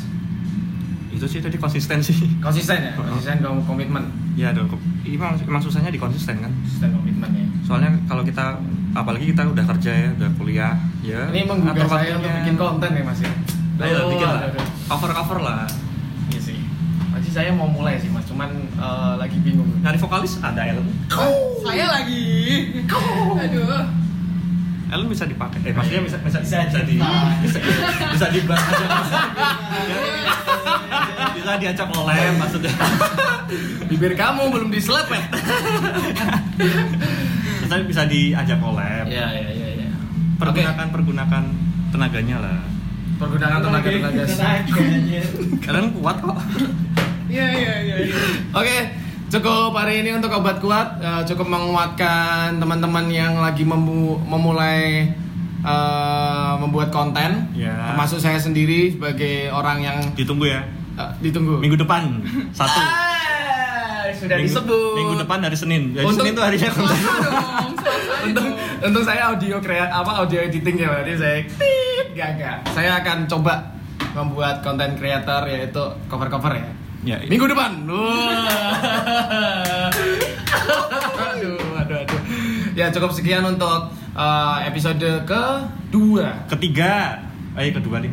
itu 1.09 1.25
sih 1.25 1.41
tadi 1.41 1.57
konsistensi 1.57 2.13
Konsisten 2.37 2.77
ya, 2.77 2.93
konsisten 2.99 3.41
kom- 3.41 3.65
komitmen, 3.65 4.05
ya 4.37 4.53
dong 4.53 4.69
ini 5.01 5.17
emang, 5.17 5.33
emang 5.39 5.57
susahnya 5.57 5.89
di 5.89 5.97
konsisten 5.97 6.37
kan 6.37 6.51
konsisten 6.53 6.93
komitmen 6.93 7.25
ya. 7.33 7.45
soalnya 7.65 7.89
kalau 8.05 8.21
kita 8.21 8.53
apalagi 8.93 9.33
kita 9.33 9.41
udah 9.43 9.65
kerja 9.67 9.91
ya 9.97 10.09
udah 10.13 10.29
kuliah 10.37 10.73
ya 11.01 11.25
Ini 11.27 11.41
menggugah 11.43 11.89
saya 11.89 12.21
untuk 12.21 12.29
bikin 12.35 12.53
konten 12.55 12.89
ya 12.91 13.01
Mas 13.01 13.19
ya. 13.19 13.33
ayo 13.79 13.97
Oh, 13.99 14.09
bikin 14.09 14.27
lah 14.27 14.41
cover 14.85 15.09
cover 15.11 15.39
lah 15.39 15.65
Iya 16.27 16.41
sih. 16.43 16.59
Masih 17.09 17.31
saya 17.31 17.49
mau 17.49 17.65
mulai 17.65 17.97
sih 17.97 18.11
Mas, 18.11 18.27
cuman 18.27 18.51
uh, 18.75 19.17
lagi 19.17 19.39
bingung. 19.39 19.65
nyari 19.79 19.97
vokalis 19.97 20.37
ada 20.37 20.59
Ellen 20.61 20.85
Saya 21.63 21.85
lagi. 21.89 22.25
Aduh. 22.85 23.83
Ellen 24.87 25.07
bisa 25.11 25.27
dipakai. 25.27 25.59
Eh 25.67 25.73
maksudnya 25.75 26.01
bisa 26.07 26.17
bisa 26.23 26.39
Bisa 26.39 26.63
bisa, 26.63 26.79
di 26.87 26.95
bisa, 27.43 27.59
bisa 28.15 28.25
dibahas 28.31 28.63
bisa 31.35 31.51
diajak 31.59 31.89
oleh 31.91 32.19
maksudnya. 32.39 32.71
Bibir 33.91 34.13
kamu 34.15 34.51
belum 34.51 34.69
diselepet. 34.71 35.23
bisa 37.63 37.75
bisa 37.83 38.03
diajak 38.07 38.59
oleh. 38.63 39.03
Iya, 39.11 39.27
iya, 39.35 39.49
iya, 39.51 39.69
iya. 39.83 39.89
pergunakan 40.39 40.87
pergunakan 40.91 41.43
tenaganya 41.91 42.37
lah. 42.39 42.59
Pergunakan 43.17 43.59
tenaga 43.59 43.89
tenaga. 43.89 44.23
kalian 45.63 45.87
kuat 45.99 46.17
kok. 46.21 46.37
Iya 47.27 47.47
iya 47.59 47.73
iya. 47.83 47.95
Oke, 48.55 48.77
cukup 49.27 49.71
hari 49.73 50.01
ini 50.01 50.13
untuk 50.13 50.31
obat 50.31 50.57
kuat. 50.57 50.87
Eh, 50.97 51.21
cukup 51.25 51.47
menguatkan 51.47 52.57
teman-teman 52.57 53.05
yang 53.07 53.35
lagi 53.35 53.61
membu- 53.61 54.19
memulai 54.21 55.11
eh, 55.59 56.53
membuat 56.57 56.89
konten. 56.89 57.51
Ya. 57.53 57.91
Termasuk 57.91 58.17
saya 58.17 58.37
sendiri 58.37 58.93
sebagai 58.93 59.49
orang 59.49 59.81
yang 59.81 59.97
ditunggu 60.13 60.47
ya 60.47 60.61
eh, 60.95 61.11
ditunggu. 61.19 61.57
minggu 61.57 61.77
depan 61.77 62.23
satu 62.57 62.79
Ah, 62.79 64.07
sudah 64.13 64.37
minggu, 64.37 64.47
disebut. 64.49 64.93
minggu 64.95 65.13
depan 65.19 65.39
hari 65.41 65.55
Senin 65.55 65.81
dari 65.91 66.05
Untuk- 66.05 66.23
Senin 66.23 66.33
itu 66.33 66.41
harinya 66.41 66.69
konten 66.71 66.99
Untung, 68.19 68.47
untung 68.81 69.03
saya 69.03 69.29
audio 69.29 69.55
kreat 69.57 69.87
apa 69.87 70.11
audio 70.17 70.39
editing 70.41 70.75
ya 70.75 70.87
berarti 70.89 71.13
saya 71.15 71.37
tit 71.47 72.07
gagal. 72.11 72.57
Saya 72.69 72.99
akan 72.99 73.23
coba 73.25 73.71
membuat 74.11 74.59
konten 74.59 74.95
kreator 74.95 75.45
yaitu 75.45 75.79
cover-cover 76.07 76.53
ya. 76.53 76.67
Ya 77.07 77.23
Minggu 77.31 77.47
depan. 77.47 77.71
Aduh, 81.37 81.55
aduh, 81.79 81.97
aduh. 82.03 82.21
Ya 82.75 82.91
cukup 82.91 83.15
sekian 83.15 83.45
untuk 83.47 83.93
uh, 84.17 84.57
episode 84.67 84.99
kedua. 85.23 86.43
ketiga 86.51 87.23
ayo 87.57 87.73
kedua 87.73 87.97
nih 88.03 88.11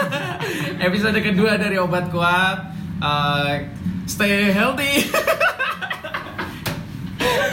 Episode 0.88 1.18
kedua 1.20 1.58
dari 1.58 1.76
obat 1.80 2.08
kuat. 2.12 2.58
Uh, 3.02 3.66
stay 4.06 4.54
healthy. 4.54 5.04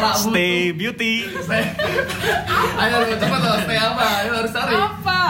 Stay 0.02 0.74
beauty 0.74 1.30
Stay. 1.46 1.62
Ayo 2.82 3.06
cepat 3.22 3.42
loh, 3.46 3.58
stay 3.64 3.78
apa? 3.78 4.06
Ayo 4.26 4.32
harus 4.34 4.52
cari. 4.52 4.74
Apa? 4.74 5.22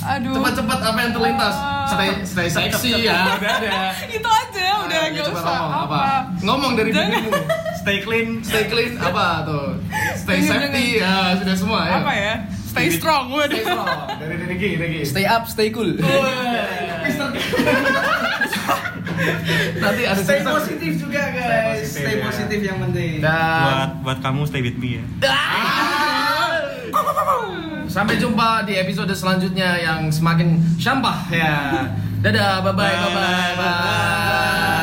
Aduh. 0.00 0.32
Cepat-cepat 0.32 0.78
apa 0.80 0.98
yang 0.98 1.12
terlintas? 1.12 1.54
Stay 1.86 2.08
stay 2.22 2.48
seksi 2.48 2.90
ya, 3.02 3.36
udah 3.36 3.52
ada. 3.52 3.70
Itu 4.16 4.28
aja 4.28 4.66
udah 4.80 4.98
Ayo, 4.98 5.10
nggak 5.10 5.26
coba 5.26 5.36
usah. 5.36 5.52
ngomong 5.52 5.72
Apa? 5.74 5.84
apa? 5.84 6.02
Ngomong 6.40 6.72
dari 6.74 6.90
dirimu. 6.90 7.30
stay 7.76 7.98
clean 8.00 8.28
Stay 8.40 8.64
clean 8.66 8.92
apa 8.96 9.24
tuh? 9.42 9.66
Stay 10.16 10.38
safety 10.42 10.98
ya 10.98 11.36
sudah 11.36 11.54
semua 11.54 11.80
ya. 11.84 11.96
Apa 11.98 12.12
ya? 12.12 12.34
Stay 12.64 12.86
strong. 12.88 13.24
Stay 13.28 13.36
Waduh. 13.36 13.60
strong 13.60 13.88
dari 14.16 14.34
Riki, 14.46 14.70
Riki. 14.76 15.00
stay 15.04 15.24
up 15.26 15.44
stay 15.44 15.68
cool 15.68 15.90
Nanti 19.76 20.02
ada 20.02 20.16
stay 20.18 20.40
positif 20.40 20.92
juga 20.96 21.20
Stay 21.20 21.36
guys 21.36 21.76
positif, 21.82 21.92
stay 21.98 22.14
ya. 22.14 22.22
positif 22.22 22.58
yang 22.62 22.78
penting 22.80 23.12
Dan 23.18 23.36
buat 23.60 23.90
buat 24.00 24.18
kamu 24.22 24.40
stay 24.46 24.62
with 24.62 24.76
me 24.76 24.96
ya 24.96 25.04
sampai 27.90 28.14
jumpa 28.22 28.62
di 28.62 28.78
episode 28.78 29.10
selanjutnya 29.10 29.74
yang 29.82 30.06
semakin 30.14 30.62
sampah 30.78 31.26
ya. 31.34 31.90
Dadah, 32.22 32.62
bye 32.62 32.72
bye, 32.76 32.94
bye 32.94 33.10
bye, 33.10 33.52
bye. 33.58 34.79